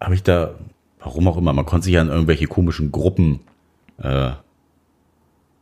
habe 0.00 0.14
ich 0.14 0.22
da, 0.22 0.54
warum 1.00 1.28
auch 1.28 1.36
immer, 1.36 1.52
man 1.52 1.66
konnte 1.66 1.84
sich 1.84 1.94
ja 1.94 2.02
in 2.02 2.08
irgendwelche 2.08 2.46
komischen 2.46 2.92
Gruppen 2.92 3.40
äh, 4.02 4.30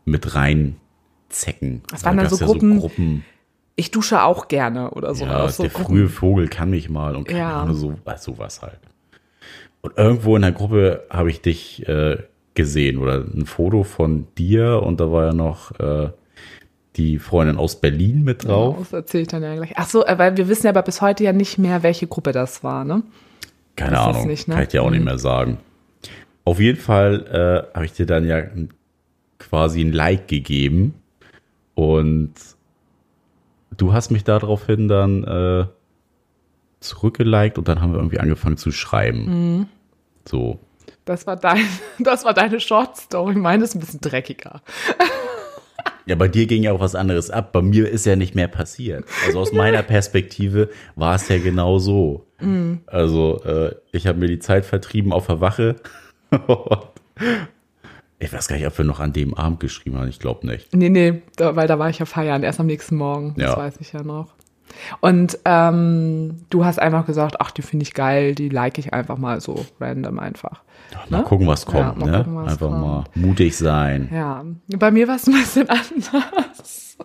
mit 0.05 0.35
reinzecken. 0.35 1.83
Das 1.91 2.05
waren 2.05 2.17
Da 2.17 2.25
dann 2.25 2.31
so 2.31 2.37
ja 2.41 2.47
Gruppen, 2.47 2.79
Gruppen 2.79 3.25
Ich 3.77 3.91
dusche 3.91 4.23
auch 4.23 4.49
gerne 4.49 4.91
oder 4.91 5.15
so. 5.15 5.25
ja, 5.25 5.49
so 5.49 5.63
der 5.63 5.71
Gruppen. 5.73 5.87
frühe 5.87 6.09
Vogel 6.09 6.49
kann 6.49 6.71
mich 6.71 6.89
mal 6.89 7.17
und 7.17 7.29
keine 7.29 7.41
Ja. 7.41 7.63
Ahnung, 7.63 7.77
so, 7.77 7.95
was, 8.05 8.25
sowas 8.25 8.63
halt. 8.63 8.79
Und 9.81 9.97
irgendwo 9.97 10.35
in 10.37 10.43
der 10.43 10.53
Gruppe 10.53 11.05
habe 11.11 11.31
ich 11.31 11.41
dich 11.41 11.87
äh, 11.89 12.17
gesehen 12.55 12.99
oder 12.99 13.19
ein 13.19 13.47
Foto 13.47 13.85
von 13.85 14.27
dir 14.37 14.83
und 14.83 14.99
da 14.99 15.13
war 15.13 15.27
ja 15.27 15.33
noch 15.33 15.79
äh, 15.79 16.11
die 16.97 17.21
Freundin 17.21 17.59
aus 17.59 17.81
Berlin 17.81 18.25
mit 18.25 18.45
drauf. 18.45 18.75
Genau, 18.75 18.79
das 18.83 18.93
erzähle 18.93 19.23
ich 19.23 19.29
dann 19.29 19.43
ja 19.45 19.55
gleich. 19.55 19.75
Ach 19.77 19.89
so, 19.89 20.05
äh, 20.05 20.19
weil 20.19 20.37
wir 20.37 20.49
wissen 20.49 20.67
ja 20.67 20.71
aber 20.71 20.83
bis 20.83 21.01
heute 21.01 21.23
ja 21.23 21.33
nicht 21.33 21.59
mehr, 21.59 21.85
welche 21.85 22.09
Gruppe 22.09 22.33
das 22.33 22.65
war, 22.65 22.85
ne? 22.85 23.03
Keine 23.79 23.93
Das 23.93 24.01
Ahnung, 24.01 24.27
nicht, 24.27 24.49
ne? 24.49 24.55
kann 24.55 24.63
ich 24.65 24.69
dir 24.69 24.83
auch 24.83 24.91
nicht 24.91 25.05
mehr 25.05 25.19
sagen. 25.19 25.59
Auf 26.45 26.61
jeden 26.61 26.79
Fall 26.79 27.69
äh, 27.73 27.75
habe 27.75 27.85
ich 27.85 27.93
dir 27.93 28.07
dann 28.07 28.27
ja 28.27 28.43
quasi 29.39 29.81
ein 29.83 29.93
Like 29.93 30.29
gegeben 30.29 30.95
und 31.75 32.33
du 33.77 33.93
hast 33.93 34.11
mich 34.11 34.25
daraufhin 34.25 34.89
dann 34.89 35.25
äh, 35.25 35.67
zurückgeliked 36.81 37.59
und 37.59 37.69
dann 37.69 37.81
haben 37.81 37.93
wir 37.93 37.99
irgendwie 37.99 38.19
angefangen 38.19 38.57
zu 38.57 38.73
schreiben. 38.73 39.59
Mhm. 39.59 39.67
So. 40.25 40.59
Das 41.05 41.27
war 41.27 41.37
dein, 41.37 41.65
das 41.99 42.25
war 42.25 42.35
deine 42.35 42.61
Short 42.61 42.97
Story. 42.97 43.35
Meine 43.35 43.65
ist 43.65 43.75
ein 43.75 43.81
bisschen 43.81 44.01
dreckiger. 44.01 44.63
Ja, 46.09 46.15
bei 46.15 46.29
dir 46.29 46.47
ging 46.47 46.63
ja 46.63 46.73
auch 46.73 46.81
was 46.81 46.95
anderes 46.95 47.31
ab. 47.31 47.53
Bei 47.53 47.61
mir 47.61 47.89
ist 47.89 48.07
ja 48.07 48.17
nicht 48.17 48.35
mehr 48.35 48.49
passiert. 48.49 49.05
Also 49.27 49.41
aus 49.41 49.53
meiner 49.53 49.83
Perspektive 49.83 50.71
war 50.97 51.15
es 51.17 51.29
ja 51.29 51.39
genau 51.39 51.79
so. 51.79 52.25
Mhm. 52.41 52.81
Also 52.87 53.43
äh, 53.45 53.75
ich 53.93 54.07
habe 54.07 54.19
mir 54.19 54.27
die 54.29 54.39
Zeit 54.39 54.65
vertrieben 54.65 55.13
auf 55.13 55.27
der 55.27 55.41
Wache. 55.43 55.77
ich 58.19 58.33
weiß 58.33 58.49
gar 58.49 58.57
nicht, 58.57 58.67
ob 58.67 58.77
wir 58.79 58.85
noch 58.85 59.01
an 59.01 59.13
dem 59.13 59.35
Abend 59.35 59.61
geschrieben 59.61 59.99
haben. 59.99 60.09
Ich 60.09 60.19
glaube 60.19 60.47
nicht. 60.47 60.75
Nee, 60.75 60.89
nee, 60.89 61.23
weil 61.39 61.69
da 61.69 61.79
war 61.79 61.91
ich 61.91 61.99
ja 61.99 62.07
feiern, 62.07 62.43
erst 62.43 62.59
am 62.61 62.67
nächsten 62.67 62.97
Morgen. 62.97 63.35
Das 63.37 63.51
Ja. 63.53 63.57
weiß 63.57 63.75
ich 63.81 63.93
ja 63.93 64.03
noch. 64.03 64.35
Und 65.01 65.39
ähm, 65.45 66.45
du 66.51 66.65
hast 66.65 66.79
einfach 66.79 67.07
gesagt, 67.07 67.37
ach, 67.41 67.51
die 67.51 67.63
finde 67.63 67.83
ich 67.85 67.95
geil, 67.95 68.35
die 68.35 68.49
like 68.49 68.79
ich 68.79 68.93
einfach 68.95 69.19
mal 69.19 69.41
so 69.41 69.65
random 69.81 70.19
einfach. 70.19 70.63
Mal 71.11 71.19
Ne? 71.19 71.25
gucken, 71.25 71.47
was 71.47 71.65
Ja, 71.67 71.71
kommt. 71.91 71.99
mal 71.99 72.11
ne? 72.11 72.19
gucken, 72.19 72.37
was 72.37 72.53
Einfach 72.53 72.69
kommt. 72.69 72.81
mal 72.81 73.05
mutig 73.15 73.57
sein. 73.57 74.09
Ja, 74.13 74.45
bei 74.79 74.91
mir 74.91 75.07
war 75.09 75.17
es 75.17 75.27
ein 75.27 75.35
bisschen 75.35 75.69
anders. 75.71 76.97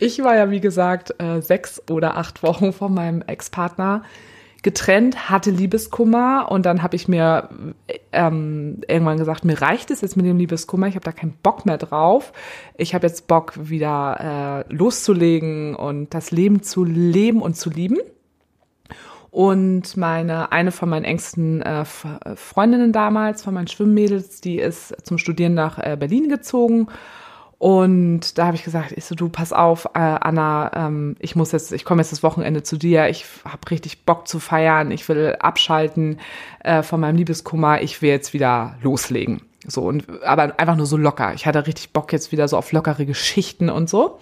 Ich 0.00 0.22
war 0.22 0.36
ja, 0.36 0.50
wie 0.50 0.60
gesagt, 0.60 1.14
äh, 1.20 1.40
sechs 1.40 1.82
oder 1.90 2.16
acht 2.16 2.42
Wochen 2.42 2.72
von 2.72 2.92
meinem 2.94 3.22
Ex-Partner 3.22 4.02
getrennt, 4.66 5.30
hatte 5.30 5.52
Liebeskummer 5.52 6.48
und 6.50 6.66
dann 6.66 6.82
habe 6.82 6.96
ich 6.96 7.06
mir 7.06 7.48
ähm, 8.10 8.80
irgendwann 8.88 9.16
gesagt, 9.16 9.44
mir 9.44 9.62
reicht 9.62 9.92
es 9.92 10.00
jetzt 10.00 10.16
mit 10.16 10.26
dem 10.26 10.38
Liebeskummer, 10.38 10.88
ich 10.88 10.96
habe 10.96 11.04
da 11.04 11.12
keinen 11.12 11.34
Bock 11.40 11.64
mehr 11.66 11.78
drauf. 11.78 12.32
Ich 12.76 12.92
habe 12.92 13.06
jetzt 13.06 13.28
Bock, 13.28 13.52
wieder 13.56 14.64
äh, 14.68 14.74
loszulegen 14.74 15.76
und 15.76 16.12
das 16.12 16.32
Leben 16.32 16.64
zu 16.64 16.84
leben 16.84 17.40
und 17.42 17.56
zu 17.56 17.70
lieben. 17.70 17.98
Und 19.30 19.96
meine, 19.96 20.50
eine 20.50 20.72
von 20.72 20.88
meinen 20.88 21.04
engsten 21.04 21.62
äh, 21.62 21.82
F- 21.82 22.18
Freundinnen 22.34 22.92
damals, 22.92 23.44
von 23.44 23.54
meinen 23.54 23.68
Schwimmmädels, 23.68 24.40
die 24.40 24.58
ist 24.58 24.96
zum 25.06 25.18
Studieren 25.18 25.54
nach 25.54 25.78
äh, 25.78 25.96
Berlin 25.96 26.28
gezogen. 26.28 26.88
Und 27.58 28.36
da 28.36 28.46
habe 28.46 28.56
ich 28.56 28.64
gesagt, 28.64 28.92
ich 28.92 29.04
so, 29.06 29.14
du 29.14 29.30
pass 29.30 29.52
auf, 29.52 29.86
äh, 29.94 29.98
Anna, 29.98 30.70
ähm, 30.74 31.16
ich 31.20 31.36
muss 31.36 31.52
jetzt, 31.52 31.72
ich 31.72 31.86
komme 31.86 32.02
jetzt 32.02 32.12
das 32.12 32.22
Wochenende 32.22 32.62
zu 32.62 32.76
dir, 32.76 33.08
ich 33.08 33.24
habe 33.44 33.70
richtig 33.70 34.04
Bock 34.04 34.28
zu 34.28 34.40
feiern, 34.40 34.90
ich 34.90 35.08
will 35.08 35.36
abschalten 35.40 36.18
äh, 36.62 36.82
von 36.82 37.00
meinem 37.00 37.16
Liebeskummer, 37.16 37.80
ich 37.80 38.02
will 38.02 38.10
jetzt 38.10 38.34
wieder 38.34 38.76
loslegen. 38.82 39.40
So, 39.66 39.82
und 39.82 40.04
aber 40.22 40.58
einfach 40.60 40.76
nur 40.76 40.86
so 40.86 40.98
locker. 40.98 41.32
Ich 41.34 41.46
hatte 41.46 41.66
richtig 41.66 41.92
Bock 41.92 42.12
jetzt 42.12 42.30
wieder 42.30 42.46
so 42.46 42.58
auf 42.58 42.72
lockere 42.72 43.06
Geschichten 43.06 43.70
und 43.70 43.88
so. 43.88 44.18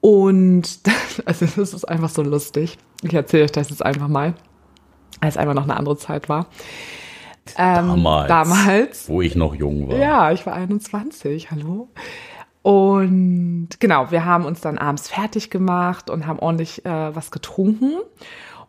Und 0.00 0.78
also 1.24 1.46
das 1.46 1.74
ist 1.74 1.84
einfach 1.86 2.08
so 2.08 2.22
lustig. 2.22 2.78
Ich 3.02 3.14
erzähle 3.14 3.44
euch 3.44 3.52
das 3.52 3.70
jetzt 3.70 3.84
einfach 3.84 4.08
mal, 4.08 4.34
als 5.20 5.36
einfach 5.36 5.54
noch 5.54 5.64
eine 5.64 5.76
andere 5.76 5.96
Zeit 5.96 6.28
war. 6.28 6.46
Ähm, 7.58 7.88
Damals. 7.88 8.28
Damals. 8.28 9.08
Wo 9.08 9.20
ich 9.20 9.34
noch 9.34 9.54
jung 9.54 9.88
war. 9.88 9.96
Ja, 9.96 10.32
ich 10.32 10.46
war 10.46 10.54
21, 10.54 11.50
hallo. 11.50 11.88
Und 12.64 13.68
genau, 13.78 14.10
wir 14.10 14.24
haben 14.24 14.46
uns 14.46 14.62
dann 14.62 14.78
abends 14.78 15.08
fertig 15.10 15.50
gemacht 15.50 16.08
und 16.08 16.26
haben 16.26 16.38
ordentlich 16.38 16.84
äh, 16.86 17.14
was 17.14 17.30
getrunken. 17.30 17.92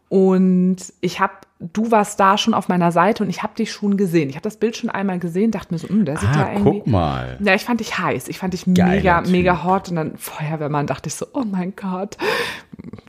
Und 0.10 0.76
ich 1.00 1.22
habe, 1.22 1.32
du 1.60 1.92
warst 1.92 2.20
da 2.20 2.38
schon 2.38 2.54
auf 2.54 2.68
meiner 2.68 2.92
Seite 2.92 3.24
und 3.24 3.30
ich 3.30 3.42
habe 3.42 3.56
dich 3.56 3.72
schon 3.72 3.96
gesehen. 3.96 4.30
Ich 4.30 4.36
habe 4.36 4.44
das 4.44 4.58
Bild 4.58 4.76
schon 4.76 4.90
einmal 4.90 5.18
gesehen, 5.20 5.52
dachte 5.52 5.74
mir 5.74 5.78
so, 5.80 5.88
hm, 5.88 6.04
der 6.04 6.18
sieht 6.18 6.36
ja 6.36 6.44
Ah, 6.46 6.52
irgendwie. 6.54 6.80
guck 6.80 6.88
mal. 6.88 7.38
Ja, 7.42 7.56
ich 7.56 7.64
fand 7.64 7.80
dich 7.80 7.98
heiß. 7.98 8.28
Ich 8.28 8.38
fand 8.38 8.54
dich 8.54 8.66
Geiler 8.66 8.90
mega, 8.92 9.22
Typ. 9.22 9.32
mega 9.32 9.64
hot. 9.64 9.88
Und 9.90 9.96
dann 9.96 10.18
Feuerwehrmann 10.18 10.88
dachte 10.88 11.08
ich 11.08 11.16
so, 11.16 11.26
oh 11.34 11.44
mein 11.50 11.74
Gott. 11.78 12.18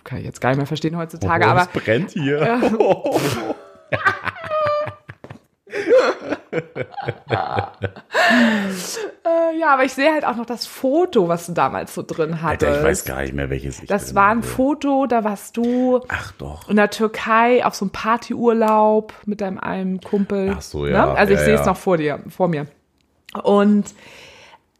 Kann 0.05 0.21
ich 0.21 0.25
jetzt 0.25 0.41
gar 0.41 0.51
nicht 0.51 0.59
mehr 0.59 0.67
verstehen 0.67 0.97
heutzutage, 0.97 1.47
Oh, 1.47 1.51
aber 1.51 1.63
es 1.63 1.69
brennt 1.69 2.13
hier. 2.13 2.41
äh, 2.41 2.61
ja, 9.59 9.73
aber 9.75 9.85
ich 9.85 9.93
sehe 9.93 10.13
halt 10.13 10.25
auch 10.25 10.37
noch 10.37 10.47
das 10.47 10.67
Foto, 10.67 11.29
was 11.29 11.47
du 11.47 11.53
damals 11.53 11.95
so 11.95 12.03
drin 12.03 12.43
hattest. 12.43 12.65
Alter, 12.69 12.79
ich 12.81 12.85
weiß 12.85 13.05
gar 13.05 13.23
nicht 13.23 13.35
mehr, 13.35 13.51
welches 13.51 13.83
ich 13.83 13.89
Das 13.89 14.15
war 14.15 14.29
ein 14.29 14.39
hatte. 14.39 14.49
Foto, 14.49 15.07
da 15.07 15.25
warst 15.25 15.57
du 15.57 16.01
Ach 16.09 16.33
doch. 16.33 16.69
in 16.69 16.77
der 16.77 16.91
Türkei 16.91 17.65
auf 17.65 17.75
so 17.75 17.85
einem 17.85 17.91
Partyurlaub 17.93 19.15
mit 19.27 19.41
deinem 19.41 19.59
einen 19.59 20.01
Kumpel. 20.01 20.55
Ach 20.57 20.63
so, 20.63 20.87
ja. 20.87 21.07
Ne? 21.07 21.13
Also 21.13 21.33
ich 21.33 21.39
Ja, 21.41 21.45
sehe 21.45 21.55
es 21.55 21.61
ja. 21.61 21.67
noch 21.67 21.77
vor 21.77 21.97
dir, 21.97 22.21
vor 22.29 22.49
mir. 22.49 22.67
Und 23.43 23.85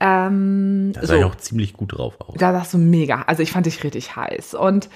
ähm, 0.01 0.93
Da 0.95 1.01
sah 1.03 1.07
so. 1.07 1.15
ich 1.15 1.25
auch 1.25 1.37
ziemlich 1.37 1.73
gut 1.73 1.97
drauf 1.97 2.15
aus. 2.21 2.35
Da 2.39 2.53
sagst 2.53 2.75
du 2.75 2.79
mega. 2.79 3.23
Also 3.27 3.43
ich 3.43 3.53
fand 3.53 3.67
dich 3.67 3.83
richtig 3.83 4.15
heiß. 4.17 4.55
Und 4.55 4.89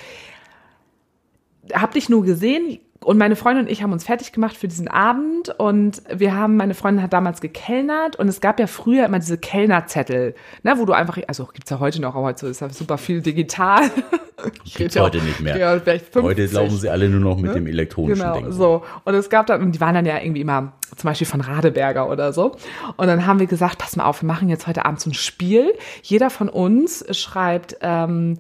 hab 1.73 1.93
dich 1.93 2.09
nur 2.09 2.23
gesehen 2.25 2.81
und 3.03 3.17
meine 3.17 3.35
Freundin 3.35 3.65
und 3.65 3.71
ich 3.73 3.83
haben 3.83 3.93
uns 3.93 4.05
fertig 4.05 4.33
gemacht 4.33 4.57
für 4.57 4.69
diesen 4.69 4.89
Abend 4.89 5.55
und 5.59 6.03
wir 6.15 6.35
haben, 6.37 6.57
meine 6.57 6.75
Freundin 6.75 7.03
hat 7.03 7.13
damals 7.15 7.41
gekellnert 7.41 8.17
und 8.17 8.29
es 8.29 8.41
gab 8.43 8.61
ja 8.61 8.67
früher 8.67 9.07
immer 9.07 9.19
diese 9.19 9.39
Kellnerzettel, 9.39 10.35
ne, 10.63 10.75
wo 10.77 10.85
du 10.85 10.93
einfach, 10.93 11.19
also 11.27 11.47
gibt's 11.53 11.71
ja 11.71 11.81
heute 11.81 12.01
noch, 12.03 12.15
aber 12.15 12.25
heute 12.25 12.47
ist 12.49 12.61
ja 12.61 12.69
super 12.69 12.99
viel 12.99 13.23
digital. 13.23 13.91
Ich 14.65 14.75
Gibt's 14.77 14.95
rede 14.95 14.95
ja 14.97 15.03
heute 15.03 15.19
auch- 15.19 15.23
nicht 15.23 15.41
mehr. 15.41 15.57
Ja, 15.57 15.79
vielleicht 15.81 16.15
Heute 16.15 16.37
50. 16.49 16.53
laufen 16.53 16.77
sie 16.77 16.89
alle 16.91 17.09
nur 17.09 17.21
noch 17.21 17.39
mit 17.39 17.55
dem 17.55 17.67
elektronischen 17.67 18.23
Genau, 18.23 18.37
Ding. 18.39 18.53
so. 18.53 18.83
Und 19.05 19.15
es 19.15 19.31
gab 19.31 19.47
dann, 19.47 19.63
und 19.63 19.73
die 19.73 19.81
waren 19.81 19.95
dann 19.95 20.05
ja 20.07 20.19
irgendwie 20.21 20.41
immer, 20.43 20.73
zum 20.97 21.09
Beispiel 21.09 21.27
von 21.27 21.41
Radeberger 21.41 22.11
oder 22.11 22.33
so. 22.35 22.57
Und 22.97 23.07
dann 23.07 23.27
haben 23.27 23.39
wir 23.41 23.47
gesagt, 23.47 23.79
pass 23.79 23.97
mal 23.97 24.05
auf, 24.05 24.23
wir 24.23 24.27
machen 24.27 24.49
jetzt 24.51 24.67
heute 24.67 24.85
Abend 24.85 25.01
so 25.01 25.09
ein 25.11 25.15
Spiel. 25.15 25.73
Jeder 26.03 26.29
von 26.31 26.49
uns 26.51 27.05
schreibt 27.17 27.77
ähm, 27.81 28.39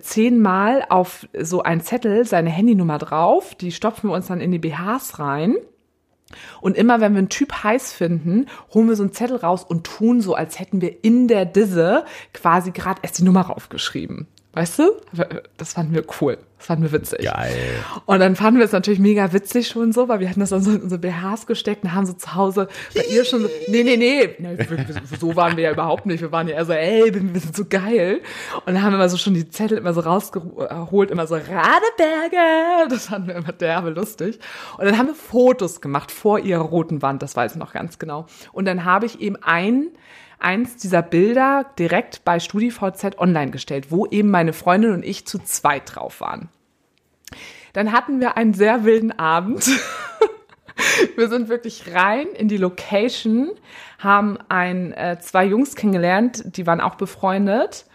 zehnmal 0.00 0.84
auf 0.88 1.28
so 1.38 1.62
einen 1.62 1.80
Zettel 1.80 2.26
seine 2.26 2.50
Handynummer 2.50 2.98
drauf. 2.98 3.54
Die 3.54 3.72
stopfen 3.72 4.10
wir 4.10 4.14
uns 4.14 4.26
dann 4.26 4.40
in 4.40 4.52
die 4.52 4.58
BHs 4.58 5.18
rein. 5.18 5.56
Und 6.60 6.76
immer 6.76 7.00
wenn 7.00 7.12
wir 7.12 7.18
einen 7.18 7.30
Typ 7.30 7.64
heiß 7.64 7.92
finden, 7.92 8.46
holen 8.74 8.88
wir 8.88 8.96
so 8.96 9.02
einen 9.02 9.12
Zettel 9.12 9.36
raus 9.36 9.64
und 9.64 9.84
tun 9.84 10.20
so, 10.20 10.34
als 10.34 10.60
hätten 10.60 10.82
wir 10.82 11.02
in 11.02 11.26
der 11.26 11.46
Disse 11.46 12.04
quasi 12.34 12.70
gerade 12.70 13.00
erst 13.02 13.18
die 13.18 13.24
Nummer 13.24 13.42
raufgeschrieben. 13.42 14.28
Weißt 14.58 14.80
du? 14.80 14.90
Das 15.56 15.74
fanden 15.74 15.94
wir 15.94 16.02
cool. 16.20 16.36
Das 16.56 16.66
fanden 16.66 16.82
wir 16.82 16.90
witzig. 16.90 17.20
Geil. 17.20 17.54
Und 18.06 18.18
dann 18.18 18.34
fanden 18.34 18.58
wir 18.58 18.66
es 18.66 18.72
natürlich 18.72 18.98
mega 18.98 19.32
witzig 19.32 19.68
schon 19.68 19.92
so, 19.92 20.08
weil 20.08 20.18
wir 20.18 20.28
hatten 20.28 20.40
das 20.40 20.50
dann 20.50 20.62
so 20.62 20.72
in 20.72 20.82
unsere 20.82 21.00
BHs 21.00 21.46
gesteckt 21.46 21.84
und 21.84 21.94
haben 21.94 22.06
so 22.06 22.14
zu 22.14 22.34
Hause 22.34 22.66
bei 22.92 23.04
ihr 23.04 23.24
schon 23.24 23.42
so, 23.42 23.48
nee, 23.68 23.84
nee, 23.84 23.96
nee, 23.96 24.36
so 25.20 25.36
waren 25.36 25.56
wir 25.56 25.62
ja 25.62 25.70
überhaupt 25.70 26.06
nicht. 26.06 26.22
Wir 26.22 26.32
waren 26.32 26.48
ja 26.48 26.56
eher 26.56 26.64
so, 26.64 26.72
ey, 26.72 27.14
wir 27.14 27.40
sind 27.40 27.54
so 27.54 27.66
geil. 27.70 28.20
Und 28.66 28.74
dann 28.74 28.82
haben 28.82 28.90
wir 28.90 28.96
immer 28.96 29.08
so 29.08 29.16
schon 29.16 29.34
die 29.34 29.48
Zettel 29.48 29.78
immer 29.78 29.94
so 29.94 30.00
rausgeholt, 30.00 31.12
immer 31.12 31.28
so 31.28 31.36
Radeberger. 31.36 32.88
Das 32.90 33.06
fanden 33.06 33.28
wir 33.28 33.36
immer 33.36 33.52
derbe 33.52 33.90
lustig. 33.90 34.40
Und 34.76 34.86
dann 34.86 34.98
haben 34.98 35.06
wir 35.06 35.14
Fotos 35.14 35.80
gemacht 35.80 36.10
vor 36.10 36.40
ihrer 36.40 36.62
roten 36.62 37.00
Wand, 37.00 37.22
das 37.22 37.36
weiß 37.36 37.52
ich 37.52 37.58
noch 37.58 37.72
ganz 37.72 38.00
genau. 38.00 38.26
Und 38.50 38.64
dann 38.64 38.84
habe 38.84 39.06
ich 39.06 39.20
eben 39.20 39.36
ein 39.36 39.90
eins 40.38 40.76
dieser 40.76 41.02
Bilder 41.02 41.66
direkt 41.78 42.24
bei 42.24 42.40
StudiVZ 42.40 43.18
online 43.18 43.50
gestellt, 43.50 43.90
wo 43.90 44.06
eben 44.06 44.30
meine 44.30 44.52
Freundin 44.52 44.92
und 44.92 45.04
ich 45.04 45.26
zu 45.26 45.38
zweit 45.38 45.94
drauf 45.94 46.20
waren. 46.20 46.48
Dann 47.72 47.92
hatten 47.92 48.20
wir 48.20 48.36
einen 48.36 48.54
sehr 48.54 48.84
wilden 48.84 49.12
Abend. 49.12 49.68
Wir 51.16 51.28
sind 51.28 51.48
wirklich 51.48 51.92
rein 51.92 52.28
in 52.28 52.46
die 52.46 52.56
Location, 52.56 53.50
haben 53.98 54.38
ein, 54.48 54.92
äh, 54.92 55.18
zwei 55.20 55.44
Jungs 55.44 55.74
kennengelernt, 55.74 56.56
die 56.56 56.68
waren 56.68 56.80
auch 56.80 56.94
befreundet. 56.94 57.86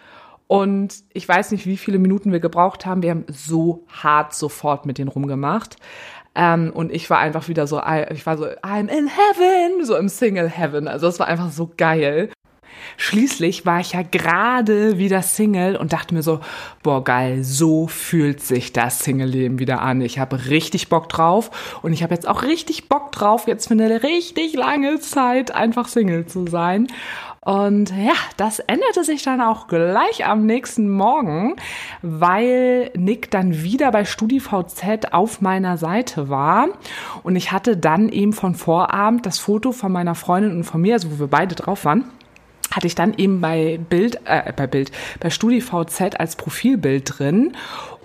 Und 0.48 1.04
ich 1.14 1.28
weiß 1.28 1.52
nicht, 1.52 1.66
wie 1.66 1.78
viele 1.78 1.98
Minuten 1.98 2.32
wir 2.32 2.40
gebraucht 2.40 2.86
haben. 2.86 3.02
Wir 3.02 3.12
haben 3.12 3.26
so 3.30 3.86
hart 3.88 4.36
sofort 4.36 4.86
mit 4.86 4.98
denen 4.98 5.08
rumgemacht. 5.08 5.78
Ähm, 6.36 6.72
und 6.74 6.92
ich 6.92 7.10
war 7.10 7.20
einfach 7.20 7.48
wieder 7.48 7.68
so, 7.68 7.82
ich 8.10 8.26
war 8.26 8.38
so, 8.38 8.46
I'm 8.46 8.88
in 8.88 9.08
heaven, 9.08 9.86
so 9.86 9.96
im 9.96 10.10
Single 10.10 10.50
Heaven. 10.50 10.88
Also 10.88 11.06
das 11.06 11.20
war 11.20 11.28
einfach 11.28 11.52
so 11.52 11.72
geil. 11.78 12.30
Schließlich 12.98 13.66
war 13.66 13.80
ich 13.80 13.94
ja 13.94 14.02
gerade 14.04 14.98
wieder 14.98 15.22
Single 15.22 15.76
und 15.76 15.94
dachte 15.94 16.14
mir 16.14 16.24
so, 16.24 16.40
boah 16.82 17.04
geil, 17.04 17.44
so 17.44 17.88
fühlt 17.88 18.42
sich 18.42 18.74
das 18.74 19.00
Single-Leben 19.00 19.60
wieder 19.60 19.82
an. 19.82 20.02
Ich 20.02 20.20
habe 20.20 20.48
richtig 20.48 20.90
Bock 20.90 21.10
drauf 21.10 21.80
und 21.82 21.94
ich 21.94 22.04
habe 22.04 22.14
jetzt 22.14 22.28
auch 22.28 22.44
richtig 22.44 22.90
Bock 22.90 23.12
drauf, 23.12 23.48
jetzt 23.48 23.68
für 23.68 23.74
eine 23.74 24.04
richtig 24.04 24.54
lange 24.54 25.00
Zeit 25.00 25.52
einfach 25.52 25.88
Single 25.88 26.26
zu 26.26 26.48
sein. 26.48 26.88
Und 27.46 27.90
ja, 27.90 28.14
das 28.38 28.60
änderte 28.60 29.04
sich 29.04 29.24
dann 29.24 29.42
auch 29.42 29.68
gleich 29.68 30.26
am 30.26 30.46
nächsten 30.46 30.90
Morgen, 30.90 31.56
weil 32.02 32.90
Nick 32.96 33.32
dann 33.32 33.64
wieder 33.64 33.92
bei 33.92 34.06
StudiVZ 34.06 35.12
auf 35.12 35.42
meiner 35.42 35.78
Seite 35.78 36.30
war. 36.30 36.70
Und 37.22 37.36
ich 37.36 37.52
hatte 37.52 37.76
dann 37.76 38.08
eben 38.08 38.32
von 38.32 38.56
Vorabend 38.56 39.26
das 39.26 39.40
Foto 39.40 39.74
von 39.74 39.92
meiner 39.92 40.16
Freundin 40.16 40.56
und 40.56 40.64
von 40.64 40.80
mir, 40.80 40.94
also 40.94 41.12
wo 41.12 41.20
wir 41.20 41.28
beide 41.28 41.56
drauf 41.56 41.86
waren 41.86 42.06
hatte 42.72 42.88
ich 42.88 42.96
dann 42.96 43.14
eben 43.18 43.40
bei 43.40 43.80
Bild, 43.88 44.22
äh, 44.26 44.52
bei 44.52 44.66
Bild, 44.66 44.92
bei 45.20 45.30
StudiVZ 45.30 46.20
als 46.20 46.36
Profilbild 46.36 47.20
drin. 47.20 47.54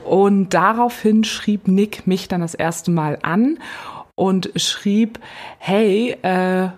Und 0.04 0.50
daraufhin 0.52 1.24
schrieb 1.24 1.68
Nick 1.68 2.06
mich 2.06 2.28
dann 2.28 2.42
das 2.42 2.54
erste 2.54 2.90
Mal 2.90 3.18
an 3.22 3.58
und 4.14 4.50
schrieb, 4.56 5.20
hey, 5.58 6.16
äh, 6.20 6.68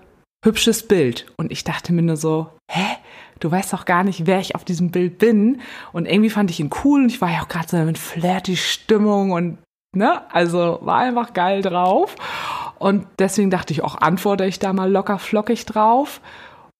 hübsches 0.44 0.86
Bild. 0.86 1.26
Und 1.36 1.52
ich 1.52 1.64
dachte 1.64 1.92
mir 1.92 2.02
nur 2.02 2.16
so, 2.16 2.50
hä? 2.70 2.96
Du 3.40 3.50
weißt 3.50 3.72
doch 3.72 3.86
gar 3.86 4.04
nicht, 4.04 4.26
wer 4.26 4.38
ich 4.38 4.54
auf 4.54 4.64
diesem 4.64 4.90
Bild 4.90 5.18
bin. 5.18 5.62
Und 5.92 6.06
irgendwie 6.06 6.30
fand 6.30 6.50
ich 6.50 6.60
ihn 6.60 6.70
cool 6.84 7.02
und 7.02 7.08
ich 7.08 7.20
war 7.20 7.30
ja 7.30 7.42
auch 7.42 7.48
gerade 7.48 7.68
so 7.68 7.76
mit 7.78 7.96
flirty 7.96 8.56
Stimmung 8.56 9.32
und, 9.32 9.58
ne, 9.96 10.22
also 10.30 10.78
war 10.82 10.98
einfach 10.98 11.32
geil 11.32 11.62
drauf. 11.62 12.16
Und 12.78 13.06
deswegen 13.18 13.50
dachte 13.50 13.72
ich 13.72 13.82
auch, 13.82 13.96
antworte 13.96 14.44
ich 14.44 14.58
da 14.58 14.72
mal 14.72 14.90
locker 14.90 15.18
flockig 15.18 15.64
drauf. 15.64 16.20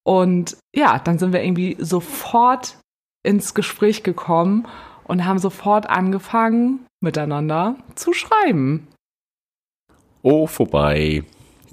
Und 0.05 0.57
ja, 0.75 0.99
dann 0.99 1.19
sind 1.19 1.33
wir 1.33 1.43
irgendwie 1.43 1.77
sofort 1.79 2.79
ins 3.23 3.55
Gespräch 3.55 4.03
gekommen 4.03 4.67
und 5.05 5.25
haben 5.25 5.39
sofort 5.39 5.89
angefangen, 5.89 6.87
miteinander 7.01 7.77
zu 7.95 8.13
schreiben. 8.13 8.89
Oh, 10.23 10.47
vorbei. 10.47 11.25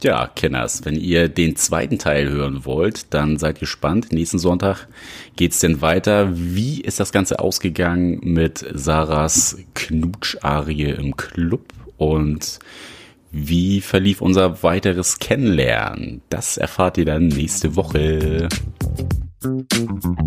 Ja, 0.03 0.27
Kenners, 0.35 0.85
wenn 0.85 0.95
ihr 0.95 1.27
den 1.27 1.55
zweiten 1.55 1.97
Teil 1.97 2.29
hören 2.29 2.65
wollt, 2.65 3.13
dann 3.15 3.37
seid 3.37 3.59
gespannt. 3.59 4.11
Nächsten 4.11 4.37
Sonntag 4.37 4.87
geht 5.35 5.53
es 5.53 5.59
denn 5.59 5.81
weiter. 5.81 6.29
Wie 6.33 6.81
ist 6.81 6.99
das 6.99 7.11
Ganze 7.11 7.39
ausgegangen 7.39 8.19
mit 8.21 8.63
Sarahs 8.73 9.57
Knutscharie 9.73 10.91
im 10.91 11.17
Club 11.17 11.73
und 11.97 12.59
wie 13.31 13.81
verlief 13.81 14.21
unser 14.21 14.61
weiteres 14.61 15.17
Kennenlernen? 15.17 16.21
Das 16.29 16.57
erfahrt 16.57 16.99
ihr 16.99 17.05
dann 17.05 17.27
nächste 17.27 17.75
Woche. 17.75 18.49
Musik 19.43 20.17